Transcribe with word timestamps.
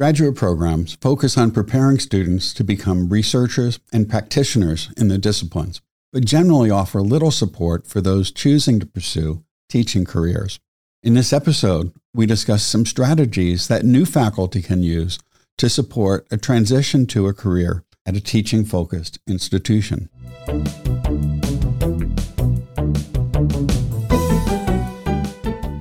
Graduate 0.00 0.34
programs 0.34 0.96
focus 1.02 1.36
on 1.36 1.50
preparing 1.50 1.98
students 1.98 2.54
to 2.54 2.64
become 2.64 3.10
researchers 3.10 3.80
and 3.92 4.08
practitioners 4.08 4.90
in 4.96 5.08
the 5.08 5.18
disciplines, 5.18 5.82
but 6.10 6.24
generally 6.24 6.70
offer 6.70 7.02
little 7.02 7.30
support 7.30 7.86
for 7.86 8.00
those 8.00 8.30
choosing 8.30 8.80
to 8.80 8.86
pursue 8.86 9.44
teaching 9.68 10.06
careers. 10.06 10.58
In 11.02 11.12
this 11.12 11.34
episode, 11.34 11.92
we 12.14 12.24
discuss 12.24 12.62
some 12.62 12.86
strategies 12.86 13.68
that 13.68 13.84
new 13.84 14.06
faculty 14.06 14.62
can 14.62 14.82
use 14.82 15.18
to 15.58 15.68
support 15.68 16.26
a 16.30 16.38
transition 16.38 17.04
to 17.08 17.26
a 17.26 17.34
career 17.34 17.84
at 18.06 18.16
a 18.16 18.22
teaching 18.22 18.64
focused 18.64 19.18
institution. 19.26 20.08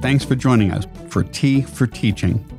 Thanks 0.02 0.26
for 0.26 0.36
joining 0.36 0.74
us 0.74 0.86
for 1.08 1.24
Tea 1.24 1.62
for 1.62 1.88
Teaching, 1.88 2.59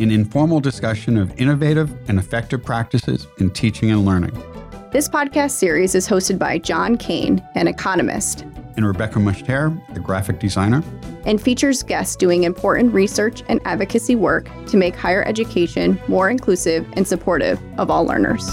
an 0.00 0.10
informal 0.10 0.60
discussion 0.60 1.16
of 1.16 1.38
innovative 1.40 1.90
and 2.08 2.18
effective 2.18 2.62
practices 2.64 3.26
in 3.38 3.50
teaching 3.50 3.90
and 3.90 4.04
learning. 4.04 4.32
This 4.92 5.08
podcast 5.08 5.50
series 5.50 5.94
is 5.94 6.08
hosted 6.08 6.38
by 6.38 6.58
John 6.58 6.96
Kane, 6.96 7.46
an 7.54 7.68
economist, 7.68 8.44
and 8.76 8.86
Rebecca 8.86 9.18
Mushtare, 9.18 9.76
a 9.96 10.00
graphic 10.00 10.38
designer, 10.38 10.84
and 11.26 11.42
features 11.42 11.82
guests 11.82 12.14
doing 12.14 12.44
important 12.44 12.94
research 12.94 13.42
and 13.48 13.60
advocacy 13.64 14.14
work 14.14 14.48
to 14.66 14.76
make 14.76 14.94
higher 14.94 15.24
education 15.24 16.00
more 16.06 16.30
inclusive 16.30 16.86
and 16.92 17.06
supportive 17.06 17.60
of 17.76 17.90
all 17.90 18.04
learners. 18.04 18.48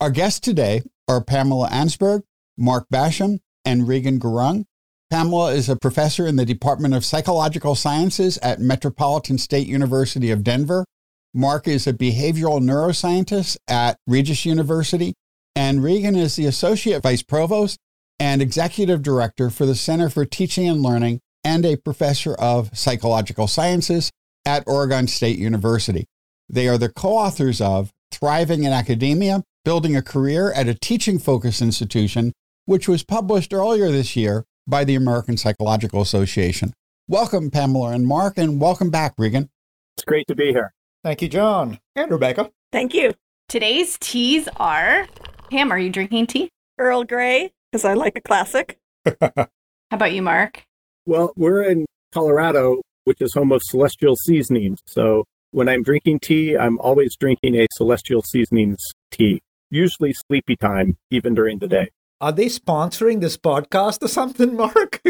Our 0.00 0.10
guest 0.10 0.42
today 0.44 0.82
are 1.08 1.22
Pamela 1.22 1.68
Ansburg, 1.68 2.22
Mark 2.56 2.86
Basham, 2.92 3.38
and 3.64 3.88
Regan 3.88 4.18
Gurung. 4.18 4.64
Pamela 5.10 5.52
is 5.52 5.68
a 5.68 5.76
professor 5.76 6.26
in 6.26 6.36
the 6.36 6.44
Department 6.44 6.94
of 6.94 7.04
Psychological 7.04 7.74
Sciences 7.74 8.38
at 8.38 8.60
Metropolitan 8.60 9.38
State 9.38 9.66
University 9.66 10.30
of 10.30 10.42
Denver. 10.42 10.84
Mark 11.32 11.68
is 11.68 11.86
a 11.86 11.92
behavioral 11.92 12.60
neuroscientist 12.60 13.56
at 13.68 13.98
Regis 14.06 14.44
University, 14.44 15.14
and 15.54 15.82
Regan 15.82 16.16
is 16.16 16.36
the 16.36 16.46
Associate 16.46 17.02
Vice 17.02 17.22
Provost 17.22 17.78
and 18.18 18.40
Executive 18.40 19.02
Director 19.02 19.50
for 19.50 19.66
the 19.66 19.74
Center 19.74 20.08
for 20.08 20.24
Teaching 20.24 20.68
and 20.68 20.82
Learning 20.82 21.20
and 21.44 21.66
a 21.66 21.76
Professor 21.76 22.34
of 22.34 22.76
Psychological 22.76 23.46
Sciences 23.46 24.10
at 24.46 24.64
Oregon 24.66 25.06
State 25.06 25.38
University. 25.38 26.06
They 26.48 26.68
are 26.68 26.78
the 26.78 26.88
co 26.88 27.16
authors 27.16 27.60
of 27.60 27.90
Thriving 28.10 28.64
in 28.64 28.72
Academia 28.72 29.42
Building 29.64 29.96
a 29.96 30.02
Career 30.02 30.52
at 30.52 30.68
a 30.68 30.74
Teaching 30.74 31.18
Focused 31.18 31.62
Institution, 31.62 32.34
which 32.66 32.86
was 32.86 33.02
published 33.02 33.54
earlier 33.54 33.90
this 33.90 34.14
year 34.14 34.44
by 34.66 34.84
the 34.84 34.94
American 34.94 35.38
Psychological 35.38 36.02
Association. 36.02 36.74
Welcome, 37.08 37.50
Pamela 37.50 37.92
and 37.92 38.06
Mark, 38.06 38.36
and 38.36 38.60
welcome 38.60 38.90
back, 38.90 39.14
Regan. 39.16 39.48
It's 39.96 40.04
great 40.04 40.26
to 40.26 40.34
be 40.34 40.48
here. 40.48 40.74
Thank 41.02 41.22
you, 41.22 41.30
John. 41.30 41.78
And 41.96 42.10
Rebecca. 42.10 42.50
Thank 42.72 42.92
you. 42.92 43.14
Today's 43.48 43.96
teas 43.98 44.50
are 44.56 45.08
Pam, 45.50 45.72
are 45.72 45.78
you 45.78 45.88
drinking 45.88 46.26
tea? 46.26 46.50
Earl 46.78 47.04
Grey, 47.04 47.50
because 47.72 47.86
I 47.86 47.94
like 47.94 48.16
a 48.16 48.20
classic. 48.20 48.78
How 49.22 49.48
about 49.92 50.12
you, 50.12 50.20
Mark? 50.20 50.62
Well, 51.06 51.32
we're 51.36 51.62
in 51.62 51.86
Colorado, 52.12 52.82
which 53.04 53.22
is 53.22 53.32
home 53.32 53.50
of 53.50 53.62
celestial 53.64 54.16
seasonings. 54.26 54.80
So 54.86 55.24
when 55.52 55.70
I'm 55.70 55.82
drinking 55.82 56.20
tea, 56.20 56.54
I'm 56.54 56.78
always 56.80 57.16
drinking 57.16 57.54
a 57.54 57.66
celestial 57.72 58.20
seasonings 58.20 58.76
tea 59.10 59.40
usually 59.74 60.12
sleepy 60.12 60.56
time, 60.56 60.96
even 61.10 61.34
during 61.34 61.58
the 61.58 61.68
day. 61.68 61.90
Are 62.20 62.32
they 62.32 62.46
sponsoring 62.46 63.20
this 63.20 63.36
podcast 63.36 64.02
or 64.02 64.08
something, 64.08 64.56
Mark? 64.62 65.02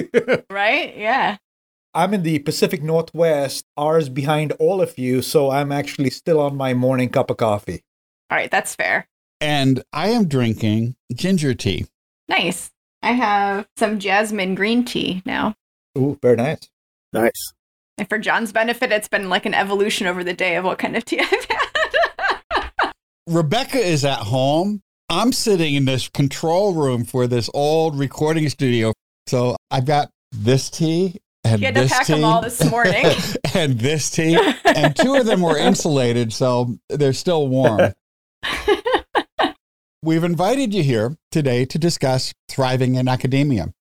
right? 0.50 0.96
Yeah. 0.96 1.36
I'm 1.92 2.12
in 2.12 2.22
the 2.24 2.40
Pacific 2.40 2.82
Northwest, 2.82 3.66
hours 3.78 4.08
behind 4.08 4.52
all 4.58 4.80
of 4.80 4.98
you, 4.98 5.22
so 5.22 5.50
I'm 5.50 5.70
actually 5.70 6.10
still 6.10 6.40
on 6.40 6.56
my 6.56 6.74
morning 6.74 7.08
cup 7.08 7.30
of 7.30 7.36
coffee. 7.36 7.82
All 8.30 8.36
right, 8.38 8.50
that's 8.50 8.74
fair. 8.74 9.06
And 9.40 9.84
I 9.92 10.08
am 10.08 10.26
drinking 10.26 10.96
ginger 11.14 11.54
tea. 11.54 11.86
Nice. 12.28 12.70
I 13.02 13.12
have 13.12 13.68
some 13.76 13.98
jasmine 14.00 14.54
green 14.56 14.84
tea 14.84 15.22
now. 15.24 15.54
Ooh, 15.96 16.18
very 16.20 16.36
nice. 16.36 16.68
Nice. 17.12 17.52
And 17.96 18.08
for 18.08 18.18
John's 18.18 18.50
benefit, 18.50 18.90
it's 18.90 19.06
been 19.06 19.28
like 19.28 19.46
an 19.46 19.54
evolution 19.54 20.08
over 20.08 20.24
the 20.24 20.32
day 20.32 20.56
of 20.56 20.64
what 20.64 20.78
kind 20.78 20.96
of 20.96 21.04
tea 21.04 21.20
I've 21.20 21.30
had. 21.30 21.68
Rebecca 23.26 23.78
is 23.78 24.04
at 24.04 24.18
home. 24.18 24.82
I'm 25.08 25.32
sitting 25.32 25.74
in 25.74 25.86
this 25.86 26.08
control 26.08 26.74
room 26.74 27.04
for 27.04 27.26
this 27.26 27.48
old 27.54 27.98
recording 27.98 28.48
studio. 28.50 28.92
So 29.26 29.56
I've 29.70 29.86
got 29.86 30.10
this 30.32 30.68
tea 30.68 31.20
and 31.42 31.60
you 31.60 31.66
had 31.66 31.74
to 31.74 31.88
pack 31.88 32.06
tea, 32.06 32.14
them 32.14 32.24
all 32.24 32.42
this 32.42 32.62
morning. 32.68 33.06
and 33.54 33.78
this 33.78 34.10
tea, 34.10 34.38
and 34.64 34.94
two 34.94 35.14
of 35.14 35.24
them 35.24 35.40
were 35.40 35.56
insulated, 35.56 36.32
so 36.32 36.76
they're 36.90 37.12
still 37.14 37.48
warm. 37.48 37.92
We've 40.02 40.24
invited 40.24 40.74
you 40.74 40.82
here 40.82 41.16
today 41.30 41.64
to 41.66 41.78
discuss 41.78 42.34
thriving 42.50 42.96
in 42.96 43.08
academia. 43.08 43.72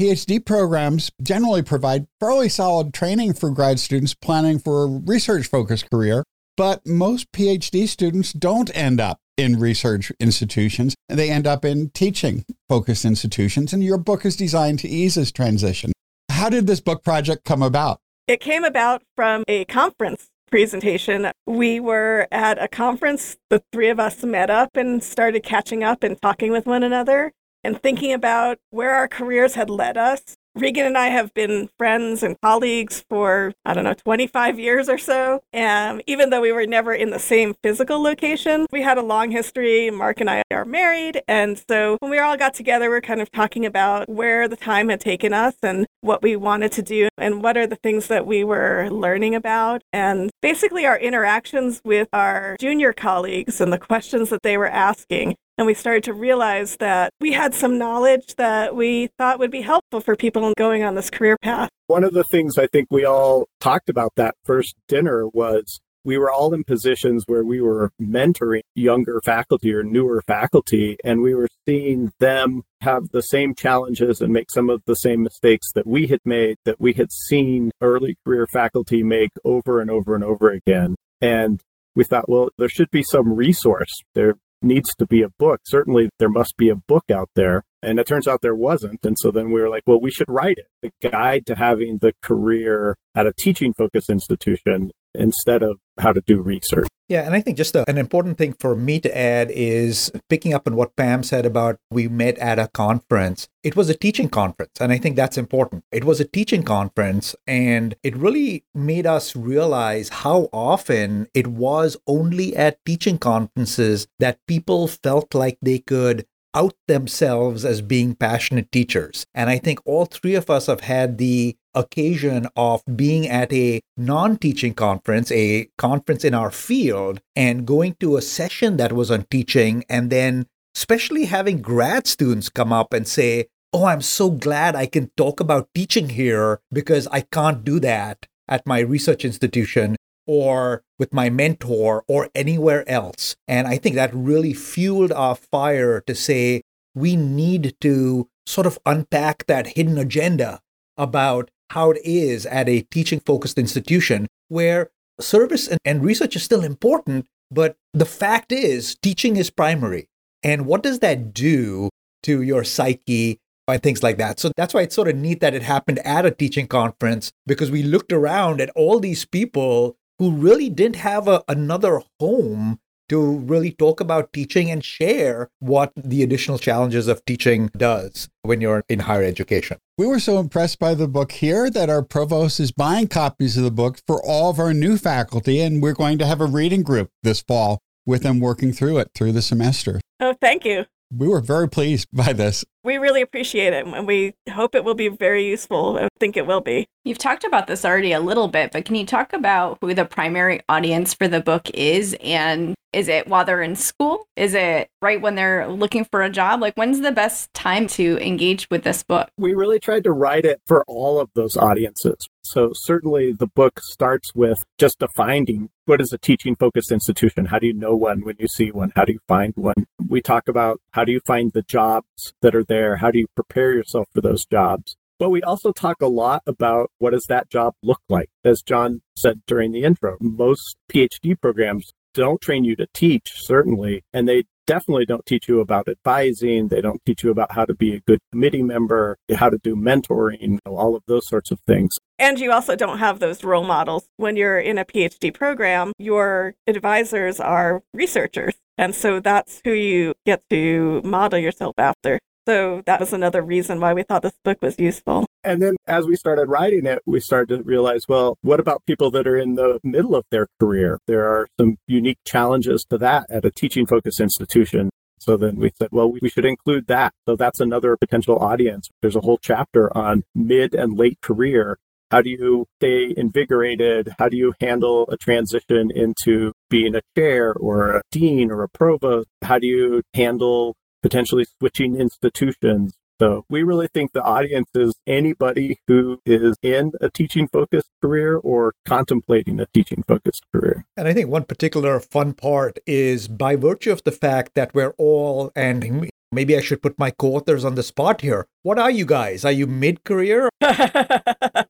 PhD 0.00 0.44
programs 0.44 1.10
generally 1.20 1.62
provide 1.62 2.06
fairly 2.20 2.48
solid 2.48 2.94
training 2.94 3.32
for 3.34 3.50
grad 3.50 3.80
students 3.80 4.14
planning 4.14 4.60
for 4.60 4.84
a 4.84 4.86
research 4.86 5.48
focused 5.48 5.90
career 5.90 6.22
but 6.56 6.86
most 6.86 7.30
PhD 7.32 7.86
students 7.86 8.32
don't 8.32 8.74
end 8.74 9.00
up 9.00 9.18
in 9.36 9.58
research 9.58 10.10
institutions. 10.18 10.94
They 11.08 11.30
end 11.30 11.46
up 11.46 11.64
in 11.64 11.90
teaching 11.90 12.44
focused 12.68 13.04
institutions. 13.04 13.72
And 13.72 13.84
your 13.84 13.98
book 13.98 14.24
is 14.24 14.36
designed 14.36 14.78
to 14.80 14.88
ease 14.88 15.16
this 15.16 15.30
transition. 15.30 15.92
How 16.30 16.48
did 16.48 16.66
this 16.66 16.80
book 16.80 17.04
project 17.04 17.44
come 17.44 17.62
about? 17.62 18.00
It 18.26 18.40
came 18.40 18.64
about 18.64 19.02
from 19.14 19.44
a 19.46 19.64
conference 19.66 20.26
presentation. 20.50 21.30
We 21.46 21.80
were 21.80 22.26
at 22.32 22.62
a 22.62 22.68
conference, 22.68 23.36
the 23.50 23.62
three 23.72 23.88
of 23.88 24.00
us 24.00 24.22
met 24.22 24.48
up 24.48 24.76
and 24.76 25.02
started 25.02 25.42
catching 25.42 25.84
up 25.84 26.02
and 26.02 26.20
talking 26.20 26.50
with 26.50 26.66
one 26.66 26.82
another 26.82 27.32
and 27.62 27.80
thinking 27.82 28.12
about 28.12 28.58
where 28.70 28.94
our 28.94 29.08
careers 29.08 29.54
had 29.54 29.68
led 29.68 29.96
us 29.96 30.36
Regan 30.56 30.86
and 30.86 30.96
I 30.96 31.08
have 31.08 31.34
been 31.34 31.68
friends 31.76 32.22
and 32.22 32.40
colleagues 32.40 33.04
for, 33.10 33.52
I 33.66 33.74
don't 33.74 33.84
know, 33.84 33.92
25 33.92 34.58
years 34.58 34.88
or 34.88 34.96
so. 34.96 35.42
And 35.52 36.02
even 36.06 36.30
though 36.30 36.40
we 36.40 36.50
were 36.50 36.66
never 36.66 36.94
in 36.94 37.10
the 37.10 37.18
same 37.18 37.54
physical 37.62 38.02
location, 38.02 38.64
we 38.72 38.80
had 38.80 38.96
a 38.96 39.02
long 39.02 39.30
history. 39.30 39.90
Mark 39.90 40.18
and 40.18 40.30
I 40.30 40.42
are 40.50 40.64
married. 40.64 41.20
And 41.28 41.62
so 41.68 41.98
when 42.00 42.10
we 42.10 42.18
all 42.18 42.38
got 42.38 42.54
together, 42.54 42.88
we 42.88 42.96
are 42.96 43.02
kind 43.02 43.20
of 43.20 43.30
talking 43.30 43.66
about 43.66 44.08
where 44.08 44.48
the 44.48 44.56
time 44.56 44.88
had 44.88 45.00
taken 45.00 45.34
us 45.34 45.54
and 45.62 45.86
what 46.00 46.22
we 46.22 46.36
wanted 46.36 46.72
to 46.72 46.82
do 46.82 47.10
and 47.18 47.42
what 47.42 47.58
are 47.58 47.66
the 47.66 47.76
things 47.76 48.06
that 48.06 48.26
we 48.26 48.42
were 48.42 48.88
learning 48.90 49.34
about. 49.34 49.82
And 49.92 50.30
basically, 50.40 50.86
our 50.86 50.98
interactions 50.98 51.82
with 51.84 52.08
our 52.14 52.56
junior 52.58 52.94
colleagues 52.94 53.60
and 53.60 53.70
the 53.70 53.78
questions 53.78 54.30
that 54.30 54.42
they 54.42 54.56
were 54.56 54.70
asking 54.70 55.36
and 55.58 55.66
we 55.66 55.74
started 55.74 56.04
to 56.04 56.12
realize 56.12 56.76
that 56.76 57.12
we 57.20 57.32
had 57.32 57.54
some 57.54 57.78
knowledge 57.78 58.34
that 58.36 58.74
we 58.76 59.08
thought 59.18 59.38
would 59.38 59.50
be 59.50 59.62
helpful 59.62 60.00
for 60.00 60.16
people 60.16 60.52
going 60.56 60.82
on 60.82 60.94
this 60.94 61.10
career 61.10 61.36
path. 61.42 61.70
One 61.86 62.04
of 62.04 62.12
the 62.12 62.24
things 62.24 62.58
I 62.58 62.66
think 62.66 62.88
we 62.90 63.04
all 63.04 63.46
talked 63.60 63.88
about 63.88 64.12
that 64.16 64.34
first 64.44 64.74
dinner 64.88 65.26
was 65.28 65.80
we 66.06 66.18
were 66.18 66.30
all 66.30 66.54
in 66.54 66.62
positions 66.62 67.24
where 67.26 67.44
we 67.44 67.60
were 67.60 67.90
mentoring 68.00 68.60
younger 68.76 69.20
faculty 69.24 69.74
or 69.74 69.82
newer 69.82 70.22
faculty, 70.26 70.96
and 71.02 71.20
we 71.20 71.34
were 71.34 71.48
seeing 71.66 72.12
them 72.20 72.62
have 72.80 73.08
the 73.10 73.22
same 73.22 73.56
challenges 73.56 74.20
and 74.20 74.32
make 74.32 74.48
some 74.52 74.70
of 74.70 74.82
the 74.86 74.94
same 74.94 75.24
mistakes 75.24 75.72
that 75.74 75.86
we 75.86 76.06
had 76.06 76.20
made, 76.24 76.56
that 76.64 76.80
we 76.80 76.92
had 76.92 77.10
seen 77.10 77.72
early 77.80 78.16
career 78.24 78.46
faculty 78.46 79.02
make 79.02 79.30
over 79.44 79.80
and 79.80 79.90
over 79.90 80.14
and 80.14 80.22
over 80.22 80.50
again. 80.50 80.94
And 81.20 81.60
we 81.96 82.04
thought, 82.04 82.28
well, 82.28 82.50
there 82.56 82.68
should 82.68 82.90
be 82.92 83.02
some 83.02 83.34
resource. 83.34 83.92
There 84.14 84.34
needs 84.62 84.94
to 84.96 85.06
be 85.06 85.22
a 85.22 85.28
book. 85.28 85.60
Certainly, 85.64 86.10
there 86.18 86.28
must 86.28 86.56
be 86.56 86.68
a 86.68 86.76
book 86.76 87.04
out 87.10 87.30
there. 87.34 87.64
And 87.82 88.00
it 88.00 88.06
turns 88.06 88.26
out 88.26 88.42
there 88.42 88.54
wasn't. 88.54 89.04
And 89.04 89.16
so 89.18 89.30
then 89.30 89.52
we 89.52 89.60
were 89.60 89.68
like, 89.68 89.84
well, 89.86 90.00
we 90.00 90.10
should 90.10 90.28
write 90.28 90.58
it 90.58 90.66
the 90.82 90.90
guide 91.08 91.46
to 91.46 91.54
having 91.54 91.98
the 91.98 92.14
career 92.22 92.96
at 93.14 93.26
a 93.26 93.32
teaching 93.32 93.72
focused 93.74 94.10
institution 94.10 94.90
instead 95.16 95.62
of 95.62 95.78
how 95.98 96.12
to 96.12 96.20
do 96.26 96.40
research. 96.40 96.86
Yeah, 97.08 97.22
and 97.22 97.34
I 97.34 97.40
think 97.40 97.56
just 97.56 97.76
a, 97.76 97.88
an 97.88 97.98
important 97.98 98.36
thing 98.36 98.54
for 98.58 98.74
me 98.74 98.98
to 99.00 99.16
add 99.16 99.50
is 99.52 100.10
picking 100.28 100.52
up 100.52 100.66
on 100.66 100.74
what 100.74 100.96
Pam 100.96 101.22
said 101.22 101.46
about 101.46 101.78
we 101.90 102.08
met 102.08 102.36
at 102.38 102.58
a 102.58 102.68
conference. 102.68 103.48
It 103.62 103.76
was 103.76 103.88
a 103.88 103.94
teaching 103.94 104.28
conference, 104.28 104.72
and 104.80 104.92
I 104.92 104.98
think 104.98 105.14
that's 105.14 105.38
important. 105.38 105.84
It 105.92 106.04
was 106.04 106.20
a 106.20 106.24
teaching 106.24 106.64
conference, 106.64 107.36
and 107.46 107.94
it 108.02 108.16
really 108.16 108.64
made 108.74 109.06
us 109.06 109.36
realize 109.36 110.08
how 110.08 110.48
often 110.52 111.28
it 111.32 111.46
was 111.46 111.96
only 112.06 112.56
at 112.56 112.84
teaching 112.84 113.18
conferences 113.18 114.08
that 114.18 114.40
people 114.48 114.88
felt 114.88 115.34
like 115.34 115.58
they 115.62 115.78
could 115.78 116.26
out 116.56 116.74
themselves 116.88 117.64
as 117.64 117.82
being 117.82 118.14
passionate 118.14 118.72
teachers. 118.72 119.26
And 119.34 119.50
I 119.50 119.58
think 119.58 119.78
all 119.84 120.06
three 120.06 120.34
of 120.34 120.48
us 120.48 120.66
have 120.66 120.80
had 120.80 121.18
the 121.18 121.54
occasion 121.74 122.48
of 122.56 122.82
being 122.96 123.28
at 123.28 123.52
a 123.52 123.80
non 123.96 124.38
teaching 124.38 124.72
conference, 124.72 125.30
a 125.30 125.68
conference 125.76 126.24
in 126.24 126.34
our 126.34 126.50
field, 126.50 127.20
and 127.36 127.66
going 127.66 127.94
to 128.00 128.16
a 128.16 128.22
session 128.22 128.78
that 128.78 128.94
was 128.94 129.10
on 129.10 129.26
teaching, 129.30 129.84
and 129.90 130.10
then 130.10 130.46
especially 130.74 131.26
having 131.26 131.60
grad 131.60 132.06
students 132.06 132.48
come 132.48 132.72
up 132.72 132.92
and 132.92 133.06
say, 133.06 133.46
oh, 133.72 133.84
I'm 133.84 134.00
so 134.00 134.30
glad 134.30 134.74
I 134.74 134.86
can 134.86 135.10
talk 135.16 135.38
about 135.40 135.68
teaching 135.74 136.08
here 136.10 136.60
because 136.72 137.06
I 137.08 137.20
can't 137.20 137.64
do 137.64 137.78
that 137.80 138.26
at 138.48 138.66
my 138.66 138.78
research 138.78 139.24
institution 139.24 139.96
or 140.26 140.82
with 140.98 141.12
my 141.12 141.30
mentor 141.30 142.04
or 142.08 142.28
anywhere 142.34 142.88
else. 142.88 143.36
And 143.46 143.66
I 143.66 143.78
think 143.78 143.94
that 143.94 144.14
really 144.14 144.52
fueled 144.52 145.12
our 145.12 145.34
fire 145.34 146.00
to 146.02 146.14
say 146.14 146.62
we 146.94 147.16
need 147.16 147.74
to 147.80 148.28
sort 148.46 148.66
of 148.66 148.78
unpack 148.86 149.46
that 149.46 149.68
hidden 149.68 149.98
agenda 149.98 150.60
about 150.96 151.50
how 151.70 151.90
it 151.90 152.00
is 152.04 152.46
at 152.46 152.68
a 152.68 152.82
teaching 152.82 153.20
focused 153.20 153.58
institution 153.58 154.26
where 154.48 154.90
service 155.20 155.68
and, 155.68 155.80
and 155.84 156.04
research 156.04 156.36
is 156.36 156.42
still 156.42 156.62
important, 156.62 157.26
but 157.50 157.76
the 157.92 158.04
fact 158.04 158.52
is 158.52 158.96
teaching 159.02 159.36
is 159.36 159.50
primary. 159.50 160.08
And 160.42 160.66
what 160.66 160.82
does 160.82 161.00
that 161.00 161.34
do 161.34 161.90
to 162.22 162.42
your 162.42 162.64
psyche 162.64 163.38
and 163.68 163.82
things 163.82 164.02
like 164.02 164.18
that. 164.18 164.38
So 164.38 164.50
that's 164.56 164.74
why 164.74 164.82
it's 164.82 164.94
sort 164.94 165.08
of 165.08 165.16
neat 165.16 165.40
that 165.40 165.54
it 165.54 165.62
happened 165.62 165.98
at 166.00 166.26
a 166.26 166.30
teaching 166.30 166.66
conference 166.66 167.32
because 167.46 167.70
we 167.70 167.82
looked 167.82 168.12
around 168.12 168.60
at 168.60 168.70
all 168.70 169.00
these 169.00 169.24
people 169.24 169.96
who 170.18 170.32
really 170.32 170.68
didn't 170.68 170.96
have 170.96 171.28
a, 171.28 171.42
another 171.48 172.02
home 172.20 172.78
to 173.08 173.20
really 173.20 173.70
talk 173.70 174.00
about 174.00 174.32
teaching 174.32 174.70
and 174.70 174.84
share 174.84 175.48
what 175.60 175.92
the 175.96 176.22
additional 176.22 176.58
challenges 176.58 177.06
of 177.06 177.24
teaching 177.24 177.70
does 177.76 178.28
when 178.42 178.60
you're 178.60 178.82
in 178.88 179.00
higher 179.00 179.22
education. 179.22 179.78
We 179.96 180.06
were 180.06 180.18
so 180.18 180.38
impressed 180.38 180.78
by 180.78 180.94
the 180.94 181.08
book 181.08 181.32
here 181.32 181.70
that 181.70 181.88
our 181.88 182.02
provost 182.02 182.58
is 182.58 182.72
buying 182.72 183.08
copies 183.08 183.56
of 183.56 183.64
the 183.64 183.70
book 183.70 184.00
for 184.06 184.20
all 184.24 184.50
of 184.50 184.58
our 184.58 184.74
new 184.74 184.98
faculty, 184.98 185.60
and 185.60 185.82
we're 185.82 185.94
going 185.94 186.18
to 186.18 186.26
have 186.26 186.40
a 186.40 186.46
reading 186.46 186.82
group 186.82 187.10
this 187.22 187.40
fall 187.40 187.80
with 188.04 188.22
them 188.22 188.40
working 188.40 188.72
through 188.72 188.98
it 188.98 189.10
through 189.14 189.32
the 189.32 189.42
semester. 189.42 190.00
Oh, 190.20 190.34
thank 190.40 190.64
you. 190.64 190.86
We 191.14 191.28
were 191.28 191.40
very 191.40 191.68
pleased 191.68 192.08
by 192.12 192.32
this. 192.32 192.64
We 192.86 192.98
really 192.98 193.20
appreciate 193.20 193.72
it 193.72 193.84
and 193.84 194.06
we 194.06 194.34
hope 194.48 194.76
it 194.76 194.84
will 194.84 194.94
be 194.94 195.08
very 195.08 195.44
useful. 195.44 195.98
I 195.98 196.08
think 196.20 196.36
it 196.36 196.46
will 196.46 196.60
be. 196.60 196.86
You've 197.04 197.18
talked 197.18 197.42
about 197.42 197.66
this 197.66 197.84
already 197.84 198.12
a 198.12 198.20
little 198.20 198.46
bit, 198.46 198.70
but 198.70 198.84
can 198.84 198.94
you 198.94 199.04
talk 199.04 199.32
about 199.32 199.78
who 199.80 199.92
the 199.92 200.04
primary 200.04 200.60
audience 200.68 201.12
for 201.12 201.26
the 201.26 201.40
book 201.40 201.68
is? 201.70 202.16
And 202.22 202.76
is 202.92 203.08
it 203.08 203.28
while 203.28 203.44
they're 203.44 203.62
in 203.62 203.76
school? 203.76 204.26
Is 204.36 204.54
it 204.54 204.88
right 205.02 205.20
when 205.20 205.34
they're 205.34 205.68
looking 205.68 206.04
for 206.04 206.22
a 206.22 206.30
job? 206.30 206.60
Like, 206.60 206.74
when's 206.76 207.00
the 207.00 207.12
best 207.12 207.52
time 207.52 207.86
to 207.88 208.18
engage 208.18 208.68
with 208.70 208.84
this 208.84 209.02
book? 209.02 209.28
We 209.36 209.54
really 209.54 209.78
tried 209.78 210.04
to 210.04 210.12
write 210.12 210.44
it 210.44 210.60
for 210.66 210.84
all 210.88 211.20
of 211.20 211.28
those 211.34 211.56
audiences. 211.56 212.16
So, 212.42 212.70
certainly 212.72 213.32
the 213.32 213.48
book 213.48 213.80
starts 213.82 214.34
with 214.34 214.58
just 214.78 214.98
defining 214.98 215.68
what 215.84 216.00
is 216.00 216.12
a 216.12 216.18
teaching 216.18 216.56
focused 216.56 216.90
institution? 216.90 217.46
How 217.46 217.58
do 217.58 217.66
you 217.66 217.74
know 217.74 217.94
one 217.94 218.24
when 218.24 218.36
you 218.38 218.48
see 218.48 218.70
one? 218.70 218.92
How 218.96 219.04
do 219.04 219.12
you 219.12 219.20
find 219.28 219.52
one? 219.56 219.86
We 220.08 220.20
talk 220.20 220.48
about 220.48 220.80
how 220.92 221.04
do 221.04 221.12
you 221.12 221.20
find 221.26 221.52
the 221.52 221.62
jobs 221.62 222.34
that 222.42 222.54
are 222.54 222.64
there 222.64 222.75
there? 222.76 222.96
How 222.96 223.10
do 223.10 223.18
you 223.18 223.26
prepare 223.34 223.72
yourself 223.72 224.06
for 224.14 224.20
those 224.20 224.44
jobs? 224.44 224.96
But 225.18 225.30
we 225.30 225.42
also 225.42 225.72
talk 225.72 226.02
a 226.02 226.08
lot 226.08 226.42
about 226.46 226.90
what 226.98 227.12
does 227.12 227.24
that 227.28 227.48
job 227.48 227.74
look 227.82 228.02
like? 228.08 228.28
As 228.44 228.60
John 228.60 229.00
said 229.16 229.40
during 229.46 229.72
the 229.72 229.82
intro, 229.82 230.18
most 230.20 230.76
PhD 230.92 231.40
programs 231.40 231.92
don't 232.12 232.40
train 232.40 232.64
you 232.64 232.76
to 232.76 232.86
teach, 232.92 233.32
certainly, 233.36 234.04
and 234.12 234.28
they 234.28 234.44
definitely 234.66 235.06
don't 235.06 235.24
teach 235.24 235.48
you 235.48 235.60
about 235.60 235.88
advising. 235.88 236.68
They 236.68 236.80
don't 236.80 237.00
teach 237.06 237.22
you 237.22 237.30
about 237.30 237.52
how 237.52 237.64
to 237.64 237.74
be 237.74 237.94
a 237.94 238.00
good 238.00 238.18
committee 238.32 238.62
member, 238.62 239.16
how 239.34 239.48
to 239.48 239.58
do 239.62 239.74
mentoring, 239.74 240.58
all 240.66 240.96
of 240.96 241.02
those 241.06 241.26
sorts 241.28 241.50
of 241.50 241.60
things. 241.66 241.92
And 242.18 242.38
you 242.38 242.52
also 242.52 242.74
don't 242.76 242.98
have 242.98 243.20
those 243.20 243.44
role 243.44 243.64
models. 243.64 244.08
When 244.16 244.36
you're 244.36 244.58
in 244.58 244.76
a 244.76 244.84
PhD 244.84 245.32
program, 245.32 245.92
your 245.98 246.54
advisors 246.66 247.38
are 247.40 247.82
researchers. 247.94 248.54
And 248.76 248.94
so 248.94 249.20
that's 249.20 249.62
who 249.64 249.72
you 249.72 250.14
get 250.26 250.42
to 250.50 251.00
model 251.04 251.38
yourself 251.38 251.74
after. 251.78 252.18
So 252.46 252.82
that 252.86 253.00
was 253.00 253.12
another 253.12 253.42
reason 253.42 253.80
why 253.80 253.92
we 253.92 254.04
thought 254.04 254.22
this 254.22 254.38
book 254.44 254.58
was 254.62 254.78
useful. 254.78 255.26
And 255.42 255.60
then 255.60 255.76
as 255.86 256.06
we 256.06 256.14
started 256.16 256.48
writing 256.48 256.86
it, 256.86 257.02
we 257.04 257.18
started 257.18 257.56
to 257.58 257.62
realize, 257.64 258.02
well, 258.08 258.38
what 258.42 258.60
about 258.60 258.86
people 258.86 259.10
that 259.12 259.26
are 259.26 259.36
in 259.36 259.54
the 259.54 259.80
middle 259.82 260.14
of 260.14 260.24
their 260.30 260.46
career? 260.60 261.00
There 261.06 261.24
are 261.24 261.48
some 261.58 261.76
unique 261.86 262.18
challenges 262.24 262.84
to 262.90 262.98
that 262.98 263.26
at 263.30 263.44
a 263.44 263.50
teaching 263.50 263.86
focused 263.86 264.20
institution. 264.20 264.90
So 265.18 265.36
then 265.36 265.56
we 265.56 265.72
said, 265.76 265.88
well, 265.90 266.10
we 266.10 266.28
should 266.28 266.44
include 266.44 266.86
that. 266.86 267.12
So 267.28 267.34
that's 267.34 267.58
another 267.58 267.96
potential 267.96 268.38
audience. 268.38 268.88
There's 269.02 269.16
a 269.16 269.20
whole 269.20 269.38
chapter 269.38 269.96
on 269.96 270.22
mid 270.34 270.74
and 270.74 270.96
late 270.96 271.20
career. 271.20 271.78
How 272.12 272.22
do 272.22 272.30
you 272.30 272.66
stay 272.78 273.12
invigorated? 273.16 274.14
How 274.18 274.28
do 274.28 274.36
you 274.36 274.54
handle 274.60 275.08
a 275.10 275.16
transition 275.16 275.90
into 275.92 276.52
being 276.70 276.94
a 276.94 277.02
chair 277.16 277.52
or 277.54 277.96
a 277.96 278.02
dean 278.12 278.52
or 278.52 278.62
a 278.62 278.68
provost? 278.68 279.26
How 279.42 279.58
do 279.58 279.66
you 279.66 280.02
handle 280.14 280.76
potentially 281.02 281.46
switching 281.58 281.96
institutions. 281.96 282.94
So 283.18 283.46
we 283.48 283.62
really 283.62 283.88
think 283.88 284.12
the 284.12 284.22
audience 284.22 284.68
is 284.74 284.94
anybody 285.06 285.80
who 285.86 286.20
is 286.26 286.56
in 286.62 286.92
a 287.00 287.08
teaching 287.08 287.48
focused 287.48 287.88
career 288.02 288.36
or 288.36 288.74
contemplating 288.84 289.58
a 289.58 289.66
teaching 289.72 290.04
focused 290.06 290.44
career. 290.52 290.84
And 290.96 291.08
I 291.08 291.14
think 291.14 291.30
one 291.30 291.44
particular 291.44 291.98
fun 291.98 292.34
part 292.34 292.78
is 292.86 293.26
by 293.26 293.56
virtue 293.56 293.90
of 293.90 294.04
the 294.04 294.12
fact 294.12 294.52
that 294.54 294.74
we're 294.74 294.94
all, 294.98 295.50
and 295.56 296.10
maybe 296.30 296.56
I 296.56 296.60
should 296.60 296.82
put 296.82 296.98
my 296.98 297.10
co 297.10 297.36
authors 297.36 297.64
on 297.64 297.74
the 297.74 297.82
spot 297.82 298.20
here. 298.20 298.46
What 298.62 298.78
are 298.78 298.90
you 298.90 299.06
guys? 299.06 299.46
Are 299.46 299.52
you 299.52 299.66
mid 299.66 300.04
career? 300.04 300.50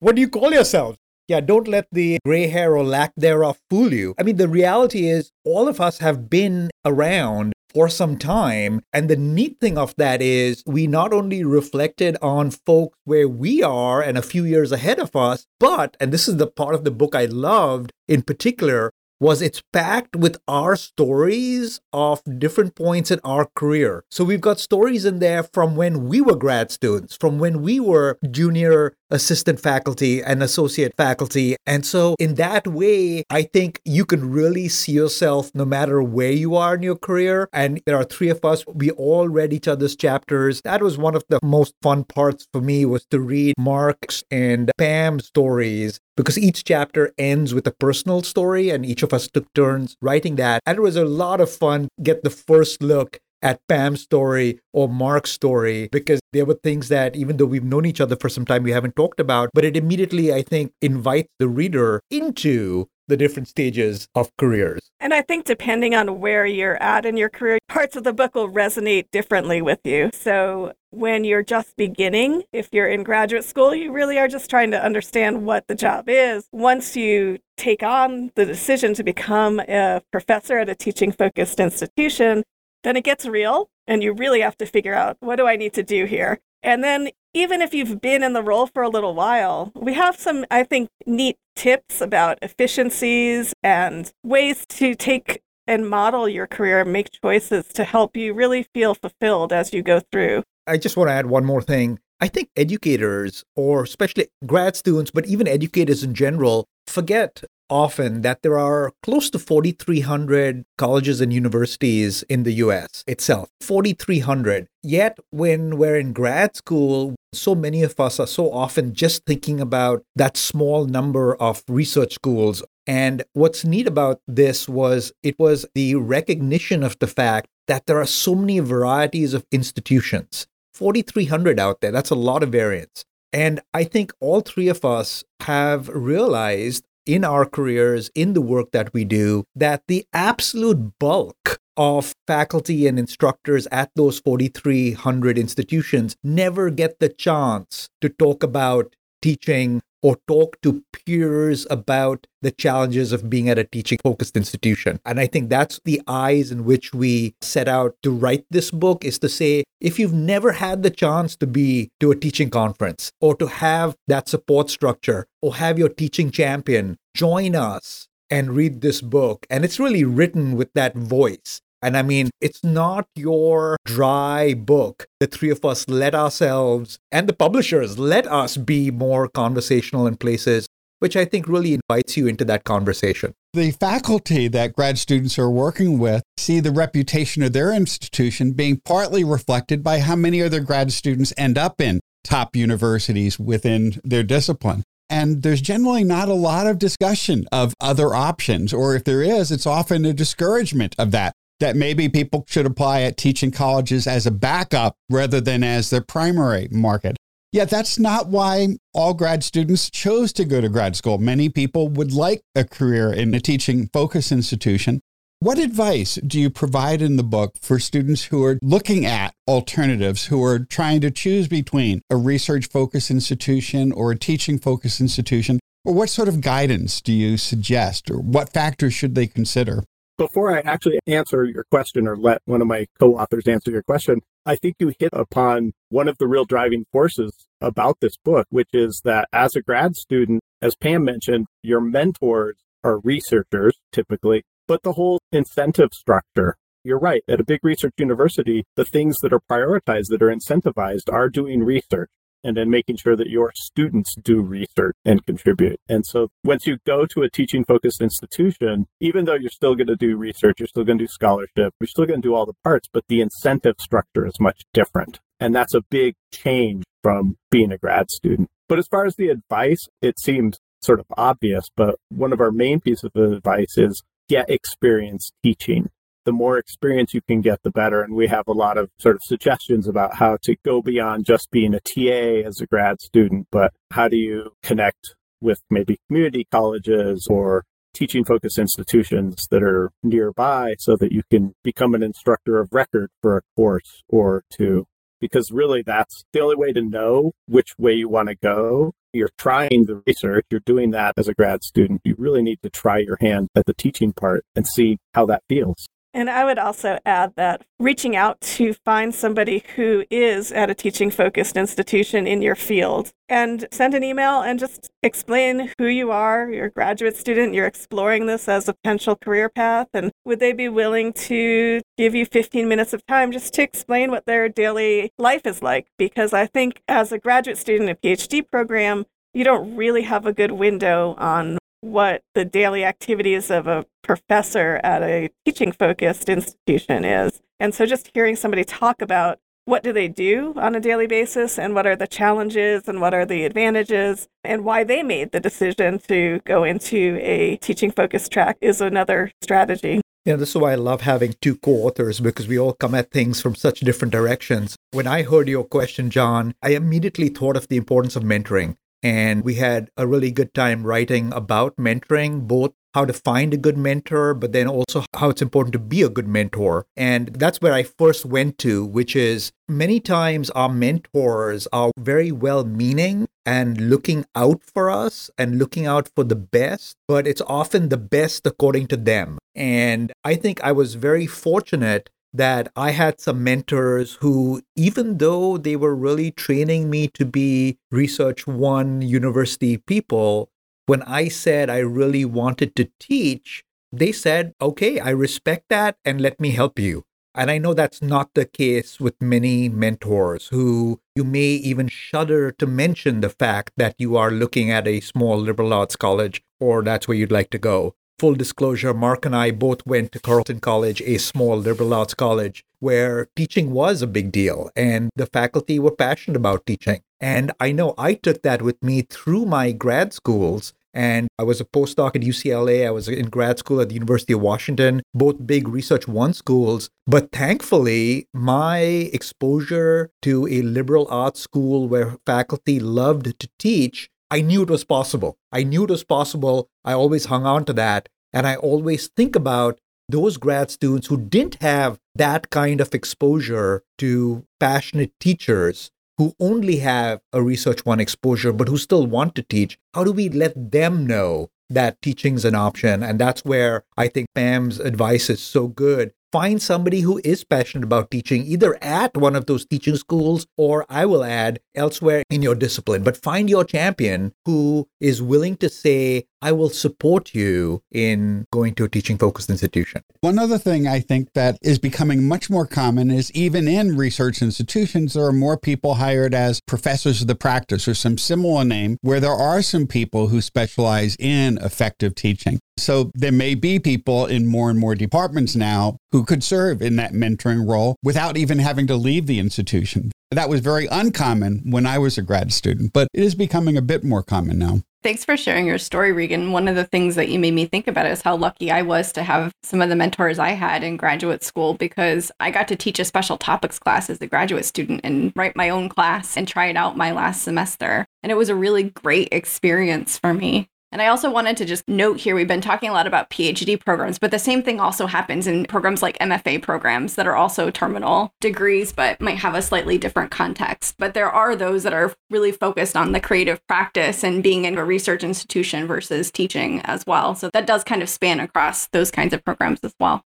what 0.00 0.16
do 0.16 0.20
you 0.20 0.28
call 0.28 0.52
yourselves? 0.52 0.98
Yeah, 1.28 1.40
don't 1.40 1.66
let 1.66 1.86
the 1.90 2.18
gray 2.24 2.46
hair 2.46 2.76
or 2.76 2.84
lack 2.84 3.12
thereof 3.16 3.58
fool 3.68 3.92
you. 3.92 4.14
I 4.18 4.22
mean, 4.22 4.36
the 4.36 4.48
reality 4.48 5.08
is 5.08 5.32
all 5.44 5.66
of 5.66 5.80
us 5.80 5.98
have 5.98 6.30
been 6.30 6.70
around 6.84 7.52
for 7.76 7.90
some 7.90 8.16
time. 8.16 8.80
And 8.90 9.10
the 9.10 9.16
neat 9.16 9.60
thing 9.60 9.76
of 9.76 9.94
that 9.96 10.22
is 10.22 10.62
we 10.64 10.86
not 10.86 11.12
only 11.12 11.44
reflected 11.44 12.16
on 12.22 12.50
folks 12.50 12.96
where 13.04 13.28
we 13.28 13.62
are 13.62 14.00
and 14.00 14.16
a 14.16 14.22
few 14.22 14.46
years 14.46 14.72
ahead 14.72 14.98
of 14.98 15.14
us, 15.14 15.46
but, 15.60 15.94
and 16.00 16.10
this 16.10 16.26
is 16.26 16.38
the 16.38 16.46
part 16.46 16.74
of 16.74 16.84
the 16.84 16.90
book 16.90 17.14
I 17.14 17.26
loved 17.26 17.92
in 18.08 18.22
particular, 18.22 18.92
was 19.20 19.42
it's 19.42 19.62
packed 19.74 20.16
with 20.16 20.38
our 20.48 20.74
stories 20.74 21.80
of 21.92 22.22
different 22.38 22.74
points 22.74 23.10
in 23.10 23.20
our 23.24 23.46
career. 23.54 24.04
So 24.10 24.24
we've 24.24 24.40
got 24.40 24.58
stories 24.58 25.04
in 25.04 25.18
there 25.18 25.42
from 25.42 25.76
when 25.76 26.06
we 26.06 26.22
were 26.22 26.36
grad 26.36 26.70
students, 26.70 27.14
from 27.14 27.38
when 27.38 27.60
we 27.60 27.78
were 27.78 28.18
junior 28.30 28.94
assistant 29.10 29.60
faculty 29.60 30.22
and 30.22 30.42
associate 30.42 30.92
faculty. 30.96 31.56
And 31.66 31.84
so, 31.84 32.14
in 32.18 32.34
that 32.36 32.66
way, 32.66 33.24
I 33.30 33.42
think 33.42 33.80
you 33.84 34.04
can 34.04 34.30
really 34.30 34.68
see 34.68 34.92
yourself 34.92 35.50
no 35.54 35.64
matter 35.64 36.02
where 36.02 36.32
you 36.32 36.56
are 36.56 36.74
in 36.74 36.82
your 36.82 36.96
career. 36.96 37.48
And 37.52 37.80
there 37.86 37.96
are 37.96 38.04
three 38.04 38.28
of 38.28 38.44
us, 38.44 38.64
we 38.66 38.90
all 38.92 39.28
read 39.28 39.52
each 39.52 39.68
other's 39.68 39.96
chapters. 39.96 40.60
That 40.62 40.82
was 40.82 40.98
one 40.98 41.14
of 41.14 41.24
the 41.28 41.40
most 41.42 41.74
fun 41.82 42.04
parts 42.04 42.46
for 42.52 42.60
me 42.60 42.84
was 42.84 43.06
to 43.10 43.20
read 43.20 43.54
Mark's 43.58 44.24
and 44.30 44.70
Pam's 44.78 45.26
stories 45.26 46.00
because 46.16 46.38
each 46.38 46.64
chapter 46.64 47.12
ends 47.18 47.52
with 47.52 47.66
a 47.66 47.72
personal 47.72 48.22
story 48.22 48.70
and 48.70 48.84
each 48.86 49.02
of 49.02 49.12
us 49.12 49.28
took 49.28 49.52
turns 49.54 49.96
writing 50.00 50.36
that. 50.36 50.62
And 50.66 50.78
it 50.78 50.80
was 50.80 50.96
a 50.96 51.04
lot 51.04 51.40
of 51.40 51.50
fun 51.50 51.88
get 52.02 52.22
the 52.24 52.30
first 52.30 52.82
look 52.82 53.18
at 53.46 53.60
Pam's 53.68 54.00
story 54.00 54.58
or 54.72 54.88
Mark's 54.88 55.30
story 55.30 55.88
because 55.92 56.18
there 56.32 56.44
were 56.44 56.58
things 56.64 56.88
that 56.88 57.14
even 57.14 57.36
though 57.36 57.46
we've 57.46 57.62
known 57.62 57.86
each 57.86 58.00
other 58.00 58.16
for 58.16 58.28
some 58.28 58.44
time 58.44 58.64
we 58.64 58.72
haven't 58.72 58.96
talked 58.96 59.20
about 59.20 59.50
but 59.54 59.64
it 59.64 59.76
immediately 59.76 60.34
I 60.34 60.42
think 60.42 60.72
invites 60.82 61.28
the 61.38 61.46
reader 61.46 62.02
into 62.10 62.88
the 63.08 63.16
different 63.16 63.46
stages 63.46 64.08
of 64.16 64.36
careers. 64.36 64.90
And 64.98 65.14
I 65.14 65.22
think 65.22 65.44
depending 65.44 65.94
on 65.94 66.18
where 66.18 66.44
you're 66.44 66.82
at 66.82 67.06
in 67.06 67.16
your 67.16 67.28
career, 67.28 67.60
parts 67.68 67.94
of 67.94 68.02
the 68.02 68.12
book 68.12 68.34
will 68.34 68.50
resonate 68.50 69.12
differently 69.12 69.62
with 69.62 69.78
you. 69.84 70.10
So 70.12 70.72
when 70.90 71.22
you're 71.22 71.44
just 71.44 71.76
beginning, 71.76 72.42
if 72.52 72.68
you're 72.72 72.88
in 72.88 73.04
graduate 73.04 73.44
school, 73.44 73.74
you 73.74 73.92
really 73.92 74.18
are 74.18 74.26
just 74.26 74.50
trying 74.50 74.72
to 74.72 74.82
understand 74.82 75.46
what 75.46 75.68
the 75.68 75.76
job 75.76 76.08
is. 76.08 76.48
Once 76.50 76.96
you 76.96 77.38
take 77.56 77.84
on 77.84 78.32
the 78.34 78.44
decision 78.44 78.92
to 78.94 79.04
become 79.04 79.60
a 79.60 80.02
professor 80.10 80.58
at 80.58 80.68
a 80.68 80.74
teaching 80.74 81.12
focused 81.12 81.60
institution, 81.60 82.42
then 82.86 82.96
it 82.96 83.02
gets 83.02 83.26
real 83.26 83.68
and 83.88 84.00
you 84.00 84.12
really 84.12 84.40
have 84.40 84.56
to 84.58 84.64
figure 84.64 84.94
out 84.94 85.16
what 85.18 85.36
do 85.36 85.48
I 85.48 85.56
need 85.56 85.72
to 85.74 85.82
do 85.82 86.04
here? 86.04 86.38
And 86.62 86.84
then 86.84 87.10
even 87.34 87.60
if 87.60 87.74
you've 87.74 88.00
been 88.00 88.22
in 88.22 88.32
the 88.32 88.42
role 88.42 88.68
for 88.68 88.82
a 88.82 88.88
little 88.88 89.14
while, 89.14 89.72
we 89.74 89.94
have 89.94 90.16
some, 90.18 90.46
I 90.52 90.62
think, 90.62 90.88
neat 91.04 91.36
tips 91.56 92.00
about 92.00 92.38
efficiencies 92.42 93.52
and 93.62 94.12
ways 94.22 94.64
to 94.66 94.94
take 94.94 95.42
and 95.66 95.90
model 95.90 96.28
your 96.28 96.46
career 96.46 96.80
and 96.82 96.92
make 96.92 97.10
choices 97.10 97.66
to 97.74 97.82
help 97.82 98.16
you 98.16 98.32
really 98.32 98.66
feel 98.72 98.94
fulfilled 98.94 99.52
as 99.52 99.72
you 99.72 99.82
go 99.82 100.00
through. 100.12 100.44
I 100.68 100.76
just 100.76 100.96
want 100.96 101.08
to 101.08 101.14
add 101.14 101.26
one 101.26 101.44
more 101.44 101.62
thing. 101.62 101.98
I 102.20 102.28
think 102.28 102.50
educators, 102.56 103.44
or 103.56 103.82
especially 103.82 104.28
grad 104.46 104.76
students, 104.76 105.10
but 105.10 105.26
even 105.26 105.48
educators 105.48 106.04
in 106.04 106.14
general, 106.14 106.66
forget 106.86 107.44
often 107.68 108.22
that 108.22 108.42
there 108.42 108.58
are 108.58 108.92
close 109.02 109.30
to 109.30 109.38
4,300 109.38 110.64
colleges 110.78 111.20
and 111.20 111.32
universities 111.32 112.22
in 112.24 112.44
the 112.44 112.52
US 112.54 113.04
itself. 113.06 113.48
4,300. 113.60 114.68
Yet, 114.82 115.18
when 115.30 115.76
we're 115.76 115.98
in 115.98 116.12
grad 116.12 116.56
school, 116.56 117.16
so 117.32 117.54
many 117.54 117.82
of 117.82 117.98
us 117.98 118.20
are 118.20 118.26
so 118.26 118.52
often 118.52 118.94
just 118.94 119.24
thinking 119.26 119.60
about 119.60 120.02
that 120.14 120.36
small 120.36 120.86
number 120.86 121.34
of 121.36 121.62
research 121.68 122.14
schools. 122.14 122.62
And 122.86 123.24
what's 123.32 123.64
neat 123.64 123.88
about 123.88 124.20
this 124.28 124.68
was 124.68 125.12
it 125.22 125.38
was 125.38 125.66
the 125.74 125.96
recognition 125.96 126.82
of 126.82 126.98
the 127.00 127.08
fact 127.08 127.48
that 127.66 127.86
there 127.86 128.00
are 128.00 128.06
so 128.06 128.34
many 128.34 128.60
varieties 128.60 129.34
of 129.34 129.44
institutions 129.50 130.46
4,300 130.74 131.58
out 131.58 131.80
there. 131.80 131.90
That's 131.90 132.10
a 132.10 132.14
lot 132.14 132.42
of 132.42 132.50
variance. 132.50 133.04
And 133.32 133.60
I 133.74 133.84
think 133.84 134.12
all 134.20 134.40
three 134.40 134.68
of 134.68 134.84
us 134.84 135.24
have 135.40 135.88
realized 135.88 136.84
in 137.04 137.24
our 137.24 137.44
careers, 137.44 138.10
in 138.14 138.32
the 138.32 138.40
work 138.40 138.72
that 138.72 138.92
we 138.92 139.04
do, 139.04 139.44
that 139.54 139.82
the 139.86 140.06
absolute 140.12 140.98
bulk 140.98 141.58
of 141.76 142.14
faculty 142.26 142.86
and 142.86 142.98
instructors 142.98 143.66
at 143.70 143.90
those 143.94 144.18
4,300 144.20 145.38
institutions 145.38 146.16
never 146.24 146.70
get 146.70 146.98
the 146.98 147.08
chance 147.08 147.88
to 148.00 148.08
talk 148.08 148.42
about 148.42 148.96
teaching 149.22 149.82
or 150.02 150.18
talk 150.28 150.60
to 150.62 150.84
peers 150.92 151.66
about 151.70 152.26
the 152.42 152.50
challenges 152.50 153.12
of 153.12 153.28
being 153.28 153.48
at 153.48 153.58
a 153.58 153.64
teaching 153.64 153.98
focused 154.02 154.36
institution. 154.36 155.00
And 155.04 155.18
I 155.18 155.26
think 155.26 155.48
that's 155.48 155.80
the 155.84 156.00
eyes 156.06 156.50
in 156.50 156.64
which 156.64 156.94
we 156.94 157.34
set 157.40 157.68
out 157.68 157.96
to 158.02 158.10
write 158.10 158.44
this 158.50 158.70
book 158.70 159.04
is 159.04 159.18
to 159.20 159.28
say 159.28 159.64
if 159.80 159.98
you've 159.98 160.12
never 160.12 160.52
had 160.52 160.82
the 160.82 160.90
chance 160.90 161.36
to 161.36 161.46
be 161.46 161.90
to 162.00 162.10
a 162.10 162.16
teaching 162.16 162.50
conference 162.50 163.12
or 163.20 163.34
to 163.36 163.46
have 163.46 163.96
that 164.06 164.28
support 164.28 164.70
structure 164.70 165.26
or 165.42 165.56
have 165.56 165.78
your 165.78 165.88
teaching 165.88 166.30
champion 166.30 166.96
join 167.14 167.54
us 167.54 168.08
and 168.30 168.56
read 168.56 168.80
this 168.80 169.00
book 169.00 169.46
and 169.50 169.64
it's 169.64 169.78
really 169.78 170.04
written 170.04 170.56
with 170.56 170.72
that 170.74 170.94
voice 170.96 171.62
and 171.86 171.96
I 171.96 172.02
mean, 172.02 172.30
it's 172.40 172.64
not 172.64 173.06
your 173.14 173.76
dry 173.84 174.54
book. 174.54 175.06
The 175.20 175.28
three 175.28 175.50
of 175.50 175.64
us 175.64 175.88
let 175.88 176.16
ourselves 176.16 176.98
and 177.12 177.28
the 177.28 177.32
publishers 177.32 177.96
let 177.96 178.26
us 178.26 178.56
be 178.56 178.90
more 178.90 179.28
conversational 179.28 180.08
in 180.08 180.16
places, 180.16 180.66
which 180.98 181.16
I 181.16 181.24
think 181.24 181.46
really 181.46 181.74
invites 181.74 182.16
you 182.16 182.26
into 182.26 182.44
that 182.46 182.64
conversation. 182.64 183.34
The 183.52 183.70
faculty 183.70 184.48
that 184.48 184.72
grad 184.72 184.98
students 184.98 185.38
are 185.38 185.48
working 185.48 186.00
with 186.00 186.24
see 186.36 186.58
the 186.58 186.72
reputation 186.72 187.44
of 187.44 187.52
their 187.52 187.72
institution 187.72 188.50
being 188.50 188.80
partly 188.84 189.22
reflected 189.22 189.84
by 189.84 190.00
how 190.00 190.16
many 190.16 190.40
of 190.40 190.50
their 190.50 190.60
grad 190.60 190.90
students 190.90 191.32
end 191.36 191.56
up 191.56 191.80
in 191.80 192.00
top 192.24 192.56
universities 192.56 193.38
within 193.38 194.00
their 194.02 194.24
discipline. 194.24 194.82
And 195.08 195.44
there's 195.44 195.60
generally 195.60 196.02
not 196.02 196.28
a 196.28 196.34
lot 196.34 196.66
of 196.66 196.80
discussion 196.80 197.46
of 197.52 197.74
other 197.80 198.12
options, 198.12 198.72
or 198.72 198.96
if 198.96 199.04
there 199.04 199.22
is, 199.22 199.52
it's 199.52 199.68
often 199.68 200.04
a 200.04 200.12
discouragement 200.12 200.96
of 200.98 201.12
that 201.12 201.32
that 201.60 201.76
maybe 201.76 202.08
people 202.08 202.44
should 202.48 202.66
apply 202.66 203.02
at 203.02 203.16
teaching 203.16 203.50
colleges 203.50 204.06
as 204.06 204.26
a 204.26 204.30
backup 204.30 204.94
rather 205.10 205.40
than 205.40 205.62
as 205.62 205.90
their 205.90 206.00
primary 206.00 206.68
market. 206.70 207.16
Yet 207.52 207.70
that's 207.70 207.98
not 207.98 208.28
why 208.28 208.76
all 208.92 209.14
grad 209.14 209.42
students 209.42 209.88
chose 209.88 210.32
to 210.34 210.44
go 210.44 210.60
to 210.60 210.68
grad 210.68 210.96
school. 210.96 211.16
Many 211.18 211.48
people 211.48 211.88
would 211.88 212.12
like 212.12 212.42
a 212.54 212.64
career 212.64 213.12
in 213.12 213.32
a 213.34 213.40
teaching 213.40 213.88
focus 213.92 214.30
institution. 214.30 215.00
What 215.40 215.58
advice 215.58 216.16
do 216.16 216.40
you 216.40 216.50
provide 216.50 217.02
in 217.02 217.16
the 217.16 217.22
book 217.22 217.56
for 217.60 217.78
students 217.78 218.24
who 218.24 218.42
are 218.44 218.58
looking 218.62 219.04
at 219.04 219.34
alternatives, 219.46 220.26
who 220.26 220.42
are 220.42 220.58
trying 220.58 221.00
to 221.02 221.10
choose 221.10 221.46
between 221.46 222.02
a 222.10 222.16
research 222.16 222.68
focused 222.68 223.10
institution 223.10 223.92
or 223.92 224.10
a 224.10 224.18
teaching 224.18 224.58
focused 224.58 225.00
institution? 225.00 225.60
Or 225.84 225.94
what 225.94 226.08
sort 226.08 226.28
of 226.28 226.40
guidance 226.40 227.00
do 227.00 227.12
you 227.12 227.36
suggest, 227.36 228.10
or 228.10 228.18
what 228.18 228.52
factors 228.52 228.92
should 228.92 229.14
they 229.14 229.26
consider? 229.26 229.84
Before 230.18 230.50
I 230.50 230.60
actually 230.60 230.98
answer 231.06 231.44
your 231.44 231.64
question 231.70 232.08
or 232.08 232.16
let 232.16 232.40
one 232.46 232.62
of 232.62 232.66
my 232.66 232.86
co 232.98 233.18
authors 233.18 233.46
answer 233.46 233.70
your 233.70 233.82
question, 233.82 234.20
I 234.46 234.56
think 234.56 234.76
you 234.78 234.94
hit 234.98 235.10
upon 235.12 235.72
one 235.90 236.08
of 236.08 236.16
the 236.16 236.26
real 236.26 236.46
driving 236.46 236.86
forces 236.90 237.46
about 237.60 237.98
this 238.00 238.16
book, 238.24 238.46
which 238.48 238.70
is 238.72 239.02
that 239.04 239.28
as 239.30 239.54
a 239.54 239.60
grad 239.60 239.94
student, 239.94 240.40
as 240.62 240.74
Pam 240.74 241.04
mentioned, 241.04 241.48
your 241.62 241.82
mentors 241.82 242.56
are 242.82 243.00
researchers 243.00 243.76
typically, 243.92 244.44
but 244.66 244.82
the 244.84 244.92
whole 244.92 245.20
incentive 245.32 245.90
structure. 245.92 246.56
You're 246.82 246.98
right. 246.98 247.22
At 247.28 247.40
a 247.40 247.44
big 247.44 247.60
research 247.62 247.94
university, 247.98 248.64
the 248.74 248.86
things 248.86 249.16
that 249.20 249.34
are 249.34 249.40
prioritized, 249.50 250.06
that 250.08 250.22
are 250.22 250.34
incentivized, 250.34 251.12
are 251.12 251.28
doing 251.28 251.62
research 251.62 252.08
and 252.46 252.56
then 252.56 252.70
making 252.70 252.96
sure 252.96 253.16
that 253.16 253.28
your 253.28 253.50
students 253.56 254.14
do 254.22 254.40
research 254.40 254.94
and 255.04 255.26
contribute. 255.26 255.80
And 255.88 256.06
so 256.06 256.28
once 256.44 256.64
you 256.64 256.78
go 256.86 257.04
to 257.04 257.22
a 257.22 257.28
teaching 257.28 257.64
focused 257.64 258.00
institution, 258.00 258.86
even 259.00 259.24
though 259.24 259.34
you're 259.34 259.50
still 259.50 259.74
going 259.74 259.88
to 259.88 259.96
do 259.96 260.16
research, 260.16 260.60
you're 260.60 260.68
still 260.68 260.84
going 260.84 260.98
to 260.98 261.04
do 261.04 261.08
scholarship, 261.08 261.74
you're 261.80 261.88
still 261.88 262.06
going 262.06 262.22
to 262.22 262.28
do 262.28 262.36
all 262.36 262.46
the 262.46 262.54
parts, 262.62 262.88
but 262.92 263.02
the 263.08 263.20
incentive 263.20 263.74
structure 263.80 264.24
is 264.24 264.38
much 264.38 264.62
different. 264.72 265.18
And 265.40 265.54
that's 265.54 265.74
a 265.74 265.82
big 265.90 266.14
change 266.32 266.84
from 267.02 267.36
being 267.50 267.72
a 267.72 267.78
grad 267.78 268.12
student. 268.12 268.48
But 268.68 268.78
as 268.78 268.86
far 268.86 269.06
as 269.06 269.16
the 269.16 269.28
advice, 269.28 269.88
it 270.00 270.20
seems 270.20 270.60
sort 270.82 271.00
of 271.00 271.06
obvious, 271.16 271.64
but 271.76 271.96
one 272.10 272.32
of 272.32 272.40
our 272.40 272.52
main 272.52 272.80
pieces 272.80 273.10
of 273.12 273.32
advice 273.32 273.76
is 273.76 274.04
get 274.28 274.48
experience 274.48 275.32
teaching 275.42 275.88
the 276.26 276.32
more 276.32 276.58
experience 276.58 277.14
you 277.14 277.22
can 277.22 277.40
get, 277.40 277.62
the 277.62 277.70
better. 277.70 278.02
And 278.02 278.14
we 278.14 278.26
have 278.26 278.46
a 278.46 278.52
lot 278.52 278.76
of 278.76 278.90
sort 278.98 279.16
of 279.16 279.22
suggestions 279.24 279.88
about 279.88 280.16
how 280.16 280.36
to 280.42 280.56
go 280.64 280.82
beyond 280.82 281.24
just 281.24 281.50
being 281.50 281.72
a 281.72 281.80
TA 281.80 282.46
as 282.46 282.60
a 282.60 282.66
grad 282.66 283.00
student, 283.00 283.46
but 283.50 283.72
how 283.92 284.08
do 284.08 284.16
you 284.16 284.50
connect 284.62 285.14
with 285.40 285.62
maybe 285.70 285.98
community 286.08 286.46
colleges 286.50 287.26
or 287.30 287.64
teaching 287.94 288.24
focused 288.24 288.58
institutions 288.58 289.46
that 289.50 289.62
are 289.62 289.90
nearby 290.02 290.74
so 290.78 290.96
that 290.96 291.12
you 291.12 291.22
can 291.30 291.54
become 291.64 291.94
an 291.94 292.02
instructor 292.02 292.60
of 292.60 292.68
record 292.72 293.08
for 293.22 293.38
a 293.38 293.42
course 293.56 294.02
or 294.08 294.42
two. 294.50 294.86
Because 295.18 295.50
really, 295.50 295.82
that's 295.82 296.24
the 296.34 296.40
only 296.40 296.56
way 296.56 296.72
to 296.72 296.82
know 296.82 297.32
which 297.46 297.70
way 297.78 297.94
you 297.94 298.06
want 298.06 298.28
to 298.28 298.34
go. 298.34 298.92
You're 299.14 299.30
trying 299.38 299.86
the 299.86 300.02
research, 300.06 300.44
you're 300.50 300.60
doing 300.60 300.90
that 300.90 301.14
as 301.16 301.26
a 301.26 301.32
grad 301.32 301.64
student. 301.64 302.02
You 302.04 302.14
really 302.18 302.42
need 302.42 302.60
to 302.62 302.68
try 302.68 302.98
your 302.98 303.16
hand 303.18 303.48
at 303.54 303.64
the 303.64 303.72
teaching 303.72 304.12
part 304.12 304.44
and 304.54 304.66
see 304.66 304.98
how 305.14 305.24
that 305.26 305.42
feels. 305.48 305.88
And 306.16 306.30
I 306.30 306.46
would 306.46 306.58
also 306.58 306.98
add 307.04 307.34
that 307.36 307.66
reaching 307.78 308.16
out 308.16 308.40
to 308.40 308.72
find 308.72 309.14
somebody 309.14 309.62
who 309.76 310.02
is 310.10 310.50
at 310.50 310.70
a 310.70 310.74
teaching 310.74 311.10
focused 311.10 311.58
institution 311.58 312.26
in 312.26 312.40
your 312.40 312.54
field 312.54 313.12
and 313.28 313.68
send 313.70 313.92
an 313.92 314.02
email 314.02 314.40
and 314.40 314.58
just 314.58 314.88
explain 315.02 315.70
who 315.76 315.84
you 315.84 316.10
are. 316.10 316.50
You're 316.50 316.66
a 316.66 316.70
graduate 316.70 317.18
student, 317.18 317.52
you're 317.52 317.66
exploring 317.66 318.24
this 318.24 318.48
as 318.48 318.66
a 318.66 318.72
potential 318.72 319.14
career 319.14 319.50
path. 319.50 319.88
And 319.92 320.10
would 320.24 320.40
they 320.40 320.54
be 320.54 320.70
willing 320.70 321.12
to 321.12 321.82
give 321.98 322.14
you 322.14 322.24
15 322.24 322.66
minutes 322.66 322.94
of 322.94 323.04
time 323.04 323.30
just 323.30 323.52
to 323.52 323.62
explain 323.62 324.10
what 324.10 324.24
their 324.24 324.48
daily 324.48 325.12
life 325.18 325.42
is 325.44 325.60
like? 325.60 325.88
Because 325.98 326.32
I 326.32 326.46
think 326.46 326.80
as 326.88 327.12
a 327.12 327.18
graduate 327.18 327.58
student, 327.58 327.90
in 327.90 327.94
a 327.94 328.16
PhD 328.16 328.50
program, 328.50 329.04
you 329.34 329.44
don't 329.44 329.76
really 329.76 330.04
have 330.04 330.24
a 330.24 330.32
good 330.32 330.52
window 330.52 331.14
on 331.18 331.58
what 331.86 332.22
the 332.34 332.44
daily 332.44 332.84
activities 332.84 333.50
of 333.50 333.66
a 333.66 333.86
professor 334.02 334.80
at 334.82 335.02
a 335.02 335.30
teaching 335.44 335.72
focused 335.72 336.28
institution 336.28 337.04
is. 337.04 337.40
And 337.58 337.74
so 337.74 337.86
just 337.86 338.10
hearing 338.12 338.36
somebody 338.36 338.64
talk 338.64 339.00
about 339.00 339.38
what 339.66 339.82
do 339.82 339.92
they 339.92 340.06
do 340.06 340.54
on 340.56 340.74
a 340.76 340.80
daily 340.80 341.06
basis 341.06 341.58
and 341.58 341.74
what 341.74 341.86
are 341.86 341.96
the 341.96 342.06
challenges 342.06 342.86
and 342.86 343.00
what 343.00 343.12
are 343.12 343.26
the 343.26 343.44
advantages 343.44 344.28
and 344.44 344.64
why 344.64 344.84
they 344.84 345.02
made 345.02 345.32
the 345.32 345.40
decision 345.40 345.98
to 346.08 346.40
go 346.44 346.62
into 346.62 347.18
a 347.20 347.56
teaching 347.56 347.90
focused 347.90 348.30
track 348.30 348.56
is 348.60 348.80
another 348.80 349.32
strategy. 349.42 350.00
Yeah, 350.24 350.36
this 350.36 350.50
is 350.50 350.56
why 350.56 350.72
I 350.72 350.76
love 350.76 351.02
having 351.02 351.34
two 351.40 351.56
co 351.56 351.72
authors 351.72 352.20
because 352.20 352.48
we 352.48 352.58
all 352.58 352.72
come 352.72 352.94
at 352.94 353.10
things 353.10 353.40
from 353.40 353.54
such 353.54 353.80
different 353.80 354.12
directions. 354.12 354.76
When 354.90 355.06
I 355.06 355.22
heard 355.22 355.48
your 355.48 355.64
question, 355.64 356.10
John, 356.10 356.54
I 356.62 356.70
immediately 356.70 357.28
thought 357.28 357.56
of 357.56 357.68
the 357.68 357.76
importance 357.76 358.16
of 358.16 358.24
mentoring. 358.24 358.76
And 359.06 359.44
we 359.44 359.54
had 359.54 359.88
a 359.96 360.04
really 360.04 360.32
good 360.32 360.52
time 360.52 360.84
writing 360.84 361.32
about 361.32 361.76
mentoring, 361.76 362.48
both 362.48 362.72
how 362.92 363.04
to 363.04 363.12
find 363.12 363.54
a 363.54 363.56
good 363.56 363.78
mentor, 363.78 364.34
but 364.34 364.50
then 364.50 364.66
also 364.66 365.04
how 365.14 365.28
it's 365.28 365.42
important 365.42 365.74
to 365.74 365.78
be 365.78 366.02
a 366.02 366.08
good 366.08 366.26
mentor. 366.26 366.86
And 366.96 367.28
that's 367.28 367.60
where 367.60 367.72
I 367.72 367.84
first 367.84 368.24
went 368.26 368.58
to, 368.58 368.84
which 368.84 369.14
is 369.14 369.52
many 369.68 370.00
times 370.00 370.50
our 370.50 370.68
mentors 370.68 371.68
are 371.72 371.92
very 371.96 372.32
well 372.32 372.64
meaning 372.64 373.28
and 373.44 373.90
looking 373.90 374.24
out 374.34 374.64
for 374.64 374.90
us 374.90 375.30
and 375.38 375.56
looking 375.56 375.86
out 375.86 376.10
for 376.16 376.24
the 376.24 376.34
best, 376.34 376.96
but 377.06 377.28
it's 377.28 377.42
often 377.46 377.90
the 377.90 377.96
best 377.96 378.44
according 378.44 378.88
to 378.88 378.96
them. 378.96 379.38
And 379.54 380.12
I 380.24 380.34
think 380.34 380.60
I 380.64 380.72
was 380.72 380.96
very 380.96 381.28
fortunate 381.28 382.10
that 382.36 382.68
I 382.76 382.90
had 382.90 383.20
some 383.20 383.42
mentors 383.42 384.14
who, 384.20 384.62
even 384.74 385.18
though 385.18 385.56
they 385.56 385.76
were 385.76 385.94
really 385.94 386.30
training 386.30 386.90
me 386.90 387.08
to 387.08 387.24
be 387.24 387.78
Research 387.90 388.46
One 388.46 389.02
university 389.02 389.78
people, 389.78 390.50
when 390.86 391.02
I 391.02 391.28
said 391.28 391.70
I 391.70 391.78
really 391.78 392.24
wanted 392.24 392.76
to 392.76 392.90
teach, 393.00 393.64
they 393.92 394.12
said, 394.12 394.54
okay, 394.60 395.00
I 395.00 395.10
respect 395.10 395.66
that 395.70 395.96
and 396.04 396.20
let 396.20 396.40
me 396.40 396.50
help 396.50 396.78
you. 396.78 397.04
And 397.34 397.50
I 397.50 397.58
know 397.58 397.74
that's 397.74 398.00
not 398.00 398.30
the 398.34 398.46
case 398.46 398.98
with 398.98 399.20
many 399.20 399.68
mentors 399.68 400.48
who 400.48 401.00
you 401.14 401.22
may 401.22 401.48
even 401.48 401.88
shudder 401.88 402.50
to 402.52 402.66
mention 402.66 403.20
the 403.20 403.28
fact 403.28 403.72
that 403.76 403.94
you 403.98 404.16
are 404.16 404.30
looking 404.30 404.70
at 404.70 404.88
a 404.88 405.00
small 405.00 405.38
liberal 405.38 405.74
arts 405.74 405.96
college 405.96 406.42
or 406.60 406.82
that's 406.82 407.06
where 407.06 407.16
you'd 407.16 407.32
like 407.32 407.50
to 407.50 407.58
go 407.58 407.94
full 408.18 408.34
disclosure, 408.34 408.94
Mark 408.94 409.24
and 409.26 409.36
I 409.36 409.50
both 409.50 409.86
went 409.86 410.12
to 410.12 410.20
Carleton 410.20 410.60
College, 410.60 411.02
a 411.02 411.18
small 411.18 411.56
liberal 411.56 411.94
arts 411.94 412.14
college, 412.14 412.64
where 412.80 413.28
teaching 413.36 413.70
was 413.72 414.02
a 414.02 414.06
big 414.06 414.32
deal 414.32 414.70
and 414.76 415.10
the 415.16 415.26
faculty 415.26 415.78
were 415.78 415.90
passionate 415.90 416.36
about 416.36 416.66
teaching. 416.66 417.00
And 417.20 417.52
I 417.60 417.72
know 417.72 417.94
I 417.96 418.14
took 418.14 418.42
that 418.42 418.62
with 418.62 418.82
me 418.82 419.02
through 419.02 419.46
my 419.46 419.72
grad 419.72 420.12
schools. 420.12 420.72
And 420.92 421.28
I 421.38 421.42
was 421.42 421.60
a 421.60 421.66
postdoc 421.66 422.16
at 422.16 422.22
UCLA. 422.22 422.86
I 422.86 422.90
was 422.90 423.06
in 423.06 423.28
grad 423.28 423.58
school 423.58 423.82
at 423.82 423.88
the 423.88 423.94
University 423.94 424.32
of 424.32 424.40
Washington, 424.40 425.02
both 425.12 425.46
big 425.46 425.68
Research 425.68 426.08
One 426.08 426.32
schools. 426.32 426.88
But 427.06 427.32
thankfully, 427.32 428.28
my 428.32 428.78
exposure 429.12 430.10
to 430.22 430.46
a 430.48 430.62
liberal 430.62 431.06
arts 431.10 431.40
school 431.40 431.86
where 431.86 432.16
faculty 432.24 432.80
loved 432.80 433.38
to 433.38 433.48
teach, 433.58 434.08
I 434.30 434.40
knew 434.40 434.62
it 434.62 434.70
was 434.70 434.84
possible. 434.84 435.38
I 435.52 435.62
knew 435.62 435.84
it 435.84 435.90
was 435.90 436.04
possible. 436.04 436.68
I 436.84 436.92
always 436.92 437.26
hung 437.26 437.46
on 437.46 437.64
to 437.66 437.72
that. 437.74 438.08
And 438.32 438.46
I 438.46 438.56
always 438.56 439.08
think 439.08 439.36
about 439.36 439.78
those 440.08 440.36
grad 440.36 440.70
students 440.70 441.08
who 441.08 441.16
didn't 441.16 441.62
have 441.62 441.98
that 442.14 442.50
kind 442.50 442.80
of 442.80 442.94
exposure 442.94 443.82
to 443.98 444.44
passionate 444.60 445.12
teachers 445.20 445.90
who 446.18 446.34
only 446.40 446.76
have 446.76 447.20
a 447.32 447.42
research 447.42 447.84
one 447.84 448.00
exposure 448.00 448.52
but 448.52 448.68
who 448.68 448.78
still 448.78 449.06
want 449.06 449.34
to 449.34 449.42
teach 449.42 449.78
how 449.94 450.04
do 450.04 450.12
we 450.12 450.28
let 450.28 450.70
them 450.70 451.06
know 451.06 451.50
that 451.68 452.00
teaching's 452.00 452.44
an 452.44 452.54
option 452.54 453.02
and 453.02 453.18
that's 453.18 453.44
where 453.44 453.84
i 453.96 454.06
think 454.06 454.28
pam's 454.34 454.78
advice 454.78 455.28
is 455.28 455.42
so 455.42 455.66
good 455.66 456.12
find 456.32 456.60
somebody 456.60 457.00
who 457.00 457.20
is 457.24 457.44
passionate 457.44 457.84
about 457.84 458.10
teaching, 458.10 458.44
either 458.44 458.76
at 458.82 459.16
one 459.16 459.36
of 459.36 459.46
those 459.46 459.66
teaching 459.66 459.96
schools 459.96 460.46
or 460.56 460.84
I 460.88 461.06
will 461.06 461.24
add 461.24 461.60
elsewhere 461.74 462.22
in 462.30 462.42
your 462.42 462.54
discipline. 462.54 463.02
But 463.02 463.16
find 463.16 463.48
your 463.48 463.64
champion 463.64 464.32
who 464.44 464.88
is 465.00 465.22
willing 465.22 465.56
to 465.58 465.68
say, 465.68 466.24
I 466.42 466.52
will 466.52 466.68
support 466.68 467.34
you 467.34 467.82
in 467.90 468.46
going 468.52 468.74
to 468.76 468.84
a 468.84 468.88
teaching 468.88 469.18
focused 469.18 469.50
institution. 469.50 470.02
One 470.20 470.38
other 470.38 470.58
thing 470.58 470.86
I 470.86 471.00
think 471.00 471.32
that 471.32 471.58
is 471.62 471.78
becoming 471.78 472.28
much 472.28 472.48
more 472.50 472.66
common 472.66 473.10
is 473.10 473.32
even 473.32 473.66
in 473.66 473.96
research 473.96 474.42
institutions, 474.42 475.14
there 475.14 475.24
are 475.24 475.32
more 475.32 475.58
people 475.58 475.94
hired 475.94 476.34
as 476.34 476.60
professors 476.66 477.22
of 477.22 477.26
the 477.26 477.34
practice 477.34 477.88
or 477.88 477.94
some 477.94 478.18
similar 478.18 478.64
name 478.64 478.98
where 479.00 479.20
there 479.20 479.32
are 479.32 479.62
some 479.62 479.86
people 479.86 480.28
who 480.28 480.40
specialize 480.40 481.16
in 481.18 481.58
effective 481.58 482.14
teaching. 482.14 482.60
So 482.78 483.10
there 483.14 483.32
may 483.32 483.54
be 483.54 483.78
people 483.78 484.26
in 484.26 484.46
more 484.46 484.68
and 484.68 484.78
more 484.78 484.94
departments 484.94 485.56
now 485.56 485.96
who 486.12 486.24
could 486.24 486.44
serve 486.44 486.82
in 486.82 486.96
that 486.96 487.12
mentoring 487.12 487.68
role 487.68 487.96
without 488.02 488.36
even 488.36 488.58
having 488.58 488.86
to 488.88 488.96
leave 488.96 489.26
the 489.26 489.38
institution. 489.38 490.12
That 490.32 490.48
was 490.48 490.60
very 490.60 490.88
uncommon 490.90 491.62
when 491.70 491.86
I 491.86 491.98
was 491.98 492.18
a 492.18 492.22
grad 492.22 492.52
student, 492.52 492.92
but 492.92 493.06
it 493.14 493.22
is 493.22 493.36
becoming 493.36 493.76
a 493.76 493.82
bit 493.82 494.02
more 494.02 494.24
common 494.24 494.58
now. 494.58 494.80
Thanks 495.04 495.24
for 495.24 495.36
sharing 495.36 495.66
your 495.66 495.78
story, 495.78 496.10
Regan. 496.10 496.50
One 496.50 496.66
of 496.66 496.74
the 496.74 496.84
things 496.84 497.14
that 497.14 497.28
you 497.28 497.38
made 497.38 497.54
me 497.54 497.66
think 497.66 497.86
about 497.86 498.06
is 498.06 498.22
how 498.22 498.34
lucky 498.34 498.72
I 498.72 498.82
was 498.82 499.12
to 499.12 499.22
have 499.22 499.52
some 499.62 499.80
of 499.80 499.88
the 499.88 499.94
mentors 499.94 500.40
I 500.40 500.50
had 500.50 500.82
in 500.82 500.96
graduate 500.96 501.44
school 501.44 501.74
because 501.74 502.32
I 502.40 502.50
got 502.50 502.66
to 502.68 502.76
teach 502.76 502.98
a 502.98 503.04
special 503.04 503.38
topics 503.38 503.78
class 503.78 504.10
as 504.10 504.20
a 504.20 504.26
graduate 504.26 504.64
student 504.64 505.02
and 505.04 505.32
write 505.36 505.54
my 505.54 505.68
own 505.68 505.88
class 505.88 506.36
and 506.36 506.48
try 506.48 506.66
it 506.66 506.76
out 506.76 506.96
my 506.96 507.12
last 507.12 507.42
semester. 507.42 508.04
And 508.24 508.32
it 508.32 508.36
was 508.36 508.48
a 508.48 508.56
really 508.56 508.82
great 508.82 509.28
experience 509.30 510.18
for 510.18 510.34
me. 510.34 510.68
And 510.92 511.02
I 511.02 511.08
also 511.08 511.30
wanted 511.30 511.56
to 511.58 511.64
just 511.64 511.86
note 511.88 512.20
here 512.20 512.34
we've 512.34 512.46
been 512.46 512.60
talking 512.60 512.88
a 512.88 512.92
lot 512.92 513.06
about 513.06 513.28
PhD 513.30 513.78
programs, 513.78 514.18
but 514.18 514.30
the 514.30 514.38
same 514.38 514.62
thing 514.62 514.80
also 514.80 515.06
happens 515.06 515.46
in 515.46 515.66
programs 515.66 516.02
like 516.02 516.18
MFA 516.18 516.62
programs 516.62 517.16
that 517.16 517.26
are 517.26 517.34
also 517.36 517.70
terminal 517.70 518.32
degrees, 518.40 518.92
but 518.92 519.20
might 519.20 519.38
have 519.38 519.54
a 519.54 519.62
slightly 519.62 519.98
different 519.98 520.30
context. 520.30 520.94
But 520.98 521.14
there 521.14 521.30
are 521.30 521.56
those 521.56 521.82
that 521.82 521.92
are 521.92 522.14
really 522.30 522.52
focused 522.52 522.96
on 522.96 523.12
the 523.12 523.20
creative 523.20 523.66
practice 523.66 524.22
and 524.22 524.42
being 524.42 524.64
in 524.64 524.78
a 524.78 524.84
research 524.84 525.24
institution 525.24 525.86
versus 525.86 526.30
teaching 526.30 526.80
as 526.82 527.04
well. 527.06 527.34
So 527.34 527.50
that 527.52 527.66
does 527.66 527.82
kind 527.84 528.02
of 528.02 528.08
span 528.08 528.40
across 528.40 528.86
those 528.88 529.10
kinds 529.10 529.34
of 529.34 529.44
programs 529.44 529.80
as 529.82 529.94
well. 529.98 530.22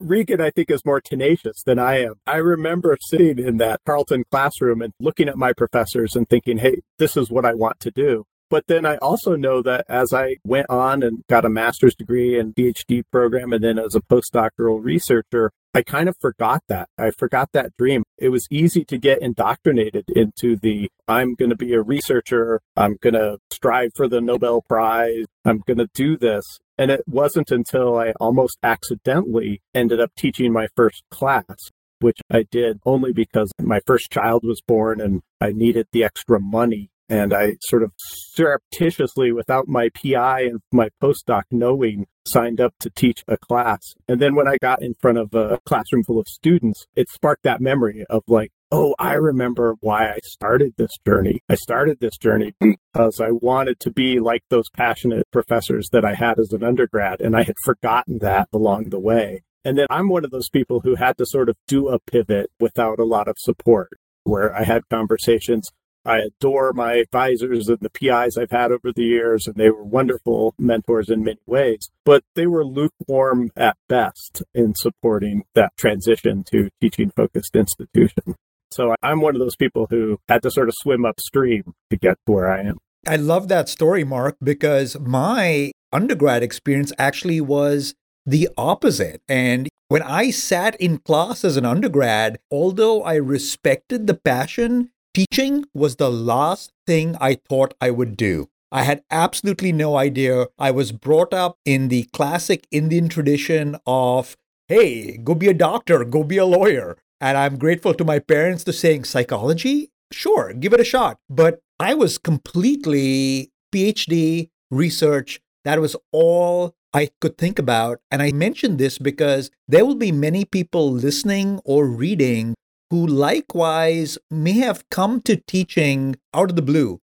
Regan, 0.00 0.40
I 0.40 0.50
think, 0.50 0.70
is 0.70 0.84
more 0.84 1.00
tenacious 1.00 1.62
than 1.62 1.78
I 1.78 2.02
am. 2.02 2.14
I 2.26 2.36
remember 2.36 2.96
sitting 3.00 3.38
in 3.38 3.58
that 3.58 3.80
Carleton 3.86 4.24
classroom 4.30 4.82
and 4.82 4.92
looking 5.00 5.28
at 5.28 5.38
my 5.38 5.52
professors 5.52 6.16
and 6.16 6.28
thinking, 6.28 6.58
hey, 6.58 6.82
this 6.98 7.16
is 7.16 7.30
what 7.30 7.44
I 7.44 7.54
want 7.54 7.80
to 7.80 7.90
do. 7.90 8.24
But 8.54 8.68
then 8.68 8.86
I 8.86 8.98
also 8.98 9.34
know 9.34 9.62
that 9.62 9.84
as 9.88 10.12
I 10.12 10.36
went 10.46 10.70
on 10.70 11.02
and 11.02 11.24
got 11.28 11.44
a 11.44 11.48
master's 11.48 11.96
degree 11.96 12.38
and 12.38 12.54
PhD 12.54 13.02
program, 13.10 13.52
and 13.52 13.64
then 13.64 13.80
as 13.80 13.96
a 13.96 14.00
postdoctoral 14.00 14.78
researcher, 14.80 15.50
I 15.74 15.82
kind 15.82 16.08
of 16.08 16.14
forgot 16.20 16.62
that. 16.68 16.88
I 16.96 17.10
forgot 17.10 17.48
that 17.52 17.76
dream. 17.76 18.04
It 18.16 18.28
was 18.28 18.46
easy 18.52 18.84
to 18.84 18.96
get 18.96 19.20
indoctrinated 19.20 20.04
into 20.14 20.54
the 20.54 20.88
I'm 21.08 21.34
going 21.34 21.50
to 21.50 21.56
be 21.56 21.74
a 21.74 21.82
researcher. 21.82 22.60
I'm 22.76 22.96
going 23.00 23.14
to 23.14 23.38
strive 23.50 23.90
for 23.96 24.06
the 24.06 24.20
Nobel 24.20 24.62
Prize. 24.62 25.24
I'm 25.44 25.64
going 25.66 25.78
to 25.78 25.88
do 25.92 26.16
this. 26.16 26.44
And 26.78 26.92
it 26.92 27.02
wasn't 27.08 27.50
until 27.50 27.98
I 27.98 28.12
almost 28.20 28.58
accidentally 28.62 29.62
ended 29.74 29.98
up 29.98 30.12
teaching 30.16 30.52
my 30.52 30.68
first 30.76 31.02
class 31.10 31.56
which 32.00 32.18
I 32.30 32.44
did 32.50 32.80
only 32.84 33.14
because 33.14 33.50
my 33.58 33.80
first 33.86 34.10
child 34.10 34.42
was 34.44 34.60
born 34.60 35.00
and 35.00 35.22
I 35.40 35.52
needed 35.52 35.86
the 35.90 36.04
extra 36.04 36.38
money 36.38 36.90
and 37.08 37.34
I 37.34 37.56
sort 37.62 37.82
of 37.82 37.92
surreptitiously, 37.98 39.32
without 39.32 39.68
my 39.68 39.90
PI 39.90 40.42
and 40.42 40.60
my 40.72 40.88
postdoc 41.02 41.42
knowing, 41.50 42.06
signed 42.26 42.60
up 42.60 42.74
to 42.80 42.90
teach 42.90 43.22
a 43.28 43.36
class. 43.36 43.80
And 44.08 44.20
then 44.20 44.34
when 44.34 44.48
I 44.48 44.56
got 44.56 44.82
in 44.82 44.94
front 44.94 45.18
of 45.18 45.34
a 45.34 45.58
classroom 45.66 46.04
full 46.04 46.18
of 46.18 46.26
students, 46.26 46.86
it 46.96 47.08
sparked 47.10 47.42
that 47.42 47.60
memory 47.60 48.04
of 48.08 48.22
like, 48.26 48.50
oh, 48.72 48.94
I 48.98 49.14
remember 49.14 49.76
why 49.80 50.08
I 50.08 50.18
started 50.24 50.74
this 50.76 50.96
journey. 51.06 51.42
I 51.48 51.54
started 51.54 51.98
this 52.00 52.16
journey 52.16 52.54
because 52.60 53.20
I 53.20 53.30
wanted 53.30 53.78
to 53.80 53.90
be 53.90 54.18
like 54.18 54.42
those 54.48 54.70
passionate 54.74 55.30
professors 55.30 55.88
that 55.92 56.04
I 56.04 56.14
had 56.14 56.38
as 56.38 56.52
an 56.52 56.64
undergrad. 56.64 57.20
And 57.20 57.36
I 57.36 57.42
had 57.42 57.56
forgotten 57.62 58.18
that 58.20 58.48
along 58.52 58.88
the 58.88 58.98
way. 58.98 59.42
And 59.64 59.78
then 59.78 59.86
I'm 59.90 60.08
one 60.08 60.24
of 60.24 60.30
those 60.30 60.48
people 60.48 60.80
who 60.80 60.96
had 60.96 61.16
to 61.18 61.26
sort 61.26 61.48
of 61.48 61.56
do 61.66 61.88
a 61.88 61.98
pivot 61.98 62.50
without 62.58 62.98
a 62.98 63.04
lot 63.04 63.28
of 63.28 63.36
support, 63.38 63.90
where 64.24 64.54
I 64.54 64.64
had 64.64 64.88
conversations 64.90 65.68
I 66.04 66.18
adore 66.18 66.72
my 66.72 66.94
advisors 66.94 67.68
and 67.68 67.78
the 67.80 67.90
PIs 67.90 68.36
I've 68.36 68.50
had 68.50 68.72
over 68.72 68.92
the 68.92 69.04
years, 69.04 69.46
and 69.46 69.56
they 69.56 69.70
were 69.70 69.84
wonderful 69.84 70.54
mentors 70.58 71.08
in 71.08 71.24
many 71.24 71.40
ways, 71.46 71.90
but 72.04 72.24
they 72.34 72.46
were 72.46 72.64
lukewarm 72.64 73.50
at 73.56 73.76
best 73.88 74.42
in 74.54 74.74
supporting 74.74 75.44
that 75.54 75.76
transition 75.76 76.44
to 76.50 76.68
teaching 76.80 77.10
focused 77.16 77.56
institution. 77.56 78.36
So 78.70 78.94
I'm 79.02 79.20
one 79.20 79.34
of 79.34 79.40
those 79.40 79.56
people 79.56 79.86
who 79.88 80.18
had 80.28 80.42
to 80.42 80.50
sort 80.50 80.68
of 80.68 80.74
swim 80.76 81.04
upstream 81.04 81.74
to 81.90 81.96
get 81.96 82.18
to 82.26 82.32
where 82.32 82.52
I 82.52 82.62
am. 82.62 82.78
I 83.06 83.16
love 83.16 83.48
that 83.48 83.68
story, 83.68 84.02
Mark, 84.02 84.36
because 84.42 84.98
my 84.98 85.70
undergrad 85.92 86.42
experience 86.42 86.92
actually 86.98 87.40
was 87.40 87.94
the 88.26 88.48
opposite. 88.58 89.22
And 89.28 89.68
when 89.88 90.02
I 90.02 90.30
sat 90.30 90.74
in 90.80 90.98
class 90.98 91.44
as 91.44 91.56
an 91.56 91.64
undergrad, 91.64 92.38
although 92.50 93.02
I 93.02 93.14
respected 93.14 94.06
the 94.06 94.14
passion, 94.14 94.90
Teaching 95.14 95.64
was 95.72 95.94
the 95.94 96.10
last 96.10 96.72
thing 96.88 97.14
I 97.20 97.36
thought 97.48 97.74
I 97.80 97.92
would 97.92 98.16
do. 98.16 98.48
I 98.72 98.82
had 98.82 99.04
absolutely 99.12 99.70
no 99.70 99.96
idea. 99.96 100.48
I 100.58 100.72
was 100.72 100.90
brought 100.90 101.32
up 101.32 101.56
in 101.64 101.86
the 101.86 102.08
classic 102.12 102.66
Indian 102.72 103.08
tradition 103.08 103.76
of, 103.86 104.36
hey, 104.66 105.16
go 105.16 105.36
be 105.36 105.46
a 105.46 105.54
doctor, 105.54 106.04
go 106.04 106.24
be 106.24 106.36
a 106.36 106.44
lawyer. 106.44 106.96
And 107.20 107.38
I'm 107.38 107.58
grateful 107.58 107.94
to 107.94 108.04
my 108.04 108.18
parents 108.18 108.64
to 108.64 108.72
saying 108.72 109.04
psychology, 109.04 109.92
sure, 110.10 110.52
give 110.52 110.72
it 110.72 110.80
a 110.80 110.84
shot. 110.84 111.18
But 111.30 111.60
I 111.78 111.94
was 111.94 112.18
completely 112.18 113.52
PhD 113.72 114.48
research. 114.72 115.40
That 115.64 115.80
was 115.80 115.94
all 116.10 116.74
I 116.92 117.10
could 117.20 117.38
think 117.38 117.60
about. 117.60 118.00
And 118.10 118.20
I 118.20 118.32
mention 118.32 118.78
this 118.78 118.98
because 118.98 119.52
there 119.68 119.86
will 119.86 119.94
be 119.94 120.10
many 120.10 120.44
people 120.44 120.90
listening 120.90 121.60
or 121.64 121.86
reading 121.86 122.56
who 122.94 123.04
likewise 123.04 124.16
may 124.30 124.52
have 124.52 124.88
come 124.88 125.20
to 125.20 125.34
teaching 125.34 126.14
out 126.32 126.50
of 126.50 126.54
the 126.54 126.62
blue. 126.62 127.00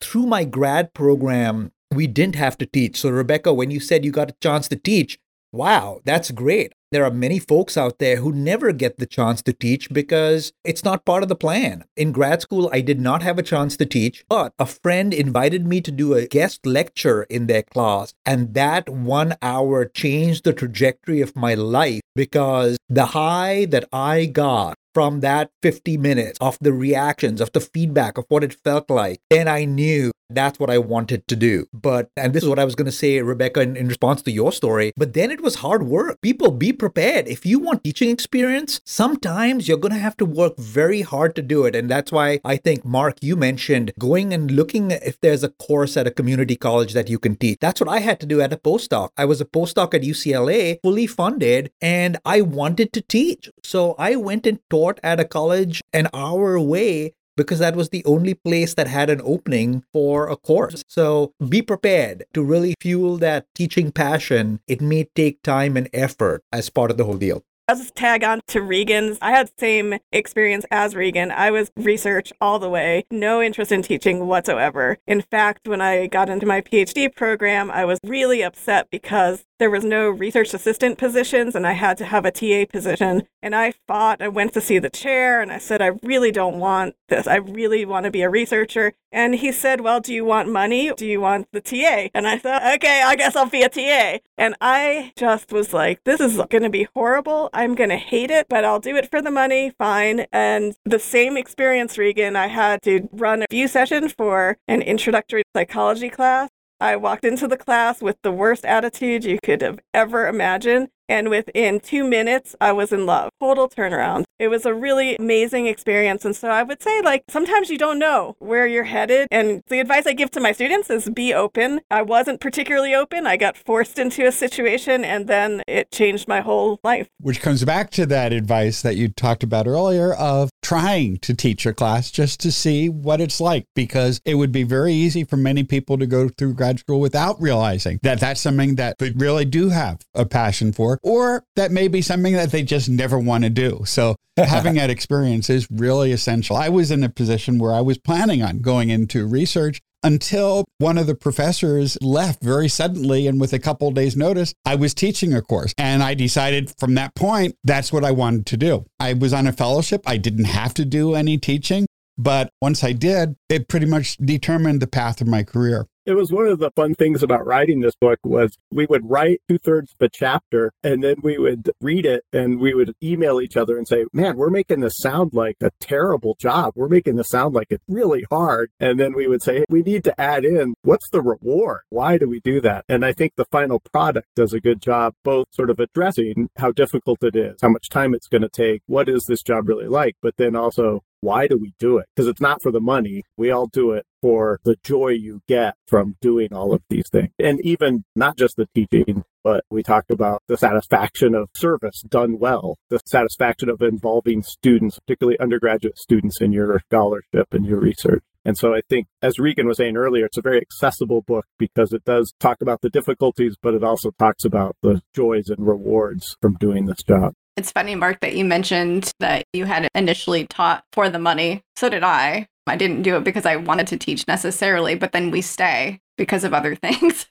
Through 0.00 0.24
my 0.24 0.42
grad 0.44 0.94
program, 0.94 1.70
we 1.92 2.06
didn't 2.06 2.36
have 2.36 2.56
to 2.56 2.66
teach. 2.66 2.98
So, 2.98 3.10
Rebecca, 3.10 3.52
when 3.52 3.70
you 3.70 3.78
said 3.78 4.06
you 4.06 4.10
got 4.10 4.30
a 4.30 4.36
chance 4.40 4.68
to 4.68 4.76
teach, 4.76 5.18
wow, 5.52 6.00
that's 6.06 6.30
great. 6.30 6.72
There 6.92 7.04
are 7.04 7.10
many 7.10 7.38
folks 7.38 7.76
out 7.76 7.98
there 7.98 8.16
who 8.16 8.32
never 8.32 8.72
get 8.72 8.96
the 8.96 9.04
chance 9.04 9.42
to 9.42 9.52
teach 9.52 9.90
because 9.90 10.54
it's 10.64 10.82
not 10.82 11.04
part 11.04 11.22
of 11.22 11.28
the 11.28 11.36
plan. 11.36 11.84
In 11.94 12.12
grad 12.12 12.40
school, 12.40 12.70
I 12.72 12.80
did 12.80 12.98
not 12.98 13.22
have 13.22 13.38
a 13.38 13.42
chance 13.42 13.76
to 13.76 13.84
teach, 13.84 14.24
but 14.30 14.54
a 14.58 14.64
friend 14.64 15.12
invited 15.12 15.66
me 15.66 15.82
to 15.82 15.90
do 15.90 16.14
a 16.14 16.26
guest 16.26 16.64
lecture 16.64 17.24
in 17.24 17.48
their 17.48 17.64
class. 17.64 18.14
And 18.24 18.54
that 18.54 18.88
one 18.88 19.36
hour 19.42 19.84
changed 19.84 20.44
the 20.44 20.54
trajectory 20.54 21.20
of 21.20 21.36
my 21.36 21.52
life 21.52 22.00
because 22.14 22.78
the 22.88 23.06
high 23.06 23.66
that 23.66 23.86
I 23.92 24.24
got 24.24 24.76
from 24.94 25.20
that 25.20 25.50
50 25.62 25.98
minutes 25.98 26.38
of 26.40 26.56
the 26.60 26.72
reactions, 26.72 27.40
of 27.40 27.52
the 27.52 27.60
feedback, 27.60 28.16
of 28.16 28.24
what 28.28 28.44
it 28.44 28.54
felt 28.54 28.88
like, 28.88 29.20
then 29.28 29.48
I 29.48 29.64
knew 29.64 30.12
that's 30.30 30.58
what 30.58 30.70
I 30.70 30.78
wanted 30.78 31.26
to 31.28 31.36
do. 31.36 31.66
But, 31.72 32.10
and 32.16 32.32
this 32.32 32.42
is 32.42 32.48
what 32.48 32.58
I 32.58 32.64
was 32.64 32.74
going 32.74 32.86
to 32.86 32.92
say, 32.92 33.20
Rebecca, 33.20 33.60
in, 33.60 33.76
in, 33.76 33.88
response 33.88 34.22
to 34.22 34.30
your 34.30 34.52
story, 34.52 34.92
but 34.96 35.12
then 35.12 35.30
it 35.30 35.40
was 35.40 35.56
hard 35.56 35.84
work. 35.84 36.20
People 36.22 36.50
be 36.50 36.72
prepared. 36.72 37.28
If 37.28 37.44
you 37.46 37.58
want 37.58 37.84
teaching 37.84 38.10
experience, 38.10 38.80
sometimes 38.84 39.68
you're 39.68 39.78
going 39.78 39.92
to 39.92 39.98
have 39.98 40.16
to 40.18 40.24
work 40.24 40.56
very 40.58 41.02
hard 41.02 41.36
to 41.36 41.42
do 41.42 41.64
it. 41.64 41.76
And 41.76 41.90
that's 41.90 42.10
why 42.10 42.40
I 42.44 42.56
think, 42.56 42.84
Mark, 42.84 43.18
you 43.20 43.36
mentioned 43.36 43.92
going 43.98 44.32
and 44.32 44.50
looking 44.50 44.90
if 44.90 45.20
there's 45.20 45.44
a 45.44 45.50
course 45.50 45.96
at 45.96 46.06
a 46.06 46.10
community 46.10 46.56
college 46.56 46.94
that 46.94 47.08
you 47.08 47.18
can 47.18 47.36
teach. 47.36 47.58
That's 47.60 47.80
what 47.80 47.90
I 47.90 48.00
had 48.00 48.20
to 48.20 48.26
do 48.26 48.40
at 48.40 48.52
a 48.52 48.56
postdoc. 48.56 49.10
I 49.16 49.24
was 49.24 49.40
a 49.40 49.44
postdoc 49.44 49.94
at 49.94 50.02
UCLA, 50.02 50.78
fully 50.82 51.06
funded, 51.06 51.70
and 51.80 52.16
I 52.24 52.40
wanted 52.40 52.92
to 52.94 53.02
teach. 53.02 53.50
So 53.62 53.94
I 53.98 54.16
went 54.16 54.46
and 54.46 54.58
taught 54.70 54.83
at 55.02 55.20
a 55.20 55.24
college 55.24 55.80
an 55.92 56.08
hour 56.12 56.54
away 56.54 57.12
because 57.36 57.58
that 57.58 57.76
was 57.76 57.88
the 57.88 58.04
only 58.04 58.34
place 58.34 58.74
that 58.74 58.86
had 58.86 59.10
an 59.10 59.20
opening 59.24 59.84
for 59.92 60.28
a 60.28 60.36
course. 60.36 60.82
So 60.88 61.32
be 61.48 61.62
prepared 61.62 62.24
to 62.34 62.42
really 62.42 62.74
fuel 62.80 63.16
that 63.18 63.46
teaching 63.54 63.90
passion. 63.90 64.60
It 64.66 64.80
may 64.80 65.08
take 65.14 65.42
time 65.42 65.76
and 65.76 65.88
effort 65.92 66.42
as 66.52 66.70
part 66.70 66.90
of 66.90 66.96
the 66.96 67.04
whole 67.04 67.16
deal. 67.16 67.42
As 67.66 67.90
tag 67.92 68.22
on 68.22 68.42
to 68.48 68.60
Regan's, 68.60 69.16
I 69.22 69.30
had 69.30 69.46
the 69.46 69.52
same 69.58 69.98
experience 70.12 70.66
as 70.70 70.94
Regan. 70.94 71.30
I 71.30 71.50
was 71.50 71.70
research 71.78 72.30
all 72.38 72.58
the 72.58 72.68
way, 72.68 73.06
no 73.10 73.40
interest 73.40 73.72
in 73.72 73.80
teaching 73.80 74.26
whatsoever. 74.26 74.98
In 75.06 75.22
fact, 75.22 75.66
when 75.66 75.80
I 75.80 76.06
got 76.06 76.28
into 76.28 76.44
my 76.44 76.60
PhD 76.60 77.14
program, 77.16 77.70
I 77.70 77.86
was 77.86 77.98
really 78.04 78.42
upset 78.42 78.88
because 78.90 79.46
there 79.58 79.70
was 79.70 79.84
no 79.84 80.10
research 80.10 80.52
assistant 80.52 80.98
positions 80.98 81.54
and 81.54 81.66
I 81.66 81.72
had 81.72 81.96
to 81.98 82.04
have 82.04 82.24
a 82.24 82.30
TA 82.30 82.64
position. 82.70 83.28
And 83.42 83.54
I 83.54 83.74
fought. 83.86 84.22
I 84.22 84.28
went 84.28 84.52
to 84.54 84.60
see 84.60 84.78
the 84.78 84.90
chair 84.90 85.40
and 85.40 85.52
I 85.52 85.58
said, 85.58 85.80
I 85.80 85.92
really 86.02 86.32
don't 86.32 86.58
want 86.58 86.96
this. 87.08 87.26
I 87.26 87.36
really 87.36 87.84
want 87.84 88.04
to 88.04 88.10
be 88.10 88.22
a 88.22 88.30
researcher. 88.30 88.94
And 89.12 89.36
he 89.36 89.52
said, 89.52 89.80
Well, 89.80 90.00
do 90.00 90.12
you 90.12 90.24
want 90.24 90.50
money? 90.50 90.92
Do 90.96 91.06
you 91.06 91.20
want 91.20 91.46
the 91.52 91.60
TA? 91.60 92.08
And 92.14 92.26
I 92.26 92.38
thought, 92.38 92.62
Okay, 92.74 93.02
I 93.02 93.14
guess 93.16 93.36
I'll 93.36 93.48
be 93.48 93.62
a 93.62 93.68
TA. 93.68 94.18
And 94.36 94.56
I 94.60 95.12
just 95.16 95.52
was 95.52 95.72
like, 95.72 96.02
This 96.04 96.20
is 96.20 96.36
going 96.36 96.62
to 96.62 96.70
be 96.70 96.88
horrible. 96.94 97.50
I'm 97.52 97.74
going 97.74 97.90
to 97.90 97.96
hate 97.96 98.30
it, 98.30 98.46
but 98.48 98.64
I'll 98.64 98.80
do 98.80 98.96
it 98.96 99.10
for 99.10 99.22
the 99.22 99.30
money. 99.30 99.72
Fine. 99.78 100.26
And 100.32 100.74
the 100.84 100.98
same 100.98 101.36
experience, 101.36 101.96
Regan, 101.96 102.34
I 102.34 102.48
had 102.48 102.82
to 102.82 103.08
run 103.12 103.42
a 103.42 103.46
few 103.50 103.68
sessions 103.68 104.12
for 104.12 104.56
an 104.66 104.82
introductory 104.82 105.44
psychology 105.54 106.10
class. 106.10 106.48
I 106.80 106.96
walked 106.96 107.24
into 107.24 107.48
the 107.48 107.56
class 107.56 108.02
with 108.02 108.16
the 108.22 108.32
worst 108.32 108.64
attitude 108.64 109.24
you 109.24 109.38
could 109.42 109.62
have 109.62 109.80
ever 109.92 110.26
imagined. 110.28 110.88
And 111.08 111.28
within 111.28 111.80
two 111.80 112.04
minutes, 112.04 112.56
I 112.60 112.72
was 112.72 112.92
in 112.92 113.06
love. 113.06 113.30
Total 113.40 113.68
turnaround. 113.68 114.24
It 114.38 114.48
was 114.48 114.66
a 114.66 114.74
really 114.74 115.16
amazing 115.16 115.66
experience. 115.66 116.24
And 116.24 116.34
so 116.34 116.48
I 116.48 116.62
would 116.62 116.82
say, 116.82 117.00
like, 117.02 117.22
sometimes 117.28 117.70
you 117.70 117.78
don't 117.78 117.98
know 117.98 118.34
where 118.38 118.66
you're 118.66 118.84
headed. 118.84 119.28
And 119.30 119.62
the 119.68 119.80
advice 119.80 120.06
I 120.06 120.12
give 120.12 120.30
to 120.32 120.40
my 120.40 120.52
students 120.52 120.90
is 120.90 121.08
be 121.10 121.32
open. 121.32 121.80
I 121.90 122.02
wasn't 122.02 122.40
particularly 122.40 122.94
open. 122.94 123.26
I 123.26 123.36
got 123.36 123.56
forced 123.56 123.98
into 123.98 124.26
a 124.26 124.32
situation 124.32 125.04
and 125.04 125.28
then 125.28 125.62
it 125.68 125.90
changed 125.92 126.26
my 126.26 126.40
whole 126.40 126.80
life. 126.82 127.08
Which 127.20 127.40
comes 127.40 127.64
back 127.64 127.90
to 127.92 128.06
that 128.06 128.32
advice 128.32 128.82
that 128.82 128.96
you 128.96 129.08
talked 129.08 129.44
about 129.44 129.66
earlier 129.66 130.14
of 130.14 130.50
trying 130.62 131.18
to 131.18 131.34
teach 131.34 131.64
a 131.66 131.72
class 131.72 132.10
just 132.10 132.40
to 132.40 132.50
see 132.50 132.88
what 132.88 133.20
it's 133.20 133.40
like, 133.40 133.66
because 133.76 134.20
it 134.24 134.34
would 134.34 134.52
be 134.52 134.62
very 134.64 134.92
easy 134.92 135.22
for 135.22 135.36
many 135.36 135.62
people 135.62 135.98
to 135.98 136.06
go 136.06 136.28
through 136.28 136.54
grad 136.54 136.80
school 136.80 137.00
without 137.00 137.40
realizing 137.40 138.00
that 138.02 138.20
that's 138.20 138.40
something 138.40 138.74
that 138.76 138.98
they 138.98 139.10
really 139.10 139.44
do 139.44 139.68
have 139.68 140.00
a 140.14 140.26
passion 140.26 140.72
for 141.02 141.34
or 141.36 141.44
that 141.56 141.70
may 141.70 141.88
be 141.88 142.02
something 142.02 142.34
that 142.34 142.50
they 142.50 142.62
just 142.62 142.88
never 142.88 143.18
want 143.18 143.44
to 143.44 143.50
do. 143.50 143.82
So 143.86 144.16
having 144.36 144.74
that 144.74 144.90
experience 144.90 145.50
is 145.50 145.68
really 145.70 146.12
essential. 146.12 146.56
I 146.56 146.68
was 146.68 146.90
in 146.90 147.02
a 147.04 147.08
position 147.08 147.58
where 147.58 147.72
I 147.72 147.80
was 147.80 147.98
planning 147.98 148.42
on 148.42 148.58
going 148.58 148.90
into 148.90 149.26
research 149.26 149.80
until 150.04 150.66
one 150.78 150.98
of 150.98 151.06
the 151.06 151.14
professors 151.14 151.96
left 152.02 152.42
very 152.42 152.68
suddenly 152.68 153.26
and 153.26 153.40
with 153.40 153.54
a 153.54 153.58
couple 153.58 153.90
days 153.90 154.14
notice 154.14 154.52
i 154.66 154.74
was 154.74 154.92
teaching 154.92 155.32
a 155.32 155.40
course 155.40 155.72
and 155.78 156.02
i 156.02 156.12
decided 156.12 156.70
from 156.78 156.94
that 156.94 157.14
point 157.14 157.56
that's 157.64 157.90
what 157.90 158.04
i 158.04 158.10
wanted 158.10 158.44
to 158.44 158.56
do 158.58 158.84
i 159.00 159.14
was 159.14 159.32
on 159.32 159.46
a 159.46 159.52
fellowship 159.52 160.02
i 160.06 160.18
didn't 160.18 160.44
have 160.44 160.74
to 160.74 160.84
do 160.84 161.14
any 161.14 161.38
teaching 161.38 161.86
but 162.18 162.50
once 162.60 162.84
i 162.84 162.92
did 162.92 163.34
it 163.48 163.66
pretty 163.66 163.86
much 163.86 164.18
determined 164.18 164.80
the 164.80 164.86
path 164.86 165.22
of 165.22 165.26
my 165.26 165.42
career 165.42 165.86
it 166.06 166.14
was 166.14 166.30
one 166.30 166.46
of 166.46 166.58
the 166.58 166.70
fun 166.72 166.94
things 166.94 167.22
about 167.22 167.46
writing 167.46 167.80
this 167.80 167.94
book 167.96 168.18
was 168.24 168.56
we 168.70 168.86
would 168.86 169.08
write 169.08 169.40
two 169.48 169.58
thirds 169.58 169.94
of 169.98 170.04
a 170.04 170.10
chapter 170.10 170.72
and 170.82 171.02
then 171.02 171.16
we 171.22 171.38
would 171.38 171.70
read 171.80 172.04
it 172.04 172.24
and 172.32 172.60
we 172.60 172.74
would 172.74 172.94
email 173.02 173.40
each 173.40 173.56
other 173.56 173.78
and 173.78 173.88
say, 173.88 174.04
man, 174.12 174.36
we're 174.36 174.50
making 174.50 174.80
this 174.80 174.96
sound 174.98 175.32
like 175.32 175.56
a 175.62 175.70
terrible 175.80 176.36
job. 176.38 176.72
We're 176.76 176.88
making 176.88 177.16
this 177.16 177.28
sound 177.28 177.54
like 177.54 177.68
it's 177.70 177.84
really 177.88 178.24
hard. 178.30 178.70
And 178.80 179.00
then 179.00 179.14
we 179.14 179.26
would 179.26 179.42
say, 179.42 179.58
hey, 179.58 179.64
we 179.68 179.82
need 179.82 180.04
to 180.04 180.20
add 180.20 180.44
in 180.44 180.74
what's 180.82 181.08
the 181.10 181.22
reward? 181.22 181.80
Why 181.88 182.18
do 182.18 182.28
we 182.28 182.40
do 182.40 182.60
that? 182.60 182.84
And 182.88 183.04
I 183.04 183.12
think 183.12 183.32
the 183.36 183.46
final 183.46 183.80
product 183.80 184.28
does 184.36 184.52
a 184.52 184.60
good 184.60 184.82
job 184.82 185.14
both 185.24 185.46
sort 185.52 185.70
of 185.70 185.80
addressing 185.80 186.48
how 186.56 186.72
difficult 186.72 187.22
it 187.22 187.36
is, 187.36 187.56
how 187.62 187.68
much 187.68 187.88
time 187.88 188.14
it's 188.14 188.28
going 188.28 188.42
to 188.42 188.48
take, 188.48 188.82
what 188.86 189.08
is 189.08 189.24
this 189.26 189.42
job 189.42 189.68
really 189.68 189.88
like, 189.88 190.16
but 190.20 190.36
then 190.36 190.54
also 190.56 191.02
why 191.24 191.48
do 191.48 191.58
we 191.58 191.72
do 191.78 191.96
it? 191.96 192.06
Because 192.14 192.28
it's 192.28 192.40
not 192.40 192.62
for 192.62 192.70
the 192.70 192.80
money. 192.80 193.22
We 193.36 193.50
all 193.50 193.66
do 193.66 193.92
it 193.92 194.04
for 194.20 194.60
the 194.64 194.76
joy 194.84 195.08
you 195.08 195.40
get 195.48 195.74
from 195.86 196.16
doing 196.20 196.52
all 196.52 196.74
of 196.74 196.82
these 196.90 197.08
things. 197.10 197.30
And 197.38 197.60
even 197.64 198.04
not 198.14 198.36
just 198.36 198.56
the 198.56 198.68
teaching, 198.74 199.24
but 199.42 199.64
we 199.70 199.82
talked 199.82 200.10
about 200.10 200.42
the 200.48 200.56
satisfaction 200.56 201.34
of 201.34 201.48
service 201.54 202.02
done 202.08 202.38
well, 202.38 202.76
the 202.90 203.00
satisfaction 203.06 203.70
of 203.70 203.80
involving 203.80 204.42
students, 204.42 204.98
particularly 204.98 205.38
undergraduate 205.40 205.98
students 205.98 206.40
in 206.40 206.52
your 206.52 206.80
scholarship 206.90 207.48
and 207.52 207.64
your 207.64 207.80
research. 207.80 208.22
And 208.44 208.58
so 208.58 208.74
I 208.74 208.82
think, 208.90 209.06
as 209.22 209.38
Regan 209.38 209.66
was 209.66 209.78
saying 209.78 209.96
earlier, 209.96 210.26
it's 210.26 210.36
a 210.36 210.42
very 210.42 210.60
accessible 210.60 211.22
book 211.22 211.46
because 211.58 211.94
it 211.94 212.04
does 212.04 212.34
talk 212.38 212.60
about 212.60 212.82
the 212.82 212.90
difficulties, 212.90 213.56
but 213.62 213.72
it 213.72 213.82
also 213.82 214.10
talks 214.18 214.44
about 214.44 214.76
the 214.82 215.00
joys 215.14 215.48
and 215.48 215.66
rewards 215.66 216.36
from 216.42 216.56
doing 216.60 216.84
this 216.84 217.02
job. 217.02 217.32
It's 217.56 217.70
funny, 217.70 217.94
Mark, 217.94 218.20
that 218.20 218.34
you 218.34 218.44
mentioned 218.44 219.12
that 219.20 219.44
you 219.52 219.64
had 219.64 219.88
initially 219.94 220.46
taught 220.46 220.84
for 220.92 221.08
the 221.08 221.18
money. 221.18 221.62
So 221.76 221.88
did 221.88 222.02
I. 222.02 222.48
I 222.66 222.76
didn't 222.76 223.02
do 223.02 223.16
it 223.16 223.24
because 223.24 223.46
I 223.46 223.56
wanted 223.56 223.86
to 223.88 223.96
teach 223.96 224.26
necessarily, 224.26 224.94
but 224.94 225.12
then 225.12 225.30
we 225.30 225.40
stay 225.40 226.00
because 226.16 226.44
of 226.44 226.54
other 226.54 226.74
things. 226.82 227.26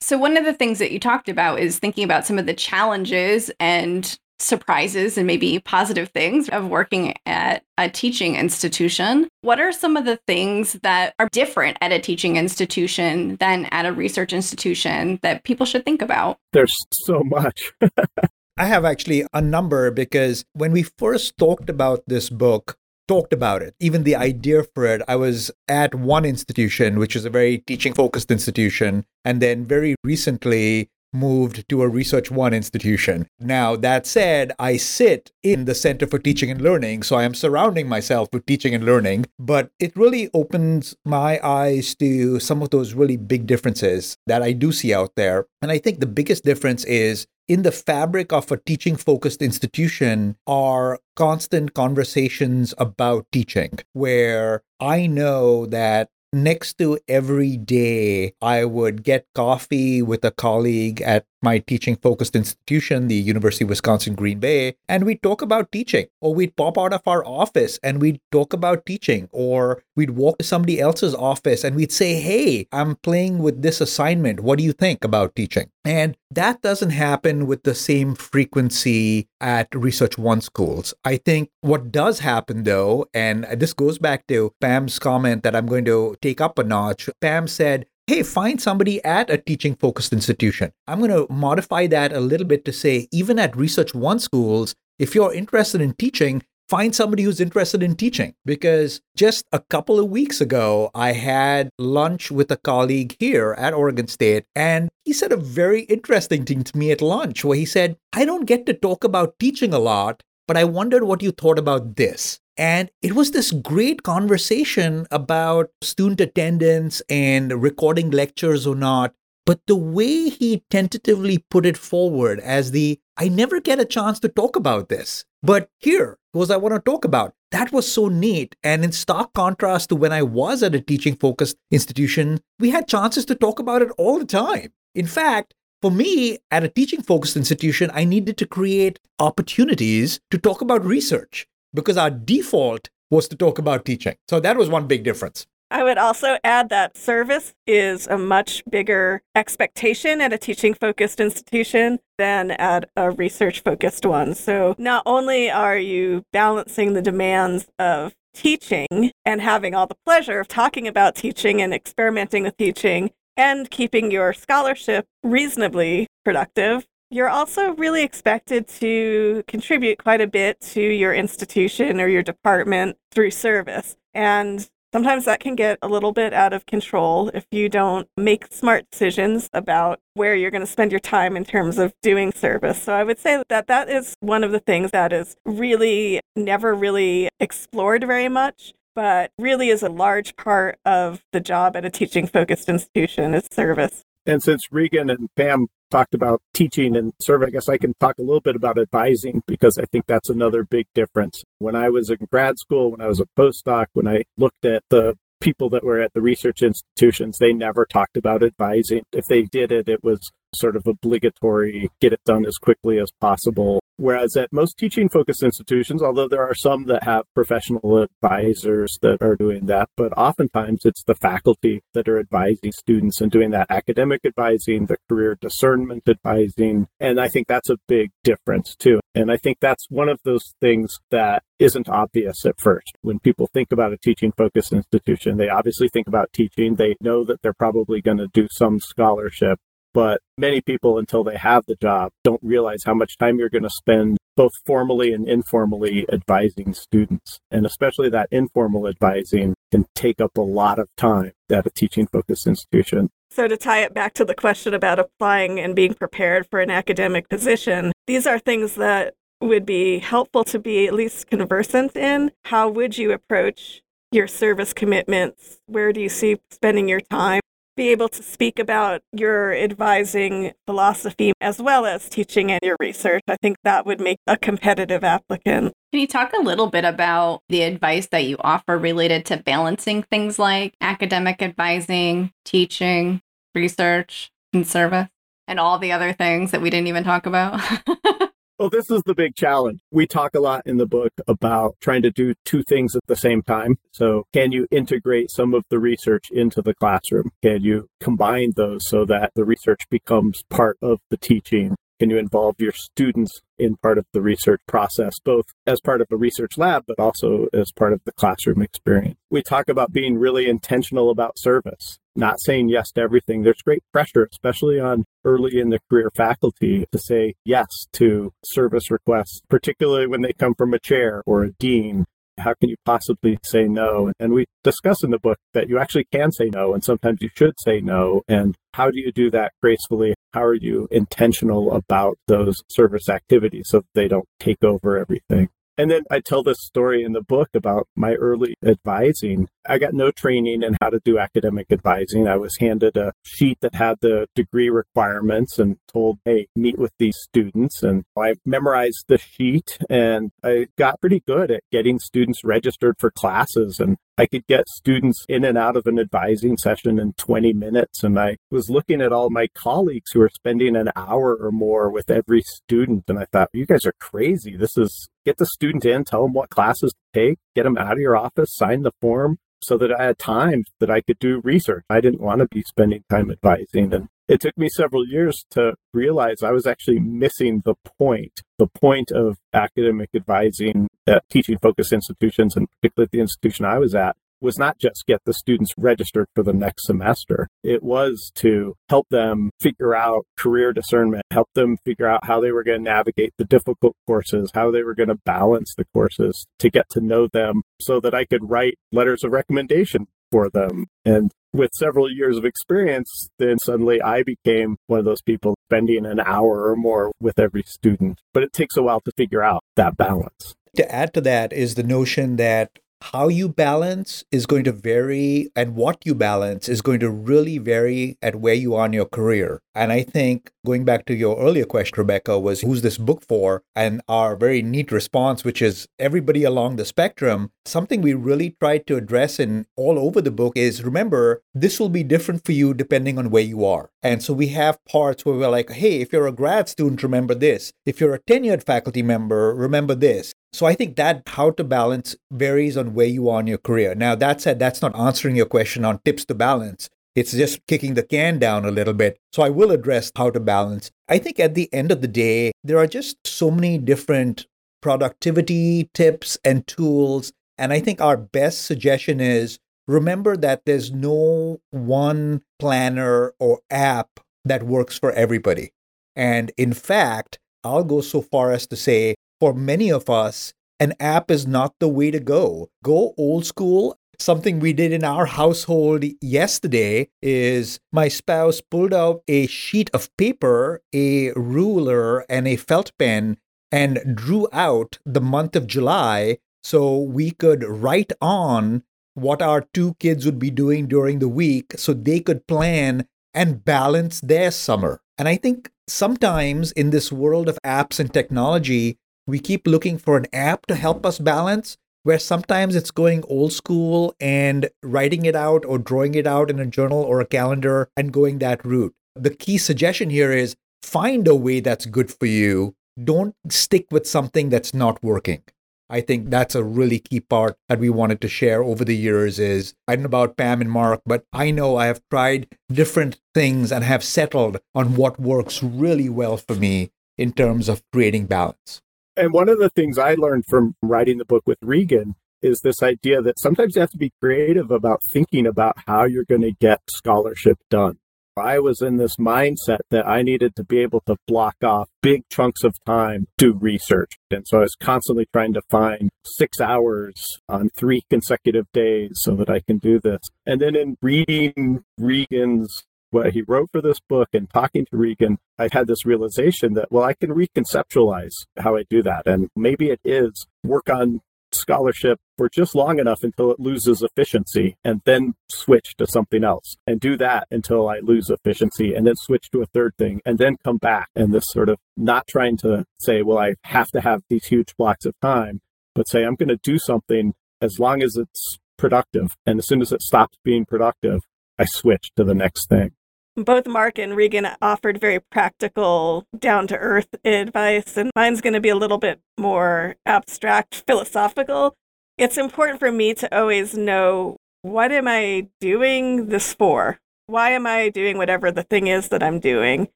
so, 0.00 0.18
one 0.18 0.36
of 0.36 0.44
the 0.44 0.52
things 0.52 0.78
that 0.78 0.92
you 0.92 1.00
talked 1.00 1.28
about 1.28 1.58
is 1.58 1.78
thinking 1.78 2.04
about 2.04 2.26
some 2.26 2.38
of 2.38 2.46
the 2.46 2.54
challenges 2.54 3.50
and 3.58 4.18
surprises 4.38 5.16
and 5.16 5.26
maybe 5.26 5.60
positive 5.60 6.08
things 6.08 6.48
of 6.48 6.68
working 6.68 7.14
at 7.26 7.62
a 7.78 7.88
teaching 7.88 8.34
institution. 8.34 9.28
What 9.42 9.60
are 9.60 9.72
some 9.72 9.96
of 9.96 10.04
the 10.04 10.18
things 10.26 10.74
that 10.82 11.14
are 11.18 11.28
different 11.30 11.78
at 11.80 11.92
a 11.92 12.00
teaching 12.00 12.36
institution 12.36 13.36
than 13.36 13.66
at 13.66 13.86
a 13.86 13.92
research 13.92 14.32
institution 14.32 15.20
that 15.22 15.44
people 15.44 15.64
should 15.64 15.84
think 15.84 16.02
about? 16.02 16.38
There's 16.52 16.74
so 16.92 17.22
much. 17.24 17.72
I 18.58 18.66
have 18.66 18.84
actually 18.84 19.24
a 19.32 19.40
number 19.40 19.90
because 19.90 20.44
when 20.52 20.72
we 20.72 20.82
first 20.82 21.38
talked 21.38 21.70
about 21.70 22.02
this 22.06 22.28
book, 22.28 22.76
talked 23.08 23.32
about 23.32 23.62
it, 23.62 23.74
even 23.80 24.04
the 24.04 24.14
idea 24.14 24.62
for 24.62 24.84
it, 24.84 25.02
I 25.08 25.16
was 25.16 25.50
at 25.68 25.94
one 25.94 26.24
institution, 26.24 26.98
which 26.98 27.16
is 27.16 27.24
a 27.24 27.30
very 27.30 27.58
teaching 27.58 27.94
focused 27.94 28.30
institution. 28.30 29.06
And 29.24 29.40
then 29.40 29.66
very 29.66 29.96
recently, 30.04 30.90
moved 31.12 31.68
to 31.68 31.82
a 31.82 31.88
Research 31.88 32.30
One 32.30 32.54
institution. 32.54 33.26
Now, 33.38 33.76
that 33.76 34.06
said, 34.06 34.52
I 34.58 34.76
sit 34.76 35.30
in 35.42 35.66
the 35.66 35.74
Center 35.74 36.06
for 36.06 36.18
Teaching 36.18 36.50
and 36.50 36.60
Learning, 36.60 37.02
so 37.02 37.16
I 37.16 37.24
am 37.24 37.34
surrounding 37.34 37.88
myself 37.88 38.28
with 38.32 38.46
teaching 38.46 38.74
and 38.74 38.84
learning, 38.84 39.26
but 39.38 39.70
it 39.78 39.96
really 39.96 40.30
opens 40.32 40.96
my 41.04 41.40
eyes 41.42 41.94
to 41.96 42.40
some 42.40 42.62
of 42.62 42.70
those 42.70 42.94
really 42.94 43.16
big 43.16 43.46
differences 43.46 44.16
that 44.26 44.42
I 44.42 44.52
do 44.52 44.72
see 44.72 44.94
out 44.94 45.12
there. 45.16 45.46
And 45.60 45.70
I 45.70 45.78
think 45.78 46.00
the 46.00 46.06
biggest 46.06 46.44
difference 46.44 46.84
is 46.84 47.26
in 47.48 47.62
the 47.62 47.72
fabric 47.72 48.32
of 48.32 48.50
a 48.50 48.56
teaching 48.56 48.96
focused 48.96 49.42
institution 49.42 50.36
are 50.46 51.00
constant 51.16 51.74
conversations 51.74 52.74
about 52.78 53.26
teaching, 53.32 53.78
where 53.92 54.62
I 54.80 55.06
know 55.06 55.66
that 55.66 56.10
next 56.32 56.78
to 56.78 56.98
every 57.08 57.56
day, 57.56 58.34
I 58.40 58.64
would 58.64 59.02
get 59.02 59.26
coffee 59.34 60.02
with 60.02 60.24
a 60.24 60.30
colleague 60.30 61.02
at 61.02 61.26
my 61.42 61.58
teaching 61.58 61.96
focused 61.96 62.36
institution, 62.36 63.08
the 63.08 63.14
University 63.14 63.64
of 63.64 63.70
Wisconsin 63.70 64.14
Green 64.14 64.38
Bay, 64.38 64.76
and 64.88 65.04
we'd 65.04 65.22
talk 65.22 65.42
about 65.42 65.72
teaching. 65.72 66.06
Or 66.20 66.34
we'd 66.34 66.56
pop 66.56 66.78
out 66.78 66.92
of 66.92 67.02
our 67.06 67.24
office 67.26 67.78
and 67.82 68.00
we'd 68.00 68.20
talk 68.30 68.52
about 68.52 68.86
teaching. 68.86 69.28
Or 69.32 69.82
we'd 69.96 70.10
walk 70.10 70.38
to 70.38 70.44
somebody 70.44 70.80
else's 70.80 71.14
office 71.14 71.64
and 71.64 71.76
we'd 71.76 71.92
say, 71.92 72.14
Hey, 72.20 72.66
I'm 72.72 72.96
playing 72.96 73.38
with 73.38 73.62
this 73.62 73.80
assignment. 73.80 74.40
What 74.40 74.58
do 74.58 74.64
you 74.64 74.72
think 74.72 75.04
about 75.04 75.34
teaching? 75.34 75.70
And 75.84 76.16
that 76.30 76.62
doesn't 76.62 76.90
happen 76.90 77.46
with 77.46 77.64
the 77.64 77.74
same 77.74 78.14
frequency 78.14 79.28
at 79.40 79.74
Research 79.74 80.16
One 80.16 80.40
schools. 80.40 80.94
I 81.04 81.16
think 81.16 81.50
what 81.60 81.90
does 81.90 82.20
happen 82.20 82.62
though, 82.62 83.06
and 83.12 83.44
this 83.56 83.72
goes 83.72 83.98
back 83.98 84.26
to 84.28 84.54
Pam's 84.60 84.98
comment 84.98 85.42
that 85.42 85.56
I'm 85.56 85.66
going 85.66 85.84
to 85.86 86.16
take 86.22 86.40
up 86.40 86.58
a 86.58 86.64
notch. 86.64 87.10
Pam 87.20 87.48
said, 87.48 87.86
hey, 88.12 88.22
find 88.22 88.60
somebody 88.60 89.02
at 89.06 89.30
a 89.30 89.38
teaching 89.38 89.74
focused 89.74 90.12
institution. 90.12 90.70
I'm 90.86 90.98
going 90.98 91.10
to 91.12 91.32
modify 91.32 91.86
that 91.86 92.12
a 92.12 92.20
little 92.20 92.46
bit 92.46 92.62
to 92.66 92.72
say, 92.72 93.08
even 93.10 93.38
at 93.38 93.56
Research 93.56 93.94
One 93.94 94.18
schools, 94.18 94.74
if 94.98 95.14
you're 95.14 95.32
interested 95.32 95.80
in 95.80 95.94
teaching, 95.94 96.42
find 96.68 96.94
somebody 96.94 97.22
who's 97.22 97.40
interested 97.40 97.82
in 97.82 97.96
teaching. 97.96 98.34
Because 98.44 99.00
just 99.16 99.46
a 99.50 99.60
couple 99.60 99.98
of 99.98 100.10
weeks 100.10 100.42
ago, 100.42 100.90
I 100.94 101.12
had 101.12 101.70
lunch 101.78 102.30
with 102.30 102.50
a 102.50 102.58
colleague 102.58 103.16
here 103.18 103.54
at 103.56 103.72
Oregon 103.72 104.08
State, 104.08 104.44
and 104.54 104.90
he 105.06 105.14
said 105.14 105.32
a 105.32 105.38
very 105.38 105.84
interesting 105.84 106.44
thing 106.44 106.64
to 106.64 106.76
me 106.76 106.90
at 106.90 107.00
lunch 107.00 107.46
where 107.46 107.56
he 107.56 107.64
said, 107.64 107.96
I 108.12 108.26
don't 108.26 108.44
get 108.44 108.66
to 108.66 108.74
talk 108.74 109.04
about 109.04 109.38
teaching 109.38 109.72
a 109.72 109.78
lot, 109.78 110.22
but 110.46 110.58
I 110.58 110.64
wondered 110.64 111.04
what 111.04 111.22
you 111.22 111.30
thought 111.30 111.58
about 111.58 111.96
this. 111.96 112.40
And 112.56 112.90
it 113.00 113.14
was 113.14 113.30
this 113.30 113.50
great 113.50 114.02
conversation 114.02 115.06
about 115.10 115.70
student 115.80 116.20
attendance 116.20 117.00
and 117.08 117.62
recording 117.62 118.10
lectures 118.10 118.66
or 118.66 118.74
not. 118.74 119.14
But 119.44 119.60
the 119.66 119.76
way 119.76 120.28
he 120.28 120.62
tentatively 120.70 121.38
put 121.50 121.66
it 121.66 121.76
forward 121.76 122.38
as 122.40 122.70
the, 122.70 123.00
I 123.16 123.28
never 123.28 123.60
get 123.60 123.80
a 123.80 123.84
chance 123.84 124.20
to 124.20 124.28
talk 124.28 124.54
about 124.54 124.88
this. 124.88 125.24
But 125.42 125.70
here 125.78 126.18
was 126.32 126.50
I 126.50 126.56
want 126.56 126.74
to 126.74 126.90
talk 126.90 127.04
about. 127.04 127.34
that 127.50 127.72
was 127.72 127.90
so 127.90 128.08
neat. 128.08 128.56
And 128.62 128.84
in 128.84 128.92
stark 128.92 129.32
contrast 129.34 129.88
to 129.88 129.96
when 129.96 130.12
I 130.12 130.22
was 130.22 130.62
at 130.62 130.74
a 130.74 130.80
teaching 130.80 131.16
focused 131.16 131.56
institution, 131.70 132.40
we 132.58 132.70
had 132.70 132.88
chances 132.88 133.24
to 133.26 133.34
talk 133.34 133.58
about 133.58 133.82
it 133.82 133.90
all 133.98 134.18
the 134.18 134.24
time. 134.24 134.72
In 134.94 135.06
fact, 135.06 135.54
for 135.82 135.90
me, 135.90 136.38
at 136.50 136.64
a 136.64 136.68
teaching 136.68 137.02
focused 137.02 137.36
institution, 137.36 137.90
I 137.92 138.04
needed 138.04 138.36
to 138.38 138.46
create 138.46 139.00
opportunities 139.18 140.20
to 140.30 140.38
talk 140.38 140.62
about 140.62 140.84
research 140.84 141.46
because 141.74 141.96
our 141.96 142.10
default 142.10 142.90
was 143.10 143.28
to 143.28 143.36
talk 143.36 143.58
about 143.58 143.84
teaching. 143.84 144.16
So 144.28 144.40
that 144.40 144.56
was 144.56 144.68
one 144.68 144.86
big 144.86 145.04
difference. 145.04 145.46
I 145.70 145.82
would 145.84 145.96
also 145.96 146.36
add 146.44 146.68
that 146.68 146.98
service 146.98 147.54
is 147.66 148.06
a 148.06 148.18
much 148.18 148.62
bigger 148.68 149.22
expectation 149.34 150.20
at 150.20 150.30
a 150.30 150.36
teaching 150.36 150.74
focused 150.74 151.18
institution 151.18 151.98
than 152.18 152.50
at 152.50 152.90
a 152.94 153.10
research 153.10 153.60
focused 153.60 154.04
one. 154.04 154.34
So 154.34 154.74
not 154.76 155.02
only 155.06 155.50
are 155.50 155.78
you 155.78 156.24
balancing 156.30 156.92
the 156.92 157.00
demands 157.00 157.68
of 157.78 158.12
teaching 158.34 159.12
and 159.24 159.40
having 159.40 159.74
all 159.74 159.86
the 159.86 159.96
pleasure 160.04 160.40
of 160.40 160.48
talking 160.48 160.86
about 160.86 161.14
teaching 161.14 161.62
and 161.62 161.72
experimenting 161.72 162.42
with 162.42 162.58
teaching 162.58 163.10
and 163.38 163.70
keeping 163.70 164.10
your 164.10 164.34
scholarship 164.34 165.06
reasonably 165.22 166.06
productive, 166.22 166.86
you're 167.12 167.28
also 167.28 167.74
really 167.74 168.02
expected 168.02 168.66
to 168.66 169.44
contribute 169.46 169.98
quite 169.98 170.20
a 170.20 170.26
bit 170.26 170.60
to 170.60 170.80
your 170.80 171.12
institution 171.12 172.00
or 172.00 172.08
your 172.08 172.22
department 172.22 172.96
through 173.12 173.30
service. 173.30 173.96
And 174.14 174.68
Sometimes 174.94 175.24
that 175.24 175.40
can 175.40 175.54
get 175.54 175.78
a 175.80 175.88
little 175.88 176.12
bit 176.12 176.34
out 176.34 176.52
of 176.52 176.66
control 176.66 177.30
if 177.32 177.46
you 177.50 177.70
don't 177.70 178.06
make 178.18 178.52
smart 178.52 178.84
decisions 178.90 179.48
about 179.54 180.00
where 180.12 180.34
you're 180.34 180.50
going 180.50 180.60
to 180.60 180.66
spend 180.66 180.92
your 180.92 181.00
time 181.00 181.34
in 181.34 181.46
terms 181.46 181.78
of 181.78 181.94
doing 182.02 182.30
service. 182.30 182.82
So 182.82 182.92
I 182.92 183.02
would 183.02 183.18
say 183.18 183.42
that 183.48 183.68
that 183.68 183.88
is 183.88 184.14
one 184.20 184.44
of 184.44 184.52
the 184.52 184.60
things 184.60 184.90
that 184.90 185.10
is 185.10 185.34
really 185.46 186.20
never 186.36 186.74
really 186.74 187.30
explored 187.40 188.04
very 188.04 188.28
much, 188.28 188.74
but 188.94 189.30
really 189.38 189.70
is 189.70 189.82
a 189.82 189.88
large 189.88 190.36
part 190.36 190.78
of 190.84 191.24
the 191.32 191.40
job 191.40 191.74
at 191.74 191.86
a 191.86 191.90
teaching 191.90 192.26
focused 192.26 192.68
institution 192.68 193.32
is 193.32 193.48
service. 193.50 194.04
And 194.24 194.42
since 194.42 194.62
Regan 194.70 195.10
and 195.10 195.28
Pam 195.36 195.66
talked 195.90 196.14
about 196.14 196.40
teaching 196.54 196.96
and 196.96 197.12
serving, 197.20 197.48
I 197.48 197.50
guess 197.50 197.68
I 197.68 197.76
can 197.76 197.94
talk 198.00 198.18
a 198.18 198.22
little 198.22 198.40
bit 198.40 198.56
about 198.56 198.78
advising 198.78 199.42
because 199.46 199.78
I 199.78 199.84
think 199.86 200.06
that's 200.06 200.30
another 200.30 200.64
big 200.64 200.86
difference. 200.94 201.42
When 201.58 201.74
I 201.74 201.88
was 201.88 202.08
in 202.08 202.18
grad 202.30 202.58
school, 202.58 202.92
when 202.92 203.00
I 203.00 203.08
was 203.08 203.20
a 203.20 203.26
postdoc, 203.38 203.86
when 203.92 204.06
I 204.06 204.22
looked 204.38 204.64
at 204.64 204.84
the 204.90 205.16
people 205.40 205.68
that 205.70 205.84
were 205.84 206.00
at 206.00 206.14
the 206.14 206.22
research 206.22 206.62
institutions, 206.62 207.36
they 207.38 207.52
never 207.52 207.84
talked 207.84 208.16
about 208.16 208.44
advising. 208.44 209.02
If 209.12 209.24
they 209.26 209.42
did 209.42 209.72
it, 209.72 209.88
it 209.88 210.04
was 210.04 210.20
sort 210.54 210.76
of 210.76 210.86
obligatory, 210.86 211.90
get 212.00 212.12
it 212.12 212.20
done 212.24 212.46
as 212.46 212.58
quickly 212.58 213.00
as 213.00 213.10
possible. 213.20 213.81
Whereas 213.96 214.36
at 214.36 214.52
most 214.52 214.78
teaching 214.78 215.08
focused 215.08 215.42
institutions, 215.42 216.02
although 216.02 216.28
there 216.28 216.46
are 216.46 216.54
some 216.54 216.86
that 216.86 217.04
have 217.04 217.24
professional 217.34 217.98
advisors 217.98 218.98
that 219.02 219.22
are 219.22 219.36
doing 219.36 219.66
that, 219.66 219.88
but 219.96 220.12
oftentimes 220.16 220.84
it's 220.84 221.04
the 221.04 221.14
faculty 221.14 221.82
that 221.94 222.08
are 222.08 222.18
advising 222.18 222.72
students 222.72 223.20
and 223.20 223.30
doing 223.30 223.50
that 223.50 223.70
academic 223.70 224.22
advising, 224.24 224.86
the 224.86 224.96
career 225.08 225.36
discernment 225.40 226.08
advising. 226.08 226.88
And 227.00 227.20
I 227.20 227.28
think 227.28 227.48
that's 227.48 227.70
a 227.70 227.78
big 227.86 228.10
difference 228.24 228.74
too. 228.74 229.00
And 229.14 229.30
I 229.30 229.36
think 229.36 229.58
that's 229.60 229.86
one 229.90 230.08
of 230.08 230.20
those 230.24 230.54
things 230.60 230.98
that 231.10 231.42
isn't 231.58 231.88
obvious 231.88 232.46
at 232.46 232.58
first. 232.58 232.96
When 233.02 233.20
people 233.20 233.48
think 233.52 233.70
about 233.72 233.92
a 233.92 233.98
teaching 233.98 234.32
focused 234.36 234.72
institution, 234.72 235.36
they 235.36 235.48
obviously 235.48 235.88
think 235.88 236.08
about 236.08 236.32
teaching. 236.32 236.74
They 236.74 236.96
know 237.00 237.24
that 237.24 237.42
they're 237.42 237.52
probably 237.52 238.00
going 238.00 238.18
to 238.18 238.28
do 238.28 238.48
some 238.50 238.80
scholarship, 238.80 239.58
but 239.94 240.20
many 240.38 240.60
people, 240.60 240.98
until 240.98 241.24
they 241.24 241.36
have 241.36 241.64
the 241.66 241.76
job, 241.76 242.10
don't 242.24 242.42
realize 242.42 242.84
how 242.84 242.94
much 242.94 243.18
time 243.18 243.38
you're 243.38 243.50
going 243.50 243.62
to 243.62 243.70
spend 243.70 244.18
both 244.36 244.52
formally 244.64 245.12
and 245.12 245.28
informally 245.28 246.06
advising 246.10 246.72
students. 246.72 247.38
And 247.50 247.66
especially 247.66 248.08
that 248.10 248.28
informal 248.30 248.88
advising 248.88 249.54
can 249.70 249.84
take 249.94 250.20
up 250.20 250.36
a 250.36 250.42
lot 250.42 250.78
of 250.78 250.88
time 250.96 251.32
at 251.50 251.66
a 251.66 251.70
teaching 251.70 252.06
focused 252.06 252.46
institution. 252.46 253.10
So, 253.30 253.48
to 253.48 253.56
tie 253.56 253.80
it 253.80 253.94
back 253.94 254.14
to 254.14 254.24
the 254.24 254.34
question 254.34 254.74
about 254.74 254.98
applying 254.98 255.58
and 255.58 255.74
being 255.74 255.94
prepared 255.94 256.46
for 256.50 256.60
an 256.60 256.70
academic 256.70 257.28
position, 257.28 257.92
these 258.06 258.26
are 258.26 258.38
things 258.38 258.74
that 258.74 259.14
would 259.40 259.66
be 259.66 259.98
helpful 259.98 260.44
to 260.44 260.58
be 260.58 260.86
at 260.86 260.94
least 260.94 261.28
conversant 261.28 261.96
in. 261.96 262.30
How 262.44 262.68
would 262.68 262.96
you 262.96 263.12
approach 263.12 263.82
your 264.10 264.26
service 264.26 264.72
commitments? 264.72 265.58
Where 265.66 265.92
do 265.92 266.00
you 266.00 266.08
see 266.08 266.38
spending 266.50 266.88
your 266.88 267.00
time? 267.00 267.41
Be 267.76 267.88
able 267.88 268.08
to 268.08 268.22
speak 268.22 268.58
about 268.58 269.02
your 269.12 269.54
advising 269.54 270.52
philosophy 270.66 271.32
as 271.40 271.60
well 271.60 271.86
as 271.86 272.08
teaching 272.08 272.50
and 272.50 272.60
your 272.62 272.76
research. 272.80 273.22
I 273.28 273.36
think 273.40 273.56
that 273.64 273.86
would 273.86 274.00
make 274.00 274.18
a 274.26 274.36
competitive 274.36 275.04
applicant. 275.04 275.72
Can 275.92 276.00
you 276.00 276.06
talk 276.06 276.32
a 276.32 276.42
little 276.42 276.68
bit 276.68 276.84
about 276.84 277.40
the 277.48 277.62
advice 277.62 278.08
that 278.08 278.24
you 278.24 278.36
offer 278.40 278.78
related 278.78 279.24
to 279.26 279.36
balancing 279.36 280.02
things 280.04 280.38
like 280.38 280.74
academic 280.80 281.42
advising, 281.42 282.32
teaching, 282.44 283.20
research, 283.54 284.30
and 284.52 284.66
service, 284.66 285.08
and 285.46 285.60
all 285.60 285.78
the 285.78 285.92
other 285.92 286.12
things 286.12 286.50
that 286.50 286.62
we 286.62 286.70
didn't 286.70 286.88
even 286.88 287.04
talk 287.04 287.26
about? 287.26 287.60
Well, 288.62 288.70
this 288.70 288.92
is 288.92 289.02
the 289.04 289.14
big 289.16 289.34
challenge. 289.34 289.80
We 289.90 290.06
talk 290.06 290.36
a 290.36 290.38
lot 290.38 290.62
in 290.66 290.76
the 290.76 290.86
book 290.86 291.10
about 291.26 291.74
trying 291.80 292.02
to 292.02 292.12
do 292.12 292.32
two 292.44 292.62
things 292.62 292.94
at 292.94 293.02
the 293.08 293.16
same 293.16 293.42
time. 293.42 293.74
So, 293.90 294.22
can 294.32 294.52
you 294.52 294.68
integrate 294.70 295.32
some 295.32 295.52
of 295.52 295.64
the 295.68 295.80
research 295.80 296.30
into 296.30 296.62
the 296.62 296.72
classroom? 296.72 297.32
Can 297.42 297.64
you 297.64 297.88
combine 298.00 298.52
those 298.54 298.82
so 298.86 299.04
that 299.06 299.32
the 299.34 299.44
research 299.44 299.80
becomes 299.90 300.44
part 300.48 300.78
of 300.80 301.00
the 301.10 301.16
teaching? 301.16 301.74
Can 302.02 302.10
you 302.10 302.18
involve 302.18 302.56
your 302.58 302.72
students 302.72 303.30
in 303.60 303.76
part 303.76 303.96
of 303.96 304.06
the 304.12 304.20
research 304.20 304.60
process, 304.66 305.20
both 305.24 305.44
as 305.68 305.80
part 305.80 306.00
of 306.00 306.08
a 306.10 306.16
research 306.16 306.58
lab, 306.58 306.82
but 306.84 306.98
also 306.98 307.46
as 307.52 307.70
part 307.70 307.92
of 307.92 308.00
the 308.04 308.10
classroom 308.10 308.60
experience? 308.60 309.20
We 309.30 309.40
talk 309.40 309.68
about 309.68 309.92
being 309.92 310.18
really 310.18 310.48
intentional 310.48 311.10
about 311.10 311.38
service, 311.38 312.00
not 312.16 312.40
saying 312.40 312.70
yes 312.70 312.90
to 312.96 313.02
everything. 313.02 313.44
There's 313.44 313.62
great 313.64 313.84
pressure, 313.92 314.28
especially 314.32 314.80
on 314.80 315.04
early 315.24 315.60
in 315.60 315.70
the 315.70 315.78
career 315.88 316.10
faculty, 316.16 316.86
to 316.90 316.98
say 316.98 317.34
yes 317.44 317.68
to 317.92 318.32
service 318.46 318.90
requests, 318.90 319.40
particularly 319.48 320.08
when 320.08 320.22
they 320.22 320.32
come 320.32 320.56
from 320.58 320.74
a 320.74 320.80
chair 320.80 321.22
or 321.24 321.44
a 321.44 321.52
dean 321.52 322.06
how 322.38 322.54
can 322.54 322.70
you 322.70 322.76
possibly 322.84 323.38
say 323.44 323.68
no? 323.68 324.10
And 324.18 324.32
we 324.32 324.46
discuss 324.64 325.04
in 325.04 325.10
the 325.10 325.18
book 325.18 325.38
that 325.52 325.68
you 325.68 325.78
actually 325.78 326.06
can 326.10 326.32
say 326.32 326.48
no, 326.48 326.72
and 326.72 326.82
sometimes 326.82 327.18
you 327.20 327.28
should 327.36 327.54
say 327.58 327.80
no. 327.80 328.22
And 328.26 328.56
how 328.72 328.90
do 328.90 328.98
you 328.98 329.12
do 329.12 329.30
that 329.30 329.52
gracefully? 329.62 330.14
How 330.32 330.44
are 330.44 330.54
you 330.54 330.88
intentional 330.90 331.72
about 331.72 332.18
those 332.26 332.62
service 332.68 333.08
activities 333.08 333.66
so 333.68 333.82
they 333.94 334.08
don't 334.08 334.28
take 334.40 334.64
over 334.64 334.98
everything? 334.98 335.48
And 335.78 335.90
then 335.90 336.02
I 336.10 336.20
tell 336.20 336.42
this 336.42 336.60
story 336.60 337.02
in 337.02 337.12
the 337.12 337.22
book 337.22 337.48
about 337.54 337.88
my 337.96 338.14
early 338.14 338.54
advising. 338.64 339.48
I 339.66 339.78
got 339.78 339.94
no 339.94 340.10
training 340.10 340.62
in 340.62 340.76
how 340.82 340.90
to 340.90 341.00
do 341.02 341.18
academic 341.18 341.68
advising. 341.70 342.28
I 342.28 342.36
was 342.36 342.56
handed 342.58 342.96
a 342.96 343.12
sheet 343.24 343.58
that 343.62 343.74
had 343.74 343.96
the 344.00 344.26
degree 344.34 344.68
requirements 344.68 345.58
and 345.58 345.78
told, 345.90 346.18
hey, 346.26 346.48
meet 346.54 346.78
with 346.78 346.92
these 346.98 347.16
students. 347.16 347.82
And 347.82 348.04
I 348.18 348.34
memorized 348.44 349.04
the 349.08 349.16
sheet 349.16 349.78
and 349.88 350.30
I 350.44 350.66
got 350.76 351.00
pretty 351.00 351.22
good 351.26 351.50
at 351.50 351.62
getting 351.72 351.98
students 351.98 352.44
registered 352.44 352.96
for 352.98 353.10
classes. 353.10 353.80
And 353.80 353.96
I 354.18 354.26
could 354.26 354.46
get 354.46 354.68
students 354.68 355.24
in 355.28 355.44
and 355.44 355.56
out 355.56 355.76
of 355.76 355.86
an 355.86 355.98
advising 355.98 356.58
session 356.58 356.98
in 356.98 357.14
20 357.14 357.54
minutes. 357.54 358.04
And 358.04 358.18
I 358.18 358.36
was 358.50 358.68
looking 358.68 359.00
at 359.00 359.12
all 359.12 359.30
my 359.30 359.48
colleagues 359.54 360.10
who 360.12 360.20
are 360.20 360.28
spending 360.28 360.76
an 360.76 360.90
hour 360.94 361.34
or 361.34 361.50
more 361.50 361.90
with 361.90 362.10
every 362.10 362.42
student. 362.42 363.04
And 363.08 363.18
I 363.18 363.26
thought, 363.32 363.48
you 363.52 363.64
guys 363.64 363.86
are 363.86 363.94
crazy. 364.00 364.56
This 364.56 364.76
is 364.76 365.08
get 365.24 365.38
the 365.38 365.46
student 365.46 365.84
in, 365.86 366.04
tell 366.04 366.22
them 366.22 366.34
what 366.34 366.50
classes 366.50 366.92
to 366.92 367.20
take, 367.20 367.38
get 367.54 367.62
them 367.62 367.78
out 367.78 367.92
of 367.92 368.00
your 368.00 368.16
office, 368.16 368.54
sign 368.54 368.82
the 368.82 368.92
form 369.00 369.38
so 369.62 369.78
that 369.78 369.92
I 369.92 370.04
had 370.04 370.18
time 370.18 370.64
that 370.80 370.90
I 370.90 371.00
could 371.00 371.18
do 371.18 371.40
research. 371.42 371.84
I 371.88 372.00
didn't 372.00 372.20
want 372.20 372.40
to 372.40 372.48
be 372.48 372.62
spending 372.62 373.04
time 373.08 373.30
advising. 373.30 373.92
And 373.92 374.08
it 374.28 374.40
took 374.40 374.56
me 374.56 374.68
several 374.68 375.06
years 375.06 375.44
to 375.50 375.74
realize 375.92 376.42
I 376.42 376.52
was 376.52 376.66
actually 376.66 377.00
missing 377.00 377.62
the 377.64 377.74
point, 377.98 378.40
the 378.58 378.66
point 378.66 379.10
of 379.10 379.36
academic 379.52 380.10
advising 380.14 380.88
at 381.06 381.28
teaching 381.28 381.58
focused 381.58 381.92
institutions, 381.92 382.56
and 382.56 382.68
particularly 382.70 383.06
at 383.06 383.10
the 383.10 383.20
institution 383.20 383.64
I 383.64 383.78
was 383.78 383.94
at, 383.94 384.16
was 384.42 384.58
not 384.58 384.78
just 384.78 385.06
get 385.06 385.20
the 385.24 385.32
students 385.32 385.72
registered 385.78 386.26
for 386.34 386.42
the 386.42 386.52
next 386.52 386.86
semester. 386.86 387.48
It 387.62 387.82
was 387.82 388.30
to 388.36 388.74
help 388.88 389.06
them 389.10 389.50
figure 389.60 389.94
out 389.94 390.26
career 390.36 390.72
discernment, 390.72 391.22
help 391.30 391.48
them 391.54 391.78
figure 391.84 392.08
out 392.08 392.26
how 392.26 392.40
they 392.40 392.52
were 392.52 392.64
going 392.64 392.84
to 392.84 392.90
navigate 392.90 393.32
the 393.38 393.44
difficult 393.44 393.96
courses, 394.06 394.50
how 394.54 394.70
they 394.70 394.82
were 394.82 394.94
going 394.94 395.08
to 395.08 395.18
balance 395.24 395.74
the 395.76 395.86
courses 395.94 396.46
to 396.58 396.70
get 396.70 396.88
to 396.90 397.00
know 397.00 397.28
them 397.32 397.62
so 397.80 398.00
that 398.00 398.14
I 398.14 398.24
could 398.24 398.50
write 398.50 398.78
letters 398.90 399.24
of 399.24 399.32
recommendation 399.32 400.06
for 400.30 400.48
them. 400.50 400.86
And 401.04 401.30
with 401.52 401.70
several 401.74 402.10
years 402.10 402.38
of 402.38 402.44
experience, 402.44 403.28
then 403.38 403.58
suddenly 403.58 404.00
I 404.00 404.22
became 404.22 404.78
one 404.86 404.98
of 404.98 405.04
those 405.04 405.22
people 405.22 405.54
spending 405.68 406.06
an 406.06 406.18
hour 406.18 406.68
or 406.70 406.74
more 406.74 407.12
with 407.20 407.38
every 407.38 407.62
student. 407.66 408.20
But 408.32 408.42
it 408.42 408.52
takes 408.52 408.76
a 408.76 408.82
while 408.82 409.00
to 409.00 409.12
figure 409.16 409.42
out 409.42 409.62
that 409.76 409.96
balance. 409.96 410.54
To 410.76 410.90
add 410.90 411.12
to 411.14 411.20
that 411.20 411.52
is 411.52 411.74
the 411.74 411.82
notion 411.82 412.36
that 412.36 412.78
how 413.02 413.26
you 413.26 413.48
balance 413.48 414.24
is 414.30 414.46
going 414.46 414.62
to 414.62 414.72
vary 414.72 415.50
and 415.56 415.74
what 415.74 415.98
you 416.04 416.14
balance 416.14 416.68
is 416.68 416.80
going 416.80 417.00
to 417.00 417.10
really 417.10 417.58
vary 417.58 418.16
at 418.22 418.36
where 418.36 418.54
you 418.54 418.74
are 418.76 418.86
in 418.86 418.92
your 418.92 419.06
career. 419.06 419.60
And 419.74 419.90
I 419.90 420.02
think 420.02 420.52
going 420.64 420.84
back 420.84 421.06
to 421.06 421.14
your 421.14 421.38
earlier 421.40 421.64
question, 421.64 421.96
Rebecca, 421.98 422.38
was 422.38 422.60
who's 422.60 422.82
this 422.82 422.98
book 422.98 423.22
for? 423.26 423.62
And 423.74 424.02
our 424.08 424.36
very 424.36 424.62
neat 424.62 424.92
response, 424.92 425.44
which 425.44 425.60
is 425.60 425.88
everybody 425.98 426.44
along 426.44 426.76
the 426.76 426.84
spectrum. 426.84 427.50
Something 427.64 428.02
we 428.02 428.14
really 428.14 428.56
tried 428.60 428.86
to 428.86 428.96
address 428.96 429.40
in 429.40 429.66
all 429.76 429.98
over 429.98 430.20
the 430.20 430.30
book 430.30 430.52
is 430.56 430.84
remember, 430.84 431.42
this 431.54 431.80
will 431.80 431.88
be 431.88 432.04
different 432.04 432.44
for 432.44 432.52
you 432.52 432.72
depending 432.72 433.18
on 433.18 433.30
where 433.30 433.42
you 433.42 433.64
are. 433.64 433.90
And 434.02 434.22
so 434.22 434.32
we 434.32 434.48
have 434.48 434.84
parts 434.84 435.24
where 435.24 435.34
we're 435.34 435.48
like, 435.48 435.70
hey, 435.70 436.00
if 436.00 436.12
you're 436.12 436.26
a 436.26 436.32
grad 436.32 436.68
student, 436.68 437.02
remember 437.02 437.34
this. 437.34 437.72
If 437.84 438.00
you're 438.00 438.14
a 438.14 438.20
tenured 438.20 438.62
faculty 438.64 439.02
member, 439.02 439.54
remember 439.54 439.94
this. 439.94 440.34
So 440.52 440.66
I 440.66 440.74
think 440.74 440.96
that 440.96 441.22
how 441.26 441.50
to 441.52 441.64
balance 441.64 442.14
varies 442.30 442.76
on 442.76 442.94
where 442.94 443.06
you 443.06 443.28
are 443.30 443.40
in 443.40 443.46
your 443.46 443.58
career. 443.58 443.94
Now, 443.94 444.14
that 444.14 444.40
said, 444.40 444.58
that's 444.58 444.82
not 444.82 444.98
answering 444.98 445.36
your 445.36 445.46
question 445.46 445.84
on 445.84 446.00
tips 446.04 446.24
to 446.26 446.34
balance. 446.34 446.90
It's 447.14 447.32
just 447.32 447.66
kicking 447.66 447.94
the 447.94 448.02
can 448.02 448.38
down 448.38 448.64
a 448.64 448.70
little 448.70 448.94
bit. 448.94 449.18
So 449.32 449.42
I 449.42 449.50
will 449.50 449.70
address 449.70 450.12
how 450.16 450.30
to 450.30 450.40
balance. 450.40 450.90
I 451.08 451.18
think 451.18 451.38
at 451.40 451.54
the 451.54 451.72
end 451.72 451.90
of 451.90 452.00
the 452.00 452.08
day, 452.08 452.52
there 452.64 452.78
are 452.78 452.86
just 452.86 453.16
so 453.26 453.50
many 453.50 453.78
different 453.78 454.46
productivity 454.80 455.90
tips 455.94 456.38
and 456.44 456.66
tools. 456.66 457.32
And 457.58 457.72
I 457.72 457.80
think 457.80 458.00
our 458.00 458.16
best 458.16 458.64
suggestion 458.64 459.20
is 459.20 459.58
remember 459.86 460.36
that 460.38 460.64
there's 460.64 460.90
no 460.90 461.60
one 461.70 462.42
planner 462.58 463.34
or 463.38 463.60
app 463.70 464.08
that 464.44 464.64
works 464.64 464.98
for 464.98 465.12
everybody. 465.12 465.70
And 466.16 466.52
in 466.56 466.72
fact, 466.72 467.38
I'll 467.64 467.84
go 467.84 468.00
so 468.00 468.20
far 468.20 468.52
as 468.52 468.66
to 468.68 468.76
say 468.76 469.14
for 469.42 469.52
many 469.52 469.90
of 469.90 470.08
us, 470.08 470.54
an 470.78 470.94
app 471.00 471.28
is 471.28 471.48
not 471.48 471.74
the 471.80 471.88
way 471.88 472.12
to 472.12 472.20
go. 472.20 472.70
Go 472.84 473.12
old 473.18 473.44
school. 473.44 473.98
Something 474.16 474.60
we 474.60 474.72
did 474.72 474.92
in 474.92 475.02
our 475.02 475.26
household 475.26 476.04
yesterday 476.20 477.08
is 477.20 477.80
my 477.90 478.06
spouse 478.06 478.60
pulled 478.60 478.94
out 478.94 479.24
a 479.26 479.48
sheet 479.48 479.90
of 479.92 480.16
paper, 480.16 480.80
a 480.94 481.32
ruler, 481.32 482.20
and 482.30 482.46
a 482.46 482.54
felt 482.54 482.92
pen 483.00 483.36
and 483.72 484.14
drew 484.14 484.46
out 484.52 485.00
the 485.04 485.20
month 485.20 485.56
of 485.56 485.66
July 485.66 486.38
so 486.62 486.96
we 486.96 487.32
could 487.32 487.64
write 487.64 488.12
on 488.20 488.84
what 489.14 489.42
our 489.42 489.66
two 489.74 489.94
kids 489.94 490.24
would 490.24 490.38
be 490.38 490.52
doing 490.52 490.86
during 490.86 491.18
the 491.18 491.26
week 491.26 491.72
so 491.74 491.92
they 491.92 492.20
could 492.20 492.46
plan 492.46 493.08
and 493.34 493.64
balance 493.64 494.20
their 494.20 494.52
summer. 494.52 495.00
And 495.18 495.26
I 495.26 495.34
think 495.34 495.72
sometimes 495.88 496.70
in 496.70 496.90
this 496.90 497.10
world 497.10 497.48
of 497.48 497.58
apps 497.64 497.98
and 497.98 498.12
technology, 498.12 498.98
we 499.26 499.38
keep 499.38 499.66
looking 499.66 499.98
for 499.98 500.16
an 500.16 500.26
app 500.32 500.66
to 500.66 500.74
help 500.74 501.06
us 501.06 501.18
balance, 501.18 501.76
where 502.02 502.18
sometimes 502.18 502.74
it's 502.74 502.90
going 502.90 503.24
old 503.28 503.52
school 503.52 504.14
and 504.20 504.68
writing 504.82 505.24
it 505.24 505.36
out 505.36 505.64
or 505.64 505.78
drawing 505.78 506.14
it 506.14 506.26
out 506.26 506.50
in 506.50 506.58
a 506.58 506.66
journal 506.66 507.02
or 507.02 507.20
a 507.20 507.26
calendar 507.26 507.88
and 507.96 508.12
going 508.12 508.38
that 508.38 508.64
route. 508.64 508.94
The 509.14 509.30
key 509.30 509.58
suggestion 509.58 510.10
here 510.10 510.32
is 510.32 510.56
find 510.82 511.28
a 511.28 511.34
way 511.34 511.60
that's 511.60 511.86
good 511.86 512.12
for 512.12 512.26
you. 512.26 512.74
Don't 513.02 513.34
stick 513.48 513.86
with 513.90 514.06
something 514.06 514.48
that's 514.48 514.74
not 514.74 515.02
working. 515.02 515.42
I 515.88 516.00
think 516.00 516.30
that's 516.30 516.54
a 516.54 516.64
really 516.64 516.98
key 516.98 517.20
part 517.20 517.56
that 517.68 517.78
we 517.78 517.90
wanted 517.90 518.20
to 518.22 518.28
share 518.28 518.62
over 518.62 518.84
the 518.84 518.96
years 518.96 519.38
is 519.38 519.74
I 519.86 519.94
don't 519.94 520.04
know 520.04 520.06
about 520.06 520.36
Pam 520.36 520.60
and 520.60 520.70
Mark, 520.70 521.02
but 521.04 521.24
I 521.32 521.50
know 521.50 521.76
I 521.76 521.86
have 521.86 522.00
tried 522.10 522.48
different 522.72 523.20
things 523.34 523.70
and 523.70 523.84
have 523.84 524.02
settled 524.02 524.58
on 524.74 524.96
what 524.96 525.20
works 525.20 525.62
really 525.62 526.08
well 526.08 526.36
for 526.36 526.54
me 526.54 526.90
in 527.18 527.32
terms 527.32 527.68
of 527.68 527.82
creating 527.92 528.26
balance. 528.26 528.81
And 529.16 529.32
one 529.32 529.48
of 529.48 529.58
the 529.58 529.70
things 529.70 529.98
I 529.98 530.14
learned 530.14 530.44
from 530.48 530.74
writing 530.80 531.18
the 531.18 531.24
book 531.24 531.42
with 531.46 531.58
Regan 531.62 532.14
is 532.40 532.60
this 532.60 532.82
idea 532.82 533.20
that 533.22 533.38
sometimes 533.38 533.76
you 533.76 533.80
have 533.80 533.90
to 533.90 533.98
be 533.98 534.12
creative 534.20 534.70
about 534.70 535.00
thinking 535.12 535.46
about 535.46 535.76
how 535.86 536.04
you're 536.04 536.24
going 536.24 536.42
to 536.42 536.52
get 536.52 536.80
scholarship 536.90 537.58
done. 537.70 537.98
I 538.36 538.58
was 538.60 538.80
in 538.80 538.96
this 538.96 539.16
mindset 539.16 539.80
that 539.90 540.06
I 540.06 540.22
needed 540.22 540.56
to 540.56 540.64
be 540.64 540.78
able 540.78 541.02
to 541.06 541.16
block 541.26 541.56
off 541.62 541.90
big 542.00 542.22
chunks 542.30 542.64
of 542.64 542.74
time 542.86 543.26
to 543.38 543.52
research. 543.52 544.12
And 544.30 544.46
so 544.48 544.58
I 544.58 544.60
was 544.62 544.76
constantly 544.80 545.26
trying 545.30 545.52
to 545.52 545.62
find 545.68 546.08
six 546.24 546.58
hours 546.58 547.22
on 547.50 547.68
three 547.76 548.02
consecutive 548.08 548.64
days 548.72 549.10
so 549.16 549.36
that 549.36 549.50
I 549.50 549.60
can 549.60 549.76
do 549.76 550.00
this. 550.00 550.20
And 550.46 550.62
then 550.62 550.74
in 550.74 550.96
reading 551.02 551.84
Regan's 551.98 552.84
what 553.12 553.32
he 553.32 553.42
wrote 553.42 553.70
for 553.70 553.80
this 553.80 554.00
book 554.00 554.28
and 554.32 554.50
talking 554.50 554.86
to 554.86 554.96
Regan, 554.96 555.38
I 555.58 555.68
had 555.70 555.86
this 555.86 556.04
realization 556.04 556.74
that, 556.74 556.90
well, 556.90 557.04
I 557.04 557.14
can 557.14 557.30
reconceptualize 557.30 558.32
how 558.58 558.76
I 558.76 558.84
do 558.88 559.02
that. 559.02 559.26
And 559.26 559.48
maybe 559.54 559.90
it 559.90 560.00
is 560.04 560.46
work 560.64 560.88
on 560.88 561.20
scholarship 561.54 562.18
for 562.38 562.48
just 562.48 562.74
long 562.74 562.98
enough 562.98 563.22
until 563.22 563.50
it 563.50 563.60
loses 563.60 564.02
efficiency 564.02 564.76
and 564.82 565.02
then 565.04 565.34
switch 565.50 565.94
to 565.98 566.06
something 566.06 566.42
else 566.42 566.76
and 566.86 566.98
do 566.98 567.16
that 567.18 567.46
until 567.50 567.88
I 567.88 567.98
lose 567.98 568.30
efficiency 568.30 568.94
and 568.94 569.06
then 569.06 569.16
switch 569.16 569.50
to 569.50 569.60
a 569.60 569.66
third 569.66 569.94
thing 569.98 570.22
and 570.24 570.38
then 570.38 570.56
come 570.64 570.78
back. 570.78 571.08
And 571.14 571.32
this 571.32 571.44
sort 571.48 571.68
of 571.68 571.78
not 571.96 572.26
trying 572.26 572.56
to 572.58 572.86
say, 572.98 573.22
well, 573.22 573.38
I 573.38 573.54
have 573.64 573.90
to 573.90 574.00
have 574.00 574.22
these 574.30 574.46
huge 574.46 574.74
blocks 574.76 575.04
of 575.04 575.14
time, 575.20 575.60
but 575.94 576.08
say, 576.08 576.24
I'm 576.24 576.36
going 576.36 576.48
to 576.48 576.58
do 576.62 576.78
something 576.78 577.34
as 577.60 577.78
long 577.78 578.02
as 578.02 578.16
it's 578.16 578.58
productive. 578.78 579.28
And 579.46 579.58
as 579.58 579.66
soon 579.66 579.82
as 579.82 579.92
it 579.92 580.02
stops 580.02 580.38
being 580.42 580.64
productive, 580.64 581.20
I 581.58 581.66
switch 581.66 582.10
to 582.16 582.24
the 582.24 582.34
next 582.34 582.68
thing 582.68 582.92
both 583.36 583.66
Mark 583.66 583.98
and 583.98 584.16
Regan 584.16 584.48
offered 584.60 585.00
very 585.00 585.20
practical, 585.20 586.26
down 586.38 586.66
to 586.68 586.76
earth 586.76 587.14
advice, 587.24 587.96
and 587.96 588.10
mine's 588.14 588.40
going 588.40 588.52
to 588.52 588.60
be 588.60 588.68
a 588.68 588.76
little 588.76 588.98
bit 588.98 589.20
more 589.38 589.96
abstract, 590.06 590.82
philosophical. 590.86 591.76
It's 592.18 592.38
important 592.38 592.78
for 592.78 592.92
me 592.92 593.14
to 593.14 593.36
always 593.36 593.74
know 593.76 594.36
what 594.62 594.92
am 594.92 595.08
I 595.08 595.48
doing 595.60 596.28
this 596.28 596.54
for? 596.54 597.00
Why 597.26 597.50
am 597.50 597.66
I 597.66 597.88
doing 597.88 598.16
whatever 598.18 598.52
the 598.52 598.62
thing 598.62 598.86
is 598.86 599.08
that 599.08 599.22
I'm 599.22 599.40
doing? 599.40 599.88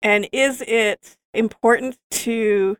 And 0.00 0.28
is 0.32 0.62
it 0.66 1.16
important 1.32 1.98
to 2.10 2.76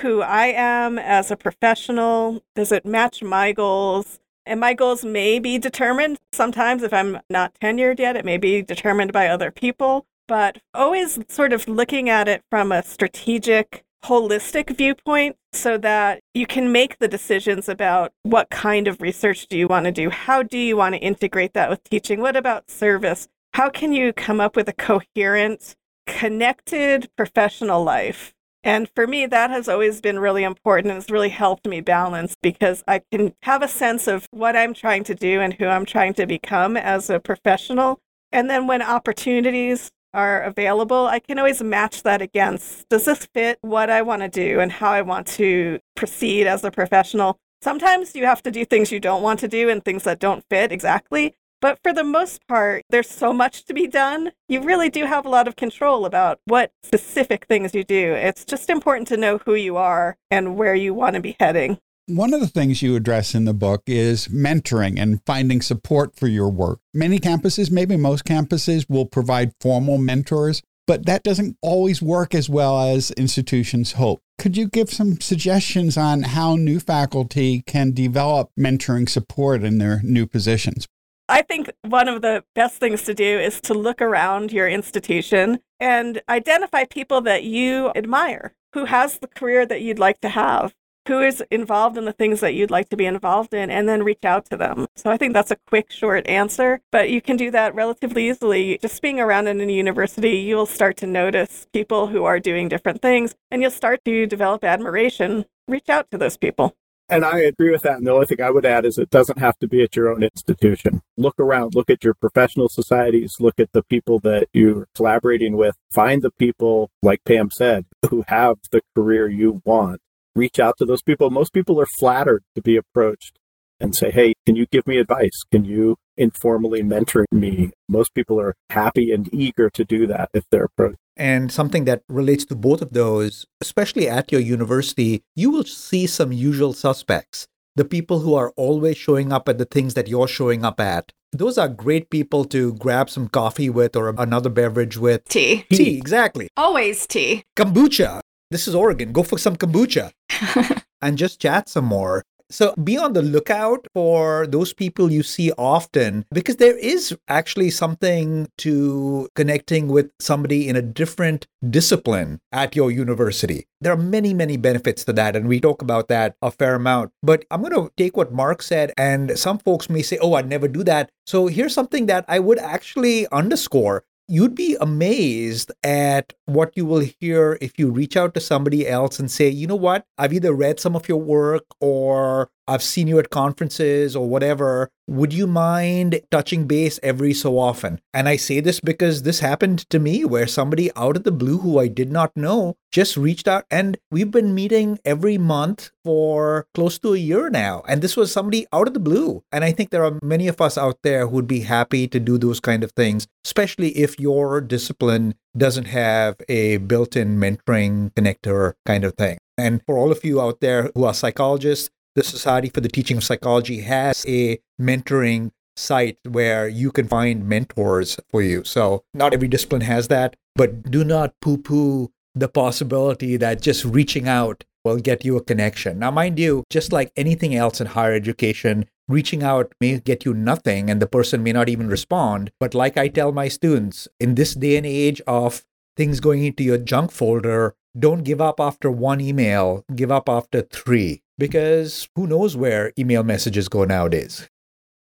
who 0.00 0.22
I 0.22 0.46
am 0.46 0.98
as 0.98 1.30
a 1.30 1.36
professional? 1.36 2.42
Does 2.54 2.72
it 2.72 2.86
match 2.86 3.22
my 3.22 3.52
goals? 3.52 4.18
And 4.46 4.60
my 4.60 4.74
goals 4.74 5.04
may 5.04 5.38
be 5.38 5.58
determined 5.58 6.18
sometimes 6.32 6.82
if 6.82 6.92
I'm 6.92 7.20
not 7.30 7.54
tenured 7.60 7.98
yet, 7.98 8.16
it 8.16 8.24
may 8.24 8.36
be 8.36 8.62
determined 8.62 9.12
by 9.12 9.28
other 9.28 9.50
people, 9.50 10.06
but 10.26 10.58
always 10.74 11.18
sort 11.28 11.52
of 11.52 11.66
looking 11.66 12.08
at 12.08 12.28
it 12.28 12.42
from 12.50 12.70
a 12.70 12.82
strategic, 12.82 13.84
holistic 14.04 14.76
viewpoint 14.76 15.36
so 15.52 15.78
that 15.78 16.22
you 16.34 16.46
can 16.46 16.70
make 16.70 16.98
the 16.98 17.08
decisions 17.08 17.68
about 17.68 18.12
what 18.22 18.50
kind 18.50 18.86
of 18.86 19.00
research 19.00 19.46
do 19.46 19.56
you 19.56 19.66
want 19.66 19.86
to 19.86 19.92
do? 19.92 20.10
How 20.10 20.42
do 20.42 20.58
you 20.58 20.76
want 20.76 20.94
to 20.94 21.00
integrate 21.00 21.54
that 21.54 21.70
with 21.70 21.82
teaching? 21.84 22.20
What 22.20 22.36
about 22.36 22.70
service? 22.70 23.28
How 23.54 23.70
can 23.70 23.92
you 23.92 24.12
come 24.12 24.40
up 24.40 24.56
with 24.56 24.68
a 24.68 24.72
coherent, 24.74 25.74
connected 26.06 27.08
professional 27.16 27.82
life 27.82 28.34
and 28.64 28.88
for 28.94 29.06
me, 29.06 29.26
that 29.26 29.50
has 29.50 29.68
always 29.68 30.00
been 30.00 30.18
really 30.18 30.42
important 30.42 30.94
has 30.94 31.10
really 31.10 31.28
helped 31.28 31.66
me 31.66 31.82
balance 31.82 32.34
because 32.42 32.82
I 32.88 33.02
can 33.12 33.34
have 33.42 33.62
a 33.62 33.68
sense 33.68 34.08
of 34.08 34.26
what 34.30 34.56
I'm 34.56 34.72
trying 34.72 35.04
to 35.04 35.14
do 35.14 35.42
and 35.42 35.52
who 35.52 35.66
I'm 35.66 35.84
trying 35.84 36.14
to 36.14 36.26
become 36.26 36.78
as 36.78 37.10
a 37.10 37.20
professional. 37.20 38.00
And 38.32 38.48
then 38.48 38.66
when 38.66 38.80
opportunities 38.80 39.90
are 40.14 40.42
available, 40.42 41.06
I 41.06 41.18
can 41.18 41.38
always 41.38 41.62
match 41.62 42.04
that 42.04 42.22
against 42.22 42.88
does 42.88 43.04
this 43.04 43.26
fit 43.34 43.58
what 43.60 43.90
I 43.90 44.00
want 44.00 44.22
to 44.22 44.28
do 44.28 44.60
and 44.60 44.72
how 44.72 44.90
I 44.90 45.02
want 45.02 45.26
to 45.28 45.78
proceed 45.94 46.46
as 46.46 46.64
a 46.64 46.70
professional? 46.70 47.38
Sometimes 47.60 48.14
you 48.16 48.24
have 48.24 48.42
to 48.44 48.50
do 48.50 48.64
things 48.64 48.90
you 48.90 49.00
don't 49.00 49.22
want 49.22 49.40
to 49.40 49.48
do 49.48 49.68
and 49.68 49.84
things 49.84 50.04
that 50.04 50.20
don't 50.20 50.42
fit 50.48 50.72
exactly. 50.72 51.34
But 51.64 51.78
for 51.82 51.94
the 51.94 52.04
most 52.04 52.46
part, 52.46 52.82
there's 52.90 53.08
so 53.08 53.32
much 53.32 53.64
to 53.64 53.72
be 53.72 53.86
done. 53.86 54.32
You 54.50 54.60
really 54.60 54.90
do 54.90 55.06
have 55.06 55.24
a 55.24 55.30
lot 55.30 55.48
of 55.48 55.56
control 55.56 56.04
about 56.04 56.38
what 56.44 56.72
specific 56.82 57.46
things 57.46 57.74
you 57.74 57.84
do. 57.84 58.12
It's 58.12 58.44
just 58.44 58.68
important 58.68 59.08
to 59.08 59.16
know 59.16 59.38
who 59.38 59.54
you 59.54 59.78
are 59.78 60.18
and 60.30 60.56
where 60.56 60.74
you 60.74 60.92
want 60.92 61.14
to 61.14 61.22
be 61.22 61.36
heading. 61.40 61.78
One 62.04 62.34
of 62.34 62.40
the 62.40 62.48
things 62.48 62.82
you 62.82 62.96
address 62.96 63.34
in 63.34 63.46
the 63.46 63.54
book 63.54 63.84
is 63.86 64.28
mentoring 64.28 65.00
and 65.00 65.22
finding 65.24 65.62
support 65.62 66.14
for 66.14 66.26
your 66.26 66.50
work. 66.50 66.80
Many 66.92 67.18
campuses, 67.18 67.70
maybe 67.70 67.96
most 67.96 68.26
campuses, 68.26 68.84
will 68.86 69.06
provide 69.06 69.54
formal 69.58 69.96
mentors, 69.96 70.60
but 70.86 71.06
that 71.06 71.22
doesn't 71.22 71.56
always 71.62 72.02
work 72.02 72.34
as 72.34 72.46
well 72.46 72.78
as 72.78 73.10
institutions 73.12 73.92
hope. 73.92 74.20
Could 74.36 74.58
you 74.58 74.68
give 74.68 74.90
some 74.90 75.18
suggestions 75.18 75.96
on 75.96 76.24
how 76.24 76.56
new 76.56 76.78
faculty 76.78 77.62
can 77.62 77.92
develop 77.92 78.50
mentoring 78.60 79.08
support 79.08 79.64
in 79.64 79.78
their 79.78 80.02
new 80.02 80.26
positions? 80.26 80.86
I 81.28 81.40
think 81.40 81.70
one 81.82 82.08
of 82.08 82.20
the 82.20 82.44
best 82.54 82.76
things 82.76 83.02
to 83.04 83.14
do 83.14 83.38
is 83.38 83.60
to 83.62 83.72
look 83.72 84.02
around 84.02 84.52
your 84.52 84.68
institution 84.68 85.60
and 85.80 86.20
identify 86.28 86.84
people 86.84 87.22
that 87.22 87.44
you 87.44 87.92
admire, 87.96 88.54
who 88.74 88.84
has 88.84 89.18
the 89.18 89.28
career 89.28 89.64
that 89.64 89.80
you'd 89.80 89.98
like 89.98 90.20
to 90.20 90.28
have, 90.28 90.74
who 91.08 91.20
is 91.20 91.42
involved 91.50 91.96
in 91.96 92.04
the 92.04 92.12
things 92.12 92.40
that 92.40 92.52
you'd 92.52 92.70
like 92.70 92.90
to 92.90 92.96
be 92.96 93.06
involved 93.06 93.54
in, 93.54 93.70
and 93.70 93.88
then 93.88 94.02
reach 94.02 94.24
out 94.24 94.44
to 94.50 94.56
them. 94.58 94.86
So 94.96 95.10
I 95.10 95.16
think 95.16 95.32
that's 95.32 95.50
a 95.50 95.56
quick, 95.66 95.90
short 95.90 96.26
answer, 96.26 96.82
but 96.92 97.08
you 97.08 97.22
can 97.22 97.38
do 97.38 97.50
that 97.52 97.74
relatively 97.74 98.28
easily. 98.28 98.78
Just 98.82 99.00
being 99.00 99.18
around 99.18 99.46
in 99.46 99.62
a 99.62 99.72
university, 99.72 100.36
you'll 100.38 100.66
start 100.66 100.98
to 100.98 101.06
notice 101.06 101.66
people 101.72 102.08
who 102.08 102.24
are 102.24 102.38
doing 102.38 102.68
different 102.68 103.00
things 103.00 103.34
and 103.50 103.62
you'll 103.62 103.70
start 103.70 104.04
to 104.04 104.26
develop 104.26 104.62
admiration. 104.62 105.46
Reach 105.68 105.88
out 105.88 106.10
to 106.10 106.18
those 106.18 106.36
people. 106.36 106.76
And 107.08 107.24
I 107.24 107.40
agree 107.40 107.70
with 107.70 107.82
that. 107.82 107.98
And 107.98 108.06
the 108.06 108.12
only 108.12 108.26
thing 108.26 108.40
I 108.40 108.50
would 108.50 108.64
add 108.64 108.86
is 108.86 108.96
it 108.96 109.10
doesn't 109.10 109.38
have 109.38 109.58
to 109.58 109.68
be 109.68 109.82
at 109.82 109.94
your 109.94 110.08
own 110.10 110.22
institution. 110.22 111.02
Look 111.16 111.38
around, 111.38 111.74
look 111.74 111.90
at 111.90 112.02
your 112.02 112.14
professional 112.14 112.68
societies, 112.70 113.34
look 113.38 113.60
at 113.60 113.72
the 113.72 113.82
people 113.82 114.20
that 114.20 114.48
you're 114.52 114.88
collaborating 114.94 115.56
with. 115.56 115.76
Find 115.92 116.22
the 116.22 116.30
people, 116.30 116.90
like 117.02 117.20
Pam 117.24 117.50
said, 117.50 117.84
who 118.10 118.24
have 118.28 118.56
the 118.72 118.80
career 118.96 119.28
you 119.28 119.60
want. 119.64 120.00
Reach 120.34 120.58
out 120.58 120.76
to 120.78 120.86
those 120.86 121.02
people. 121.02 121.30
Most 121.30 121.52
people 121.52 121.80
are 121.80 121.86
flattered 121.98 122.42
to 122.54 122.62
be 122.62 122.76
approached 122.76 123.38
and 123.78 123.94
say, 123.94 124.10
Hey, 124.10 124.34
can 124.46 124.56
you 124.56 124.66
give 124.66 124.86
me 124.86 124.96
advice? 124.96 125.42
Can 125.52 125.64
you 125.64 125.96
informally 126.16 126.82
mentoring 126.82 127.26
me? 127.32 127.70
Most 127.88 128.14
people 128.14 128.40
are 128.40 128.54
happy 128.70 129.12
and 129.12 129.32
eager 129.32 129.70
to 129.70 129.84
do 129.84 130.06
that 130.06 130.30
if 130.34 130.44
they're 130.50 130.64
approached. 130.64 130.98
And 131.16 131.52
something 131.52 131.84
that 131.84 132.02
relates 132.08 132.44
to 132.46 132.56
both 132.56 132.82
of 132.82 132.92
those, 132.92 133.46
especially 133.60 134.08
at 134.08 134.32
your 134.32 134.40
university, 134.40 135.22
you 135.36 135.50
will 135.50 135.64
see 135.64 136.06
some 136.06 136.32
usual 136.32 136.72
suspects. 136.72 137.46
The 137.76 137.84
people 137.84 138.20
who 138.20 138.34
are 138.34 138.52
always 138.56 138.96
showing 138.96 139.32
up 139.32 139.48
at 139.48 139.58
the 139.58 139.64
things 139.64 139.94
that 139.94 140.08
you're 140.08 140.28
showing 140.28 140.64
up 140.64 140.80
at. 140.80 141.12
Those 141.32 141.58
are 141.58 141.68
great 141.68 142.10
people 142.10 142.44
to 142.46 142.74
grab 142.74 143.10
some 143.10 143.28
coffee 143.28 143.68
with 143.68 143.96
or 143.96 144.14
another 144.16 144.50
beverage 144.50 144.96
with. 144.96 145.24
Tea. 145.28 145.64
Tea, 145.70 145.98
exactly. 145.98 146.48
Always 146.56 147.06
tea. 147.06 147.42
Kombucha. 147.56 148.20
This 148.50 148.68
is 148.68 148.74
Oregon. 148.74 149.12
Go 149.12 149.24
for 149.24 149.38
some 149.38 149.56
kombucha 149.56 150.12
and 151.02 151.18
just 151.18 151.40
chat 151.40 151.68
some 151.68 151.86
more. 151.86 152.22
So 152.54 152.72
be 152.84 152.96
on 152.96 153.14
the 153.14 153.22
lookout 153.22 153.88
for 153.94 154.46
those 154.46 154.72
people 154.72 155.10
you 155.10 155.24
see 155.24 155.50
often 155.58 156.24
because 156.30 156.58
there 156.58 156.78
is 156.78 157.12
actually 157.26 157.70
something 157.70 158.46
to 158.58 159.28
connecting 159.34 159.88
with 159.88 160.12
somebody 160.20 160.68
in 160.68 160.76
a 160.76 160.80
different 160.80 161.48
discipline 161.68 162.38
at 162.52 162.76
your 162.76 162.92
university. 162.92 163.66
There 163.80 163.92
are 163.92 163.96
many, 163.96 164.34
many 164.34 164.56
benefits 164.56 165.02
to 165.06 165.12
that, 165.14 165.34
and 165.34 165.48
we 165.48 165.58
talk 165.58 165.82
about 165.82 166.06
that 166.08 166.36
a 166.42 166.52
fair 166.52 166.76
amount. 166.76 167.10
But 167.24 167.44
I'm 167.50 167.60
going 167.60 167.74
to 167.74 167.90
take 167.96 168.16
what 168.16 168.32
Mark 168.32 168.62
said, 168.62 168.92
and 168.96 169.36
some 169.36 169.58
folks 169.58 169.90
may 169.90 170.02
say, 170.02 170.18
Oh, 170.22 170.34
I'd 170.34 170.48
never 170.48 170.68
do 170.68 170.84
that. 170.84 171.10
So 171.26 171.48
here's 171.48 171.74
something 171.74 172.06
that 172.06 172.24
I 172.28 172.38
would 172.38 172.60
actually 172.60 173.26
underscore 173.32 174.04
you'd 174.28 174.54
be 174.54 174.76
amazed 174.80 175.72
at 175.82 176.32
what 176.46 176.76
you 176.76 176.86
will 176.86 177.06
hear 177.20 177.58
if 177.60 177.78
you 177.78 177.90
reach 177.90 178.16
out 178.16 178.34
to 178.34 178.40
somebody 178.40 178.88
else 178.88 179.18
and 179.18 179.30
say, 179.30 179.48
you 179.48 179.66
know 179.66 179.76
what, 179.76 180.06
I've 180.18 180.32
either 180.32 180.52
read 180.52 180.80
some 180.80 180.96
of 180.96 181.08
your 181.08 181.20
work 181.20 181.64
or 181.80 182.50
I've 182.66 182.82
seen 182.82 183.08
you 183.08 183.18
at 183.18 183.30
conferences 183.30 184.16
or 184.16 184.28
whatever. 184.28 184.90
Would 185.06 185.34
you 185.34 185.46
mind 185.46 186.20
touching 186.30 186.66
base 186.66 186.98
every 187.02 187.34
so 187.34 187.58
often? 187.58 188.00
And 188.14 188.28
I 188.28 188.36
say 188.36 188.60
this 188.60 188.80
because 188.80 189.22
this 189.22 189.40
happened 189.40 189.88
to 189.90 189.98
me 189.98 190.24
where 190.24 190.46
somebody 190.46 190.90
out 190.96 191.16
of 191.16 191.24
the 191.24 191.32
blue 191.32 191.58
who 191.58 191.78
I 191.78 191.88
did 191.88 192.10
not 192.10 192.34
know 192.34 192.76
just 192.90 193.16
reached 193.16 193.46
out 193.46 193.66
and 193.70 193.98
we've 194.10 194.30
been 194.30 194.54
meeting 194.54 194.98
every 195.04 195.36
month 195.36 195.90
for 196.04 196.66
close 196.74 196.98
to 197.00 197.12
a 197.12 197.18
year 197.18 197.50
now. 197.50 197.82
And 197.86 198.00
this 198.00 198.16
was 198.16 198.32
somebody 198.32 198.66
out 198.72 198.88
of 198.88 198.94
the 198.94 199.00
blue. 199.00 199.42
And 199.52 199.62
I 199.62 199.72
think 199.72 199.90
there 199.90 200.04
are 200.04 200.18
many 200.22 200.48
of 200.48 200.60
us 200.60 200.78
out 200.78 200.98
there 201.02 201.26
who 201.26 201.34
would 201.34 201.48
be 201.48 201.60
happy 201.60 202.08
to 202.08 202.20
do 202.20 202.38
those 202.38 202.60
kind 202.60 202.82
of 202.82 202.92
things, 202.92 203.26
especially 203.44 203.90
if 203.98 204.18
your 204.18 204.60
discipline 204.60 205.34
doesn't 205.56 205.86
have 205.86 206.36
a 206.48 206.78
built 206.78 207.14
in 207.14 207.38
mentoring 207.38 208.12
connector 208.14 208.74
kind 208.86 209.04
of 209.04 209.14
thing. 209.14 209.38
And 209.56 209.82
for 209.86 209.96
all 209.96 210.10
of 210.10 210.24
you 210.24 210.40
out 210.40 210.60
there 210.60 210.90
who 210.94 211.04
are 211.04 211.14
psychologists, 211.14 211.90
the 212.14 212.22
Society 212.22 212.68
for 212.68 212.80
the 212.80 212.88
Teaching 212.88 213.16
of 213.16 213.24
Psychology 213.24 213.80
has 213.80 214.24
a 214.28 214.58
mentoring 214.80 215.50
site 215.76 216.18
where 216.28 216.68
you 216.68 216.92
can 216.92 217.08
find 217.08 217.48
mentors 217.48 218.18
for 218.28 218.42
you. 218.42 218.62
So, 218.64 219.02
not 219.12 219.34
every 219.34 219.48
discipline 219.48 219.82
has 219.82 220.08
that, 220.08 220.36
but 220.54 220.90
do 220.90 221.04
not 221.04 221.34
poo 221.40 221.58
poo 221.58 222.12
the 222.34 222.48
possibility 222.48 223.36
that 223.36 223.60
just 223.60 223.84
reaching 223.84 224.28
out 224.28 224.64
will 224.84 224.98
get 224.98 225.24
you 225.24 225.36
a 225.36 225.42
connection. 225.42 225.98
Now, 225.98 226.10
mind 226.10 226.38
you, 226.38 226.64
just 226.70 226.92
like 226.92 227.10
anything 227.16 227.54
else 227.54 227.80
in 227.80 227.88
higher 227.88 228.12
education, 228.12 228.86
reaching 229.08 229.42
out 229.42 229.72
may 229.80 229.98
get 229.98 230.24
you 230.24 230.34
nothing 230.34 230.90
and 230.90 231.00
the 231.02 231.06
person 231.06 231.42
may 231.42 231.52
not 231.52 231.68
even 231.68 231.88
respond. 231.88 232.52
But, 232.60 232.74
like 232.74 232.96
I 232.96 233.08
tell 233.08 233.32
my 233.32 233.48
students, 233.48 234.06
in 234.20 234.36
this 234.36 234.54
day 234.54 234.76
and 234.76 234.86
age 234.86 235.20
of 235.26 235.64
things 235.96 236.20
going 236.20 236.44
into 236.44 236.62
your 236.62 236.78
junk 236.78 237.10
folder, 237.10 237.74
don't 237.98 238.24
give 238.24 238.40
up 238.40 238.60
after 238.60 238.90
one 238.90 239.20
email, 239.20 239.84
give 239.94 240.10
up 240.10 240.28
after 240.28 240.62
three 240.62 241.23
because 241.38 242.08
who 242.16 242.26
knows 242.26 242.56
where 242.56 242.92
email 242.98 243.22
messages 243.22 243.68
go 243.68 243.84
nowadays. 243.84 244.48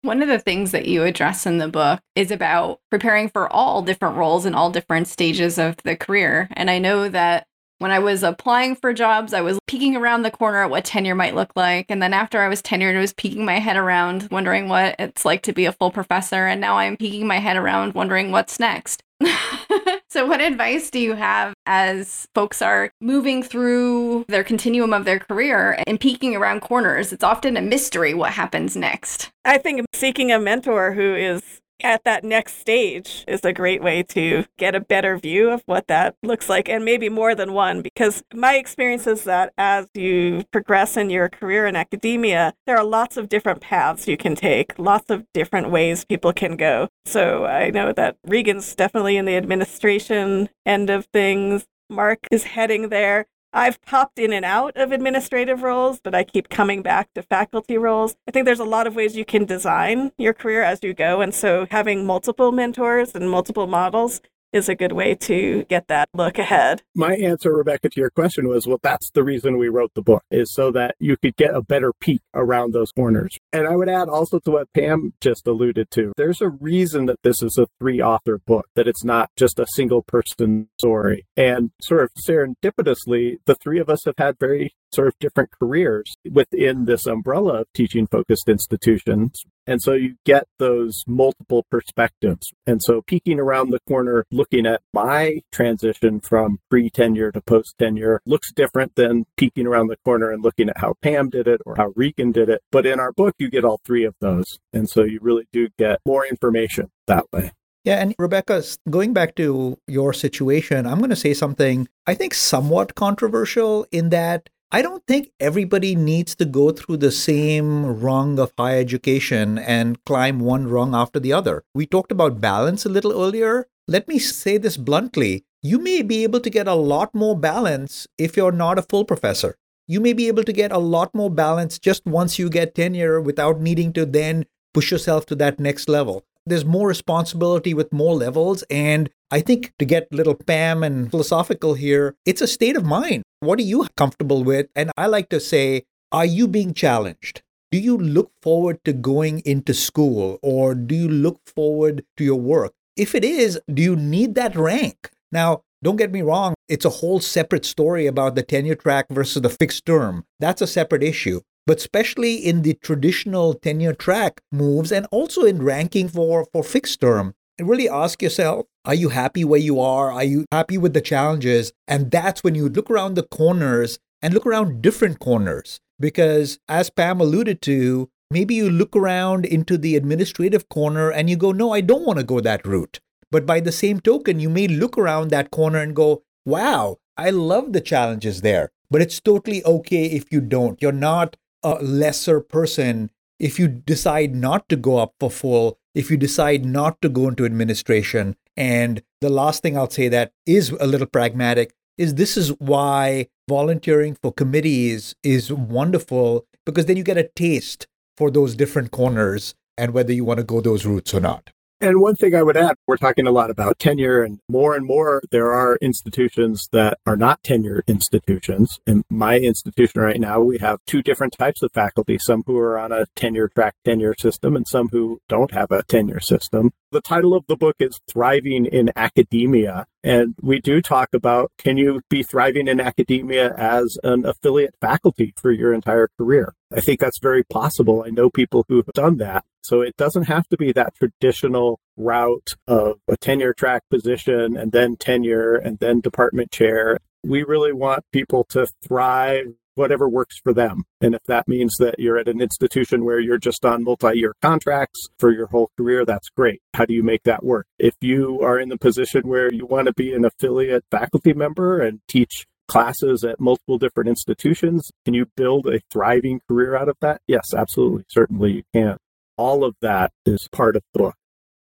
One 0.01 0.21
of 0.21 0.28
the 0.28 0.39
things 0.39 0.71
that 0.71 0.86
you 0.86 1.03
address 1.03 1.45
in 1.45 1.59
the 1.59 1.69
book 1.69 2.01
is 2.15 2.30
about 2.30 2.82
preparing 2.91 3.30
for 3.30 3.51
all 3.51 3.82
different 3.82 4.17
roles 4.17 4.45
and 4.45 4.55
all 4.55 4.69
different 4.69 5.07
stages 5.07 5.57
of 5.57 5.78
the 5.84 5.95
career. 5.95 6.49
And 6.53 6.69
I 6.69 6.80
know 6.80 7.07
that 7.07 7.47
when 7.80 7.91
I 7.91 7.99
was 7.99 8.24
applying 8.24 8.76
for 8.76 8.93
jobs, 8.93 9.34
I 9.34 9.41
was 9.41 9.59
peeking 9.67 9.95
around 9.95 10.21
the 10.24 10.32
corner 10.32 10.63
at 10.63 10.69
what 10.69 10.86
tenure 10.86 11.15
might 11.15 11.36
look 11.36 11.51
like. 11.55 11.88
And 11.89 12.01
then 12.01 12.13
after 12.13 12.41
I 12.41 12.47
was 12.47 12.61
tenured, 12.61 12.95
I 12.95 13.01
was 13.01 13.13
peeking 13.13 13.45
my 13.45 13.59
head 13.59 13.76
around, 13.76 14.30
wondering 14.32 14.69
what 14.69 14.95
it's 14.99 15.26
like 15.26 15.41
to 15.43 15.53
be 15.53 15.65
a 15.65 15.74
full 15.74 15.91
professor. 15.91 16.47
And 16.47 16.61
now 16.61 16.78
I'm 16.78 16.97
peeking 16.97 17.28
my 17.28 17.39
head 17.39 17.57
around, 17.57 17.93
wondering 17.93 18.32
what's 18.32 18.59
next. 18.59 19.03
so, 20.09 20.26
what 20.26 20.41
advice 20.41 20.89
do 20.89 20.99
you 20.99 21.13
have 21.13 21.53
as 21.65 22.28
folks 22.36 22.61
are 22.61 22.91
moving 23.01 23.43
through 23.43 24.26
their 24.28 24.43
continuum 24.43 24.93
of 24.93 25.05
their 25.05 25.19
career 25.19 25.78
and 25.88 25.99
peeking 25.99 26.36
around 26.36 26.61
corners? 26.61 27.13
It's 27.13 27.24
often 27.24 27.57
a 27.57 27.61
mystery 27.61 28.13
what 28.13 28.32
happens 28.32 28.76
next. 28.76 29.30
I 29.45 29.57
think 29.57 29.86
seeking 29.93 30.32
a 30.32 30.39
mentor 30.39 30.93
who 30.93 31.15
is 31.15 31.61
at 31.82 32.03
that 32.03 32.24
next 32.24 32.59
stage 32.59 33.24
is 33.28 33.43
a 33.43 33.53
great 33.53 33.82
way 33.82 34.03
to 34.03 34.45
get 34.57 34.76
a 34.76 34.80
better 34.80 35.17
view 35.17 35.49
of 35.49 35.61
what 35.65 35.88
that 35.88 36.15
looks 36.24 36.49
like 36.49 36.69
and 36.69 36.86
maybe 36.86 37.09
more 37.09 37.36
than 37.36 37.53
one 37.53 37.82
because 37.82 38.24
my 38.34 38.55
experience 38.55 39.07
is 39.07 39.24
that 39.24 39.53
as 39.57 39.88
you 39.93 40.43
progress 40.51 40.95
in 40.97 41.09
your 41.09 41.30
career 41.30 41.65
in 41.65 41.76
academia 41.76 42.53
there 42.65 42.78
are 42.78 42.84
lots 42.84 43.17
of 43.17 43.30
different 43.30 43.61
paths 43.61 44.07
you 44.07 44.17
can 44.17 44.36
take 44.36 44.78
lots 44.78 45.09
of 45.09 45.26
different 45.34 45.69
ways 45.69 46.05
people 46.05 46.34
can 46.34 46.55
go. 46.55 46.88
So 47.05 47.45
i 47.45 47.69
know 47.69 47.91
that 47.93 48.17
regan's 48.26 48.76
definitely 48.76 49.17
in 49.17 49.26
the 49.26 49.36
administration 49.36 50.49
end 50.65 50.89
of 50.89 51.05
things. 51.07 51.65
Mark 51.89 52.19
is 52.32 52.43
heading 52.43 52.89
there 52.89 53.26
I've 53.56 53.80
popped 53.84 54.18
in 54.18 54.34
and 54.34 54.43
out 54.43 54.76
of 54.76 54.91
administrative 54.91 55.62
roles, 55.62 55.99
but 56.04 56.16
I 56.16 56.24
keep 56.24 56.49
coming 56.49 56.82
back 56.82 57.14
to 57.14 57.22
faculty 57.22 57.78
roles. 57.78 58.16
I 58.28 58.32
think 58.32 58.45
there's 58.45 58.60
a 58.60 58.66
lot 58.66 58.88
of 58.88 58.95
ways 58.95 59.16
you 59.16 59.26
can 59.26 59.45
design 59.45 60.12
your 60.18 60.34
career 60.34 60.64
as 60.64 60.80
you 60.82 60.93
go. 60.95 61.22
And 61.22 61.36
so 61.36 61.68
having 61.70 62.06
multiple 62.06 62.51
mentors 62.51 63.14
and 63.14 63.30
multiple 63.30 63.68
models 63.68 64.22
is 64.54 64.70
a 64.70 64.76
good 64.76 64.91
way 64.91 65.16
to 65.16 65.66
get 65.66 65.88
that 65.88 66.08
look 66.14 66.38
ahead. 66.38 66.84
My 66.95 67.16
answer, 67.16 67.51
Rebecca, 67.54 67.89
to 67.89 67.99
your 67.99 68.12
question 68.12 68.47
was, 68.47 68.68
well, 68.68 68.80
that's 68.82 69.10
the 69.12 69.24
reason 69.24 69.58
we 69.58 69.68
wrote 69.68 69.91
the 69.95 70.01
book, 70.01 70.24
is 70.32 70.54
so 70.54 70.72
that 70.72 70.95
you 70.99 71.18
could 71.18 71.36
get 71.36 71.54
a 71.54 71.62
better 71.62 71.91
peek 71.99 72.22
around 72.34 72.74
those 72.74 72.91
corners. 72.91 73.38
And 73.51 73.68
I 73.68 73.76
would 73.76 73.89
add 73.89 74.08
also 74.08 74.39
to 74.39 74.51
what 74.51 74.74
Pam 74.74 75.14
just 75.20 75.47
alluded 75.47 75.89
to, 75.91 76.14
there's 76.16 76.41
a 76.41 76.49
reason 76.49 77.08
that 77.08 77.20
this 77.24 77.41
is 77.41 77.58
a 77.58 77.68
three 77.80 78.01
author 78.01 78.38
book, 78.38 78.68
that 78.76 78.88
it's 78.88 79.04
not 79.04 79.32
just 79.36 79.60
a 79.60 79.66
single 79.74 80.04
person 80.04 80.70
story. 80.80 81.26
And 81.36 81.72
sort 81.82 82.04
of 82.04 82.12
serendipitously, 82.28 83.38
the 83.45 83.56
three 83.56 83.80
of 83.80 83.89
us 83.89 84.06
have 84.06 84.16
had 84.18 84.38
very 84.39 84.76
sort 84.94 85.08
of 85.08 85.18
different 85.20 85.52
careers 85.52 86.16
within 86.30 86.86
this 86.86 87.06
umbrella 87.06 87.62
of 87.62 87.68
teaching 87.74 88.08
focused 88.08 88.48
institutions. 88.48 89.44
And 89.66 89.82
so 89.82 89.94
you 89.94 90.16
get 90.26 90.46
those 90.60 91.04
multiple 91.08 91.66
perspectives. 91.72 92.52
And 92.68 92.82
so 92.84 93.02
peeking 93.02 93.39
around 93.39 93.70
the 93.70 93.80
corner, 93.88 94.26
looking 94.32 94.66
at 94.66 94.82
my 94.94 95.41
transition 95.52 96.20
from 96.20 96.60
pre 96.70 96.89
tenure 96.89 97.32
to 97.32 97.41
post 97.41 97.76
tenure 97.80 98.22
looks 98.26 98.52
different 98.52 98.96
than 98.96 99.26
peeking 99.38 99.66
around 99.66 99.88
the 99.88 99.98
corner 100.04 100.32
and 100.32 100.44
looking 100.44 100.70
at 100.70 100.78
how 100.78 100.96
Pam 101.02 101.30
did 101.30 101.48
it 101.48 101.62
or 101.66 101.76
how 101.76 101.94
Regan 101.96 102.32
did 102.32 102.50
it. 102.50 102.62
But 102.72 102.86
in 102.86 103.00
our 103.00 103.14
book, 103.14 103.36
you 103.39 103.50
get 103.50 103.64
all 103.64 103.80
three 103.86 104.04
of 104.04 104.16
those. 104.20 104.60
And 104.74 104.89
so 104.89 105.04
you 105.04 105.20
really 105.22 105.48
do 105.54 105.70
get 105.78 106.00
more 106.06 106.26
information 106.26 106.91
that 107.08 107.26
way. 107.32 107.52
Yeah, 107.84 108.02
and 108.02 108.16
Rebecca, 108.18 108.64
going 108.89 109.12
back 109.12 109.36
to 109.36 109.78
your 109.88 110.14
situation, 110.14 110.86
I'm 110.86 111.00
going 111.00 111.10
to 111.10 111.18
say 111.18 111.34
something 111.34 111.89
I 112.08 112.14
think 112.14 112.34
somewhat 112.34 112.96
controversial 112.96 113.86
in 113.91 114.10
that 114.10 114.50
I 114.76 114.82
don't 114.82 115.05
think 115.05 115.30
everybody 115.39 115.95
needs 115.95 116.34
to 116.34 116.45
go 116.45 116.71
through 116.71 116.97
the 116.97 117.11
same 117.11 117.86
rung 118.01 118.39
of 118.39 118.53
higher 118.57 118.80
education 118.80 119.59
and 119.59 120.03
climb 120.03 120.39
one 120.39 120.67
rung 120.67 120.95
after 120.95 121.19
the 121.19 121.32
other. 121.32 121.63
We 121.76 121.86
talked 121.86 122.11
about 122.11 122.41
balance 122.41 122.84
a 122.84 122.89
little 122.89 123.11
earlier. 123.13 123.67
Let 123.88 124.07
me 124.07 124.17
say 124.17 124.57
this 124.57 124.76
bluntly. 124.76 125.45
You 125.61 125.78
may 125.78 126.01
be 126.01 126.24
able 126.24 126.39
to 126.39 126.49
get 126.49 126.67
a 126.67 126.74
lot 126.74 127.13
more 127.13 127.38
balance 127.38 128.07
if 128.17 128.36
you're 128.36 128.51
not 128.51 128.80
a 128.80 128.82
full 128.82 129.05
professor. 129.05 129.57
You 129.88 129.99
may 129.99 130.13
be 130.13 130.28
able 130.28 130.43
to 130.43 130.51
get 130.51 130.71
a 130.71 130.80
lot 130.80 131.13
more 131.13 131.30
balance 131.30 131.78
just 131.78 132.03
once 132.07 132.39
you 132.39 132.49
get 132.49 132.74
tenure 132.74 133.21
without 133.21 133.61
needing 133.61 133.93
to 133.93 134.07
then 134.07 134.47
push 134.74 134.89
yourself 134.89 135.28
to 135.28 135.36
that 135.36 135.59
next 135.59 135.88
level 135.88 136.26
there's 136.45 136.65
more 136.65 136.88
responsibility 136.88 137.74
with 137.74 137.93
more 137.93 138.15
levels. 138.15 138.63
And 138.69 139.09
I 139.32 139.41
think 139.41 139.74
to 139.80 139.86
get 139.86 140.07
a 140.11 140.15
little 140.15 140.36
Pam 140.36 140.84
and 140.84 141.09
philosophical 141.09 141.74
here, 141.74 142.15
it's 142.26 142.41
a 142.41 142.47
state 142.47 142.76
of 142.76 142.86
mind. 142.86 143.24
What 143.44 143.60
are 143.60 143.64
you 143.64 143.86
comfortable 143.98 144.46
with? 144.46 144.68
And 144.74 144.89
I 144.96 145.08
like 145.08 145.28
to 145.30 145.39
say, 145.41 145.84
are 146.14 146.26
you 146.26 146.48
being 146.48 146.74
challenged? 146.74 147.41
Do 147.72 147.78
you 147.78 147.98
look 147.98 148.32
forward 148.41 148.80
to 148.86 148.94
going 148.94 149.39
into 149.39 149.74
school 149.74 150.39
or 150.41 150.74
do 150.74 150.96
you 150.96 151.10
look 151.10 151.41
forward 151.46 152.06
to 152.16 152.24
your 152.24 152.39
work? 152.39 152.72
If 152.96 153.14
it 153.14 153.26
is, 153.26 153.60
do 153.74 153.82
you 153.82 153.98
need 153.98 154.36
that 154.36 154.56
rank? 154.56 155.12
Now, 155.30 155.64
don't 155.84 155.98
get 155.98 156.14
me 156.14 156.22
wrong, 156.22 156.54
it's 156.70 156.86
a 156.86 156.89
whole 157.02 157.20
separate 157.20 157.66
story 157.66 158.08
about 158.08 158.36
the 158.36 158.44
tenure 158.44 158.76
track 158.76 159.08
versus 159.10 159.41
the 159.41 159.50
fixed 159.50 159.86
term. 159.86 160.24
That's 160.39 160.62
a 160.62 160.68
separate 160.68 161.04
issue. 161.04 161.41
but 161.66 161.78
especially 161.78 162.36
in 162.36 162.62
the 162.62 162.74
traditional 162.74 163.54
tenure 163.54 163.94
track 163.94 164.41
moves 164.52 164.91
and 164.91 165.08
also 165.12 165.44
in 165.44 165.62
ranking 165.62 166.08
for, 166.10 166.46
for 166.52 166.64
fixed 166.64 167.00
term. 167.00 167.34
And 167.60 167.70
really 167.70 167.88
ask 167.88 168.22
yourself, 168.22 168.66
are 168.84 168.95
you 168.95 169.10
happy 169.10 169.43
where 169.43 169.60
you 169.60 169.80
are? 169.80 170.12
Are 170.12 170.24
you 170.24 170.45
happy 170.51 170.78
with 170.78 170.93
the 170.93 171.01
challenges? 171.01 171.72
And 171.88 172.10
that's 172.10 172.43
when 172.43 172.56
you 172.56 172.68
look 172.68 172.89
around 172.89 173.14
the 173.14 173.24
corners 173.24 173.99
and 174.22 174.34
look 174.34 174.45
around 174.45 174.82
different 174.82 175.20
corners. 175.20 175.80
Because 175.99 176.60
as 176.68 176.89
Pam 176.89 177.22
alluded 177.22 177.62
to, 177.64 178.10
maybe 178.32 178.56
you 178.56 178.70
look 178.70 178.95
around 178.95 179.45
into 179.45 179.78
the 179.78 179.95
administrative 179.95 180.68
corner 180.68 181.12
and 181.12 181.30
you 181.30 181.36
go, 181.36 181.51
no, 181.51 181.72
I 181.72 181.82
don't 181.82 182.06
want 182.06 182.18
to 182.18 182.26
go 182.26 182.39
that 182.39 182.66
route. 182.66 182.99
But 183.30 183.45
by 183.45 183.60
the 183.60 183.72
same 183.72 183.99
token, 183.99 184.39
you 184.39 184.49
may 184.49 184.68
look 184.68 184.97
around 184.97 185.30
that 185.30 185.51
corner 185.51 185.80
and 185.80 185.95
go, 185.95 186.24
wow, 186.45 186.97
I 187.16 187.30
love 187.30 187.74
the 187.74 187.82
challenges 187.82 188.41
there. 188.41 188.72
But 188.89 189.01
it's 189.01 189.20
totally 189.20 189.64
okay 189.64 190.06
if 190.06 190.32
you 190.32 190.41
don't. 190.41 190.82
You're 190.82 190.91
not 190.91 191.38
a 191.62 191.76
lesser 191.76 192.41
person 192.41 193.12
if 193.39 193.60
you 193.60 193.68
decide 193.68 194.36
not 194.36 194.68
to 194.70 194.76
go 194.76 194.97
up 194.97 195.14
for 195.20 195.30
full, 195.30 195.78
if 195.96 196.10
you 196.10 196.18
decide 196.18 196.66
not 196.66 197.02
to 197.02 197.10
go 197.10 197.28
into 197.28 197.46
administration. 197.46 198.36
And 198.58 199.02
the 199.22 199.30
last 199.30 199.62
thing 199.62 199.78
I'll 199.78 199.89
say 199.89 200.08
that 200.10 200.32
is 200.46 200.70
a 200.72 200.88
little 200.88 201.08
pragmatic 201.08 201.74
is 201.98 202.16
this 202.16 202.38
is 202.38 202.50
why 202.60 203.28
volunteering 203.48 204.18
for 204.22 204.32
committees 204.32 205.16
is 205.24 205.52
wonderful 205.52 206.46
because 206.66 206.86
then 206.86 206.98
you 206.98 207.04
get 207.04 207.18
a 207.18 207.30
taste 207.36 207.88
for 208.18 208.32
those 208.32 208.56
different 208.56 208.91
corners 208.91 209.54
and 209.78 209.94
whether 209.94 210.14
you 210.14 210.24
want 210.24 210.38
to 210.38 210.44
go 210.44 210.62
those 210.62 210.86
routes 210.86 211.14
or 211.14 211.20
not. 211.20 211.50
And 211.84 211.99
one 211.99 212.15
thing 212.15 212.34
I 212.34 212.43
would 212.43 212.55
add, 212.55 212.77
we're 212.88 212.95
talking 212.95 213.27
a 213.27 213.31
lot 213.31 213.49
about 213.49 213.77
tenure 213.77 214.23
and 214.23 214.39
more 214.47 214.73
and 214.73 214.86
more 214.86 215.21
there 215.31 215.51
are 215.51 215.77
institutions 215.81 216.69
that 216.71 216.97
are 217.05 217.17
not 217.17 217.43
tenure 217.43 217.84
institutions. 217.88 218.79
In 218.88 219.03
my 219.09 219.38
institution 219.38 219.99
right 219.99 220.17
now, 220.17 220.39
we 220.39 220.59
have 220.59 220.79
two 220.88 221.01
different 221.01 221.36
types 221.38 221.61
of 221.61 221.73
faculty, 221.73 222.17
some 222.17 222.43
who 222.47 222.57
are 222.57 222.79
on 222.79 222.93
a 222.93 223.07
tenure 223.17 223.49
track 223.49 223.75
tenure 223.84 224.15
system 224.17 224.55
and 224.55 224.65
some 224.65 224.88
who 224.93 225.19
don't 225.27 225.51
have 225.51 225.71
a 225.71 225.84
tenure 225.84 226.21
system. 226.21 226.71
The 226.93 227.01
title 227.01 227.34
of 227.34 227.43
the 227.47 227.57
book 227.57 227.75
is 227.79 227.99
Thriving 228.09 228.65
in 228.65 228.89
Academia. 228.95 229.86
And 230.05 230.36
we 230.41 230.61
do 230.61 230.81
talk 230.81 231.09
about 231.13 231.51
can 231.57 231.75
you 231.75 231.99
be 232.09 232.23
thriving 232.23 232.69
in 232.69 232.79
academia 232.79 233.53
as 233.55 233.97
an 234.05 234.25
affiliate 234.25 234.75
faculty 234.79 235.34
for 235.36 235.51
your 235.51 235.73
entire 235.73 236.07
career? 236.17 236.53
I 236.73 236.79
think 236.79 237.01
that's 237.01 237.19
very 237.21 237.43
possible. 237.43 238.05
I 238.07 238.09
know 238.09 238.29
people 238.29 238.63
who 238.69 238.77
have 238.77 238.93
done 238.93 239.17
that. 239.17 239.43
So 239.64 239.82
it 239.82 239.95
doesn't 239.97 240.24
have 240.24 240.47
to 240.49 240.57
be 240.57 240.72
that 240.74 240.95
traditional 240.95 241.80
route 241.95 242.55
of 242.68 242.99
a 243.07 243.18
tenure 243.18 243.53
track 243.53 243.84
position 243.89 244.57
and 244.57 244.72
then 244.72 244.97
tenure 244.97 245.55
and 245.55 245.80
then 245.80 246.01
department 246.01 246.51
chair. 246.51 246.97
We 247.24 247.43
really 247.43 247.72
want 247.72 248.03
people 248.11 248.43
to 248.49 248.68
thrive 248.86 249.53
whatever 249.76 250.07
works 250.07 250.38
for 250.43 250.53
them. 250.53 250.84
And 251.01 251.16
if 251.16 251.24
that 251.24 251.47
means 251.47 251.76
that 251.80 251.95
you're 251.97 252.18
at 252.18 252.28
an 252.28 252.41
institution 252.41 253.05
where 253.05 253.20
you're 253.20 253.38
just 253.38 253.66
on 253.66 253.84
multi 253.84 254.18
year 254.18 254.36
contracts 254.41 255.07
for 255.18 255.32
your 255.32 255.47
whole 255.47 255.72
career, 255.78 256.05
that's 256.05 256.30
great. 256.30 256.61
How 256.74 256.86
do 256.86 256.93
you 256.93 257.03
make 257.03 257.24
that 257.24 257.43
work? 257.43 257.66
If 257.80 257.95
you 258.01 258.41
are 258.41 258.59
in 258.59 258.70
the 258.70 258.78
position 258.78 259.28
where 259.28 259.51
you 259.51 259.66
want 259.66 259.88
to 259.88 259.93
be 259.93 260.14
an 260.14 260.26
affiliate 260.26 260.86
faculty 260.91 261.34
member 261.34 261.80
and 261.80 262.01
teach 262.07 262.45
classes 262.68 263.24
at 263.24 263.39
multiple 263.39 263.78
different 263.78 264.09
institutions, 264.09 264.91
can 265.05 265.14
you 265.14 265.26
build 265.36 265.68
a 265.68 265.80
thriving 265.91 266.41
career 266.47 266.76
out 266.76 266.89
of 266.89 266.97
that? 267.01 267.22
Yes, 267.28 267.53
absolutely. 267.55 268.03
Certainly 268.09 268.51
you 268.51 268.64
can. 268.74 268.97
All 269.38 269.63
of 269.63 269.75
that 269.81 270.11
is 270.25 270.47
part 270.47 270.75
of 270.75 270.84
the 270.93 270.99
book. 270.99 271.15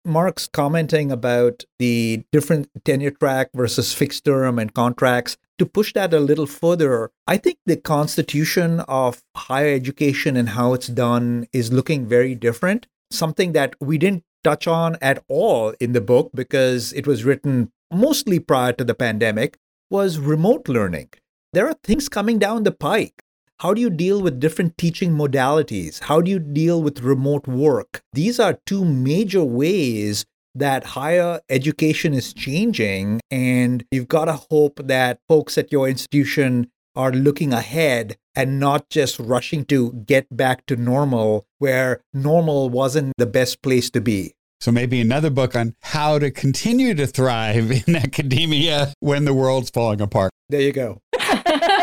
Mark's 0.04 0.46
commenting 0.46 1.10
about 1.10 1.64
the 1.78 2.24
different 2.30 2.68
tenure 2.84 3.10
track 3.10 3.48
versus 3.54 3.94
fixed 3.94 4.24
term 4.24 4.58
and 4.58 4.74
contracts. 4.74 5.36
To 5.58 5.66
push 5.66 5.92
that 5.94 6.12
a 6.12 6.20
little 6.20 6.46
further, 6.46 7.10
I 7.26 7.38
think 7.38 7.58
the 7.64 7.76
constitution 7.76 8.80
of 8.80 9.22
higher 9.36 9.72
education 9.72 10.36
and 10.36 10.50
how 10.50 10.74
it's 10.74 10.88
done 10.88 11.46
is 11.52 11.72
looking 11.72 12.06
very 12.06 12.34
different. 12.34 12.86
Something 13.10 13.52
that 13.52 13.76
we 13.80 13.96
didn't 13.96 14.24
touch 14.42 14.66
on 14.66 14.98
at 15.00 15.24
all 15.28 15.74
in 15.80 15.92
the 15.92 16.00
book 16.00 16.32
because 16.34 16.92
it 16.92 17.06
was 17.06 17.24
written 17.24 17.70
mostly 17.90 18.40
prior 18.40 18.72
to 18.72 18.84
the 18.84 18.94
pandemic 18.94 19.56
was 19.90 20.18
remote 20.18 20.68
learning. 20.68 21.10
There 21.52 21.68
are 21.68 21.76
things 21.84 22.08
coming 22.08 22.38
down 22.38 22.64
the 22.64 22.72
pike 22.72 23.22
how 23.64 23.72
do 23.72 23.80
you 23.80 23.88
deal 23.88 24.20
with 24.20 24.40
different 24.40 24.76
teaching 24.76 25.12
modalities? 25.12 25.98
How 26.00 26.20
do 26.20 26.30
you 26.30 26.38
deal 26.38 26.82
with 26.82 27.00
remote 27.00 27.48
work? 27.48 28.02
These 28.12 28.38
are 28.38 28.58
two 28.66 28.84
major 28.84 29.42
ways 29.42 30.26
that 30.54 30.84
higher 30.84 31.40
education 31.48 32.12
is 32.12 32.34
changing. 32.34 33.22
And 33.30 33.82
you've 33.90 34.06
got 34.06 34.26
to 34.26 34.34
hope 34.50 34.80
that 34.84 35.20
folks 35.30 35.56
at 35.56 35.72
your 35.72 35.88
institution 35.88 36.70
are 36.94 37.10
looking 37.10 37.54
ahead 37.54 38.18
and 38.34 38.60
not 38.60 38.90
just 38.90 39.18
rushing 39.18 39.64
to 39.64 39.92
get 39.92 40.26
back 40.36 40.66
to 40.66 40.76
normal, 40.76 41.46
where 41.58 42.02
normal 42.12 42.68
wasn't 42.68 43.14
the 43.16 43.24
best 43.24 43.62
place 43.62 43.88
to 43.92 44.02
be. 44.02 44.34
So 44.60 44.72
maybe 44.72 45.00
another 45.00 45.30
book 45.30 45.56
on 45.56 45.74
how 45.80 46.18
to 46.18 46.30
continue 46.30 46.94
to 46.96 47.06
thrive 47.06 47.70
in 47.88 47.96
academia 47.96 48.92
when 49.00 49.24
the 49.24 49.32
world's 49.32 49.70
falling 49.70 50.02
apart. 50.02 50.32
There 50.50 50.60
you 50.60 50.72
go. 50.72 51.00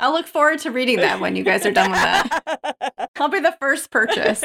I'll 0.00 0.12
look 0.12 0.26
forward 0.26 0.58
to 0.60 0.70
reading 0.70 0.96
that 0.96 1.20
when 1.20 1.36
you 1.36 1.44
guys 1.44 1.66
are 1.66 1.70
done 1.70 1.90
with 1.90 2.00
that. 2.00 3.10
I'll 3.20 3.28
be 3.28 3.40
the 3.40 3.54
first 3.60 3.90
purchase. 3.90 4.42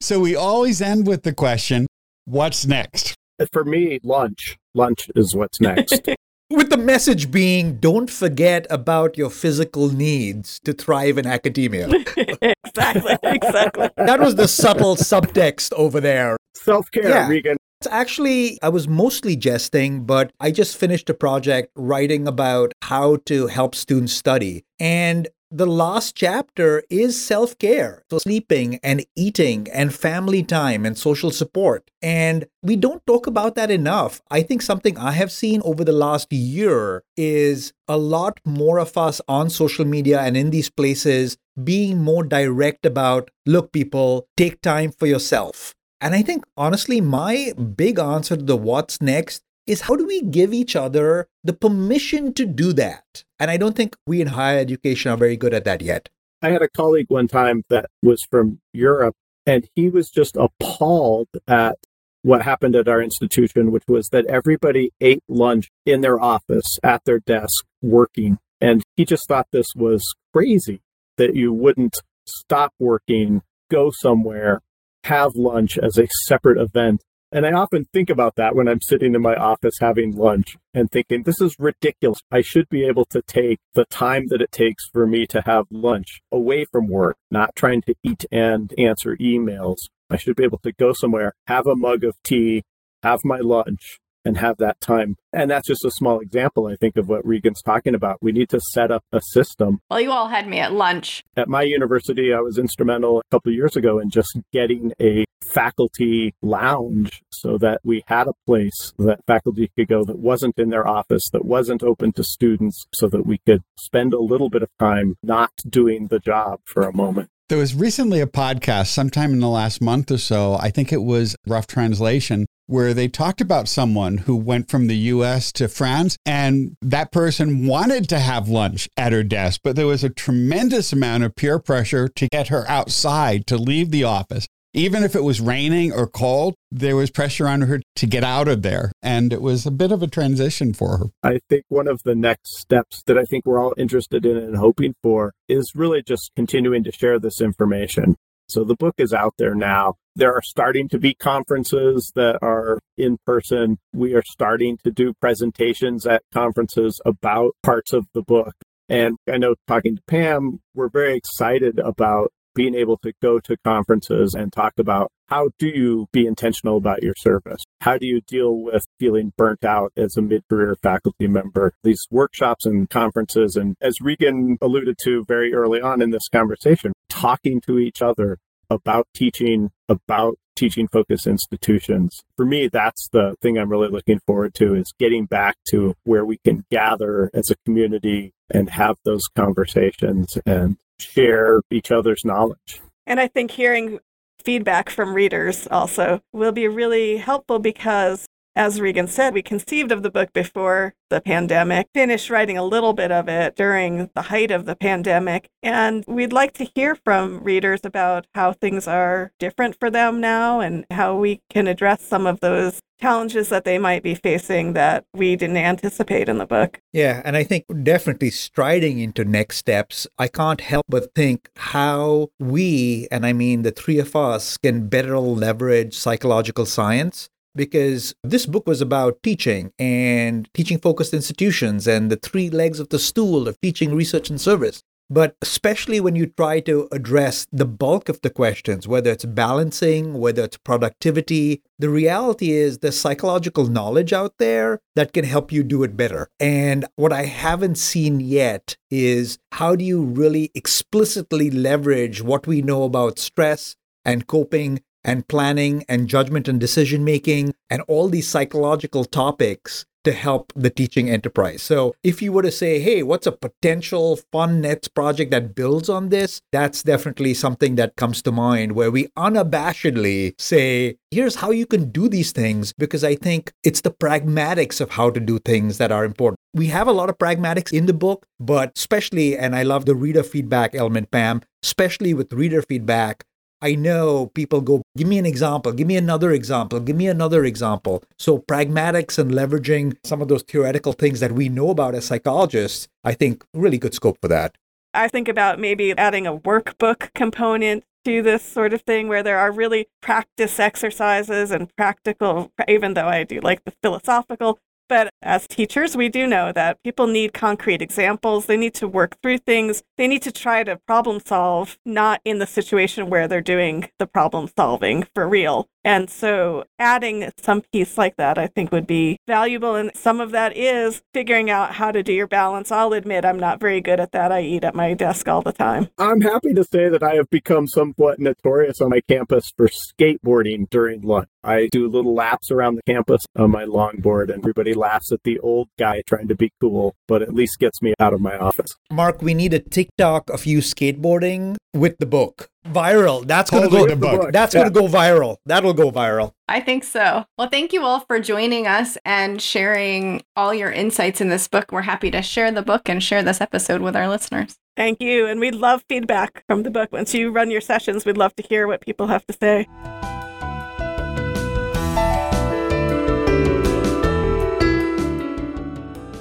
So 0.00 0.20
we 0.20 0.36
always 0.36 0.80
end 0.80 1.08
with 1.08 1.24
the 1.24 1.32
question 1.32 1.88
what's 2.26 2.64
next? 2.64 3.14
For 3.52 3.64
me, 3.64 3.98
lunch. 4.04 4.56
Lunch 4.74 5.10
is 5.16 5.34
what's 5.34 5.60
next. 5.60 6.08
with 6.50 6.70
the 6.70 6.76
message 6.76 7.32
being 7.32 7.76
don't 7.78 8.08
forget 8.08 8.66
about 8.70 9.18
your 9.18 9.30
physical 9.30 9.92
needs 9.92 10.60
to 10.60 10.72
thrive 10.72 11.18
in 11.18 11.26
academia. 11.26 11.88
exactly, 12.16 13.16
exactly. 13.24 13.90
That 13.96 14.20
was 14.20 14.36
the 14.36 14.46
subtle 14.46 14.94
subtext 14.94 15.72
over 15.72 16.00
there. 16.00 16.36
Self 16.54 16.88
care, 16.92 17.08
yeah. 17.08 17.28
Regan. 17.28 17.56
It's 17.80 17.88
actually, 17.92 18.58
I 18.60 18.70
was 18.70 18.88
mostly 18.88 19.36
jesting, 19.36 20.04
but 20.04 20.32
I 20.40 20.50
just 20.50 20.76
finished 20.76 21.08
a 21.10 21.14
project 21.14 21.70
writing 21.76 22.26
about 22.26 22.72
how 22.82 23.18
to 23.26 23.46
help 23.46 23.76
students 23.76 24.12
study. 24.12 24.64
And 24.80 25.28
the 25.52 25.66
last 25.66 26.16
chapter 26.16 26.82
is 26.90 27.22
self 27.24 27.56
care. 27.56 28.02
So, 28.10 28.18
sleeping 28.18 28.80
and 28.82 29.06
eating 29.14 29.68
and 29.72 29.94
family 29.94 30.42
time 30.42 30.84
and 30.84 30.98
social 30.98 31.30
support. 31.30 31.88
And 32.02 32.46
we 32.64 32.74
don't 32.74 33.06
talk 33.06 33.28
about 33.28 33.54
that 33.54 33.70
enough. 33.70 34.20
I 34.28 34.42
think 34.42 34.60
something 34.60 34.98
I 34.98 35.12
have 35.12 35.30
seen 35.30 35.62
over 35.64 35.84
the 35.84 35.92
last 35.92 36.32
year 36.32 37.04
is 37.16 37.72
a 37.86 37.96
lot 37.96 38.40
more 38.44 38.80
of 38.80 38.98
us 38.98 39.20
on 39.28 39.50
social 39.50 39.84
media 39.84 40.20
and 40.20 40.36
in 40.36 40.50
these 40.50 40.68
places 40.68 41.38
being 41.62 42.02
more 42.02 42.24
direct 42.24 42.84
about 42.84 43.30
look, 43.46 43.70
people, 43.70 44.26
take 44.36 44.60
time 44.62 44.90
for 44.90 45.06
yourself. 45.06 45.74
And 46.00 46.14
I 46.14 46.22
think, 46.22 46.44
honestly, 46.56 47.00
my 47.00 47.52
big 47.52 47.98
answer 47.98 48.36
to 48.36 48.42
the 48.42 48.56
what's 48.56 49.00
next 49.00 49.42
is 49.66 49.82
how 49.82 49.96
do 49.96 50.06
we 50.06 50.22
give 50.22 50.54
each 50.54 50.76
other 50.76 51.28
the 51.44 51.52
permission 51.52 52.32
to 52.34 52.46
do 52.46 52.72
that? 52.74 53.24
And 53.38 53.50
I 53.50 53.56
don't 53.56 53.76
think 53.76 53.96
we 54.06 54.20
in 54.20 54.28
higher 54.28 54.58
education 54.58 55.10
are 55.10 55.16
very 55.16 55.36
good 55.36 55.52
at 55.52 55.64
that 55.64 55.82
yet. 55.82 56.08
I 56.40 56.50
had 56.50 56.62
a 56.62 56.68
colleague 56.68 57.06
one 57.08 57.26
time 57.26 57.64
that 57.68 57.86
was 58.02 58.20
from 58.30 58.60
Europe, 58.72 59.16
and 59.44 59.68
he 59.74 59.88
was 59.90 60.08
just 60.08 60.36
appalled 60.36 61.28
at 61.48 61.76
what 62.22 62.42
happened 62.42 62.76
at 62.76 62.88
our 62.88 63.02
institution, 63.02 63.72
which 63.72 63.84
was 63.88 64.08
that 64.10 64.26
everybody 64.26 64.92
ate 65.00 65.22
lunch 65.28 65.68
in 65.84 66.00
their 66.00 66.20
office 66.20 66.78
at 66.82 67.04
their 67.04 67.18
desk 67.20 67.64
working. 67.82 68.38
And 68.60 68.82
he 68.96 69.04
just 69.04 69.26
thought 69.28 69.48
this 69.52 69.68
was 69.74 70.02
crazy 70.32 70.80
that 71.16 71.34
you 71.34 71.52
wouldn't 71.52 71.96
stop 72.26 72.72
working, 72.78 73.42
go 73.70 73.90
somewhere, 73.92 74.60
have 75.04 75.32
lunch 75.34 75.78
as 75.78 75.98
a 75.98 76.08
separate 76.26 76.58
event. 76.58 77.02
And 77.30 77.44
I 77.44 77.52
often 77.52 77.84
think 77.92 78.08
about 78.08 78.36
that 78.36 78.54
when 78.54 78.68
I'm 78.68 78.80
sitting 78.80 79.14
in 79.14 79.20
my 79.20 79.34
office 79.34 79.74
having 79.80 80.16
lunch 80.16 80.56
and 80.72 80.90
thinking, 80.90 81.24
this 81.24 81.40
is 81.42 81.54
ridiculous. 81.58 82.20
I 82.30 82.40
should 82.40 82.68
be 82.70 82.86
able 82.86 83.04
to 83.06 83.20
take 83.20 83.58
the 83.74 83.84
time 83.90 84.28
that 84.28 84.40
it 84.40 84.50
takes 84.50 84.84
for 84.92 85.06
me 85.06 85.26
to 85.26 85.42
have 85.44 85.66
lunch 85.70 86.20
away 86.32 86.64
from 86.72 86.88
work, 86.88 87.16
not 87.30 87.54
trying 87.54 87.82
to 87.82 87.94
eat 88.02 88.24
and 88.32 88.72
answer 88.78 89.14
emails. 89.20 89.76
I 90.08 90.16
should 90.16 90.36
be 90.36 90.44
able 90.44 90.60
to 90.60 90.72
go 90.72 90.94
somewhere, 90.94 91.34
have 91.46 91.66
a 91.66 91.76
mug 91.76 92.02
of 92.02 92.16
tea, 92.24 92.62
have 93.02 93.20
my 93.24 93.40
lunch, 93.40 93.98
and 94.24 94.36
have 94.38 94.56
that 94.58 94.80
time. 94.80 95.16
And 95.32 95.50
that's 95.50 95.68
just 95.68 95.84
a 95.84 95.90
small 95.90 96.20
example, 96.20 96.66
I 96.66 96.76
think, 96.76 96.96
of 96.96 97.08
what 97.08 97.26
Regan's 97.26 97.62
talking 97.62 97.94
about. 97.94 98.18
We 98.22 98.32
need 98.32 98.48
to 98.50 98.60
set 98.72 98.90
up 98.90 99.04
a 99.12 99.20
system. 99.32 99.80
Well, 99.90 100.00
you 100.00 100.10
all 100.10 100.28
had 100.28 100.48
me 100.48 100.58
at 100.58 100.72
lunch. 100.72 101.22
At 101.36 101.48
my 101.48 101.62
university, 101.62 102.32
I 102.32 102.40
was 102.40 102.58
instrumental 102.58 103.20
a 103.20 103.22
couple 103.30 103.50
of 103.50 103.56
years 103.56 103.76
ago 103.76 103.98
in 103.98 104.10
just 104.10 104.38
getting 104.52 104.92
a 105.00 105.24
faculty 105.52 106.34
lounge 106.42 107.22
so 107.30 107.58
that 107.58 107.80
we 107.84 108.02
had 108.06 108.26
a 108.26 108.32
place 108.46 108.92
that 108.98 109.20
faculty 109.26 109.70
could 109.76 109.88
go 109.88 110.04
that 110.04 110.18
wasn't 110.18 110.58
in 110.58 110.70
their 110.70 110.86
office, 110.86 111.28
that 111.32 111.44
wasn't 111.44 111.82
open 111.82 112.12
to 112.12 112.24
students, 112.24 112.86
so 112.94 113.08
that 113.08 113.26
we 113.26 113.38
could 113.46 113.62
spend 113.78 114.12
a 114.12 114.20
little 114.20 114.50
bit 114.50 114.62
of 114.62 114.68
time 114.78 115.16
not 115.22 115.52
doing 115.68 116.08
the 116.08 116.18
job 116.18 116.60
for 116.64 116.82
a 116.82 116.94
moment. 116.94 117.28
There 117.48 117.58
was 117.58 117.74
recently 117.74 118.20
a 118.20 118.26
podcast 118.26 118.88
sometime 118.88 119.32
in 119.32 119.40
the 119.40 119.48
last 119.48 119.80
month 119.80 120.10
or 120.10 120.18
so. 120.18 120.58
I 120.60 120.70
think 120.70 120.92
it 120.92 121.02
was 121.02 121.34
Rough 121.46 121.66
Translation 121.66 122.46
where 122.68 122.92
they 122.92 123.08
talked 123.08 123.40
about 123.40 123.66
someone 123.66 124.18
who 124.18 124.36
went 124.36 124.70
from 124.70 124.86
the 124.86 124.96
US 124.96 125.50
to 125.52 125.68
France 125.68 126.16
and 126.24 126.76
that 126.82 127.10
person 127.10 127.66
wanted 127.66 128.08
to 128.10 128.18
have 128.18 128.48
lunch 128.48 128.88
at 128.96 129.12
her 129.12 129.24
desk, 129.24 129.62
but 129.64 129.74
there 129.74 129.86
was 129.86 130.04
a 130.04 130.10
tremendous 130.10 130.92
amount 130.92 131.24
of 131.24 131.34
peer 131.34 131.58
pressure 131.58 132.08
to 132.08 132.28
get 132.28 132.48
her 132.48 132.68
outside 132.68 133.46
to 133.46 133.56
leave 133.56 133.90
the 133.90 134.04
office. 134.04 134.46
Even 134.74 135.02
if 135.02 135.16
it 135.16 135.24
was 135.24 135.40
raining 135.40 135.92
or 135.92 136.06
cold, 136.06 136.54
there 136.70 136.94
was 136.94 137.10
pressure 137.10 137.48
on 137.48 137.62
her 137.62 137.80
to 137.96 138.06
get 138.06 138.22
out 138.22 138.48
of 138.48 138.60
there. 138.60 138.92
And 139.02 139.32
it 139.32 139.40
was 139.40 139.64
a 139.64 139.70
bit 139.70 139.90
of 139.90 140.02
a 140.02 140.06
transition 140.06 140.74
for 140.74 140.98
her. 140.98 141.06
I 141.22 141.40
think 141.48 141.64
one 141.68 141.88
of 141.88 142.02
the 142.04 142.14
next 142.14 142.58
steps 142.58 143.02
that 143.06 143.16
I 143.16 143.24
think 143.24 143.46
we're 143.46 143.58
all 143.58 143.72
interested 143.78 144.26
in 144.26 144.36
and 144.36 144.56
hoping 144.56 144.94
for 145.02 145.32
is 145.48 145.72
really 145.74 146.02
just 146.02 146.32
continuing 146.36 146.84
to 146.84 146.92
share 146.92 147.18
this 147.18 147.40
information. 147.40 148.16
So 148.48 148.64
the 148.64 148.76
book 148.76 148.94
is 148.98 149.12
out 149.12 149.34
there 149.38 149.54
now. 149.54 149.94
There 150.16 150.32
are 150.32 150.42
starting 150.42 150.88
to 150.88 150.98
be 150.98 151.14
conferences 151.14 152.12
that 152.14 152.38
are 152.42 152.80
in 152.96 153.18
person. 153.26 153.78
We 153.92 154.14
are 154.14 154.22
starting 154.26 154.78
to 154.84 154.90
do 154.90 155.12
presentations 155.20 156.06
at 156.06 156.22
conferences 156.32 157.00
about 157.04 157.52
parts 157.62 157.92
of 157.92 158.06
the 158.14 158.22
book. 158.22 158.54
And 158.88 159.16
I 159.30 159.36
know 159.36 159.54
talking 159.66 159.96
to 159.96 160.02
Pam, 160.06 160.60
we're 160.74 160.88
very 160.88 161.16
excited 161.16 161.78
about 161.78 162.32
being 162.58 162.74
able 162.74 162.96
to 162.96 163.12
go 163.22 163.38
to 163.38 163.56
conferences 163.64 164.34
and 164.34 164.52
talk 164.52 164.72
about 164.78 165.12
how 165.28 165.50
do 165.60 165.68
you 165.68 166.08
be 166.10 166.26
intentional 166.26 166.76
about 166.76 167.04
your 167.04 167.14
service? 167.16 167.62
How 167.82 167.98
do 167.98 168.04
you 168.04 168.20
deal 168.20 168.52
with 168.52 168.84
feeling 168.98 169.32
burnt 169.38 169.64
out 169.64 169.92
as 169.96 170.16
a 170.16 170.22
mid-career 170.22 170.76
faculty 170.82 171.28
member? 171.28 171.72
These 171.84 172.08
workshops 172.10 172.66
and 172.66 172.90
conferences, 172.90 173.54
and 173.54 173.76
as 173.80 174.00
Regan 174.00 174.58
alluded 174.60 174.96
to 175.04 175.24
very 175.28 175.54
early 175.54 175.80
on 175.80 176.02
in 176.02 176.10
this 176.10 176.28
conversation, 176.28 176.92
talking 177.08 177.60
to 177.60 177.78
each 177.78 178.02
other 178.02 178.38
about 178.68 179.06
teaching, 179.14 179.70
about 179.88 180.34
teaching 180.56 180.88
focused 180.88 181.28
institutions. 181.28 182.18
For 182.36 182.44
me, 182.44 182.66
that's 182.66 183.08
the 183.12 183.36
thing 183.40 183.56
I'm 183.56 183.70
really 183.70 183.88
looking 183.88 184.18
forward 184.26 184.54
to 184.54 184.74
is 184.74 184.92
getting 184.98 185.26
back 185.26 185.54
to 185.68 185.94
where 186.02 186.24
we 186.24 186.38
can 186.44 186.64
gather 186.72 187.30
as 187.32 187.52
a 187.52 187.56
community 187.64 188.32
and 188.50 188.70
have 188.70 188.96
those 189.04 189.28
conversations 189.36 190.36
and 190.44 190.76
share 191.00 191.60
each 191.70 191.90
other's 191.90 192.24
knowledge. 192.24 192.80
And 193.06 193.20
I 193.20 193.28
think 193.28 193.50
hearing 193.50 194.00
feedback 194.42 194.90
from 194.90 195.14
readers 195.14 195.66
also 195.70 196.20
will 196.32 196.52
be 196.52 196.68
really 196.68 197.16
helpful 197.16 197.58
because 197.58 198.26
as 198.58 198.80
Regan 198.80 199.06
said, 199.06 199.34
we 199.34 199.40
conceived 199.40 199.92
of 199.92 200.02
the 200.02 200.10
book 200.10 200.32
before 200.32 200.92
the 201.10 201.20
pandemic, 201.20 201.86
finished 201.94 202.28
writing 202.28 202.58
a 202.58 202.64
little 202.64 202.92
bit 202.92 203.12
of 203.12 203.28
it 203.28 203.54
during 203.54 204.10
the 204.16 204.22
height 204.22 204.50
of 204.50 204.66
the 204.66 204.74
pandemic. 204.74 205.48
And 205.62 206.04
we'd 206.08 206.32
like 206.32 206.54
to 206.54 206.68
hear 206.74 206.96
from 206.96 207.44
readers 207.44 207.82
about 207.84 208.26
how 208.34 208.52
things 208.52 208.88
are 208.88 209.30
different 209.38 209.78
for 209.78 209.90
them 209.90 210.20
now 210.20 210.58
and 210.58 210.84
how 210.90 211.16
we 211.16 211.40
can 211.48 211.68
address 211.68 212.02
some 212.02 212.26
of 212.26 212.40
those 212.40 212.80
challenges 213.00 213.48
that 213.48 213.64
they 213.64 213.78
might 213.78 214.02
be 214.02 214.16
facing 214.16 214.72
that 214.72 215.04
we 215.14 215.36
didn't 215.36 215.56
anticipate 215.56 216.28
in 216.28 216.38
the 216.38 216.46
book. 216.46 216.80
Yeah, 216.92 217.22
and 217.24 217.36
I 217.36 217.44
think 217.44 217.64
definitely 217.84 218.30
striding 218.30 218.98
into 218.98 219.24
next 219.24 219.58
steps, 219.58 220.08
I 220.18 220.26
can't 220.26 220.60
help 220.60 220.84
but 220.88 221.14
think 221.14 221.48
how 221.54 222.30
we, 222.40 223.06
and 223.12 223.24
I 223.24 223.32
mean 223.32 223.62
the 223.62 223.70
three 223.70 224.00
of 224.00 224.16
us, 224.16 224.56
can 224.56 224.88
better 224.88 225.16
leverage 225.20 225.96
psychological 225.96 226.66
science 226.66 227.30
because 227.58 228.14
this 228.22 228.46
book 228.46 228.66
was 228.66 228.80
about 228.80 229.22
teaching 229.22 229.72
and 229.78 230.48
teaching 230.54 230.78
focused 230.78 231.12
institutions 231.12 231.86
and 231.86 232.10
the 232.10 232.16
three 232.16 232.48
legs 232.48 232.78
of 232.80 232.88
the 232.88 233.00
stool 233.00 233.48
of 233.48 233.60
teaching, 233.60 233.94
research, 233.94 234.30
and 234.30 234.40
service. 234.40 234.82
But 235.10 235.36
especially 235.40 236.00
when 236.00 236.16
you 236.16 236.26
try 236.26 236.60
to 236.60 236.86
address 236.92 237.46
the 237.50 237.64
bulk 237.64 238.10
of 238.10 238.20
the 238.20 238.28
questions, 238.30 238.86
whether 238.86 239.10
it's 239.10 239.24
balancing, 239.24 240.14
whether 240.14 240.44
it's 240.44 240.58
productivity, 240.58 241.62
the 241.78 241.88
reality 241.88 242.52
is 242.52 242.78
there's 242.78 243.00
psychological 243.00 243.66
knowledge 243.66 244.12
out 244.12 244.34
there 244.38 244.80
that 244.96 245.14
can 245.14 245.24
help 245.24 245.50
you 245.50 245.62
do 245.64 245.82
it 245.82 245.96
better. 245.96 246.28
And 246.38 246.84
what 246.96 247.12
I 247.12 247.24
haven't 247.24 247.78
seen 247.78 248.20
yet 248.20 248.76
is 248.90 249.38
how 249.52 249.74
do 249.74 249.84
you 249.84 250.02
really 250.02 250.50
explicitly 250.54 251.50
leverage 251.50 252.22
what 252.22 252.46
we 252.46 252.60
know 252.60 252.82
about 252.84 253.18
stress 253.18 253.76
and 254.04 254.26
coping 254.26 254.80
and 255.04 255.28
planning 255.28 255.84
and 255.88 256.08
judgment 256.08 256.48
and 256.48 256.60
decision 256.60 257.04
making 257.04 257.54
and 257.70 257.82
all 257.88 258.08
these 258.08 258.28
psychological 258.28 259.04
topics 259.04 259.84
to 260.04 260.12
help 260.12 260.52
the 260.56 260.70
teaching 260.70 261.10
enterprise. 261.10 261.62
So, 261.62 261.94
if 262.02 262.22
you 262.22 262.32
were 262.32 262.42
to 262.42 262.50
say, 262.50 262.80
hey, 262.80 263.02
what's 263.02 263.26
a 263.26 263.32
potential 263.32 264.18
fun 264.32 264.62
nets 264.62 264.88
project 264.88 265.30
that 265.32 265.54
builds 265.54 265.88
on 265.88 266.08
this? 266.08 266.40
That's 266.50 266.82
definitely 266.82 267.34
something 267.34 267.74
that 267.76 267.96
comes 267.96 268.22
to 268.22 268.32
mind 268.32 268.72
where 268.72 268.90
we 268.90 269.08
unabashedly 269.18 270.34
say, 270.40 270.96
here's 271.10 271.36
how 271.36 271.50
you 271.50 271.66
can 271.66 271.90
do 271.90 272.08
these 272.08 272.32
things, 272.32 272.72
because 272.72 273.04
I 273.04 273.16
think 273.16 273.52
it's 273.62 273.82
the 273.82 273.90
pragmatics 273.90 274.80
of 274.80 274.90
how 274.90 275.10
to 275.10 275.20
do 275.20 275.38
things 275.40 275.76
that 275.78 275.92
are 275.92 276.04
important. 276.06 276.38
We 276.54 276.68
have 276.68 276.88
a 276.88 276.92
lot 276.92 277.10
of 277.10 277.18
pragmatics 277.18 277.72
in 277.72 277.86
the 277.86 277.92
book, 277.92 278.24
but 278.40 278.72
especially, 278.76 279.36
and 279.36 279.54
I 279.54 279.62
love 279.62 279.84
the 279.84 279.94
reader 279.94 280.22
feedback 280.22 280.74
element, 280.74 281.10
Pam, 281.10 281.42
especially 281.62 282.14
with 282.14 282.32
reader 282.32 282.62
feedback, 282.62 283.24
I 283.60 283.74
know 283.74 284.26
people 284.34 284.60
go, 284.60 284.82
give 284.96 285.08
me 285.08 285.18
an 285.18 285.26
example, 285.26 285.72
give 285.72 285.86
me 285.86 285.96
another 285.96 286.30
example, 286.30 286.78
give 286.80 286.96
me 286.96 287.08
another 287.08 287.44
example. 287.44 288.04
So, 288.18 288.38
pragmatics 288.38 289.18
and 289.18 289.32
leveraging 289.32 289.96
some 290.04 290.22
of 290.22 290.28
those 290.28 290.42
theoretical 290.42 290.92
things 290.92 291.20
that 291.20 291.32
we 291.32 291.48
know 291.48 291.70
about 291.70 291.94
as 291.94 292.04
psychologists, 292.04 292.88
I 293.02 293.14
think 293.14 293.44
really 293.52 293.78
good 293.78 293.94
scope 293.94 294.18
for 294.20 294.28
that. 294.28 294.56
I 294.94 295.08
think 295.08 295.28
about 295.28 295.58
maybe 295.58 295.96
adding 295.98 296.26
a 296.26 296.36
workbook 296.36 297.12
component 297.14 297.84
to 298.04 298.22
this 298.22 298.42
sort 298.42 298.72
of 298.72 298.82
thing 298.82 299.08
where 299.08 299.22
there 299.22 299.38
are 299.38 299.50
really 299.50 299.88
practice 300.00 300.60
exercises 300.60 301.50
and 301.50 301.74
practical, 301.76 302.52
even 302.68 302.94
though 302.94 303.08
I 303.08 303.24
do 303.24 303.40
like 303.40 303.64
the 303.64 303.72
philosophical 303.82 304.58
but 304.88 305.12
as 305.22 305.46
teachers, 305.46 305.96
we 305.96 306.08
do 306.08 306.26
know 306.26 306.52
that 306.52 306.82
people 306.82 307.06
need 307.06 307.32
concrete 307.32 307.82
examples. 307.82 308.46
They 308.46 308.56
need 308.56 308.74
to 308.74 308.88
work 308.88 309.16
through 309.22 309.38
things. 309.38 309.82
They 309.96 310.06
need 310.06 310.22
to 310.22 310.32
try 310.32 310.64
to 310.64 310.76
problem 310.76 311.20
solve, 311.24 311.78
not 311.84 312.20
in 312.24 312.38
the 312.38 312.46
situation 312.46 313.10
where 313.10 313.26
they're 313.26 313.40
doing 313.40 313.90
the 313.98 314.06
problem 314.06 314.48
solving 314.56 315.06
for 315.14 315.28
real. 315.28 315.68
And 315.84 316.10
so 316.10 316.64
adding 316.78 317.30
some 317.38 317.62
piece 317.72 317.96
like 317.96 318.16
that, 318.16 318.36
I 318.36 318.46
think, 318.48 318.72
would 318.72 318.86
be 318.86 319.16
valuable. 319.26 319.74
And 319.74 319.90
some 319.94 320.20
of 320.20 320.32
that 320.32 320.54
is 320.56 321.02
figuring 321.14 321.50
out 321.50 321.76
how 321.76 321.92
to 321.92 322.02
do 322.02 322.12
your 322.12 322.26
balance. 322.26 322.70
I'll 322.70 322.92
admit 322.92 323.24
I'm 323.24 323.38
not 323.38 323.58
very 323.58 323.80
good 323.80 323.98
at 323.98 324.12
that. 324.12 324.30
I 324.30 324.42
eat 324.42 324.64
at 324.64 324.74
my 324.74 324.92
desk 324.92 325.28
all 325.28 325.40
the 325.40 325.52
time. 325.52 325.88
I'm 325.96 326.20
happy 326.20 326.52
to 326.52 326.64
say 326.64 326.88
that 326.88 327.02
I 327.02 327.14
have 327.14 327.30
become 327.30 327.66
somewhat 327.66 328.18
notorious 328.18 328.80
on 328.80 328.90
my 328.90 329.00
campus 329.08 329.50
for 329.56 329.68
skateboarding 329.68 330.68
during 330.68 331.00
lunch. 331.02 331.28
I 331.42 331.68
do 331.72 331.88
little 331.88 332.14
laps 332.14 332.50
around 332.50 332.74
the 332.74 332.82
campus 332.82 333.22
on 333.36 333.50
my 333.50 333.64
longboard, 333.64 334.24
and 334.24 334.40
everybody 334.40 334.74
laughs 334.74 335.07
at 335.12 335.22
the 335.24 335.38
old 335.40 335.68
guy 335.78 336.02
trying 336.06 336.28
to 336.28 336.34
be 336.34 336.50
cool, 336.60 336.94
but 337.06 337.22
at 337.22 337.34
least 337.34 337.58
gets 337.58 337.82
me 337.82 337.94
out 337.98 338.12
of 338.12 338.20
my 338.20 338.36
office. 338.36 338.74
Mark, 338.90 339.22
we 339.22 339.34
need 339.34 339.54
a 339.54 339.58
TikTok 339.58 340.30
of 340.30 340.46
you 340.46 340.58
skateboarding 340.58 341.56
with 341.74 341.98
the 341.98 342.06
book 342.06 342.48
viral. 342.66 343.26
That's 343.26 343.50
gonna 343.50 343.68
go. 343.68 344.30
That's 344.30 344.54
yeah. 344.54 344.62
gonna 344.62 344.70
go 344.70 344.86
viral. 344.86 345.36
That'll 345.46 345.74
go 345.74 345.90
viral. 345.90 346.32
I 346.48 346.60
think 346.60 346.84
so. 346.84 347.24
Well, 347.36 347.48
thank 347.48 347.72
you 347.72 347.84
all 347.84 348.00
for 348.00 348.20
joining 348.20 348.66
us 348.66 348.96
and 349.04 349.40
sharing 349.40 350.22
all 350.36 350.54
your 350.54 350.70
insights 350.70 351.20
in 351.20 351.28
this 351.28 351.48
book. 351.48 351.72
We're 351.72 351.82
happy 351.82 352.10
to 352.10 352.22
share 352.22 352.50
the 352.50 352.62
book 352.62 352.88
and 352.88 353.02
share 353.02 353.22
this 353.22 353.40
episode 353.40 353.80
with 353.80 353.96
our 353.96 354.08
listeners. 354.08 354.56
Thank 354.76 355.00
you, 355.00 355.26
and 355.26 355.40
we'd 355.40 355.56
love 355.56 355.82
feedback 355.88 356.44
from 356.46 356.62
the 356.62 356.70
book. 356.70 356.92
Once 356.92 357.12
you 357.12 357.30
run 357.30 357.50
your 357.50 357.60
sessions, 357.60 358.04
we'd 358.04 358.16
love 358.16 358.34
to 358.36 358.42
hear 358.42 358.66
what 358.66 358.80
people 358.80 359.08
have 359.08 359.26
to 359.26 359.32
say. 359.32 359.66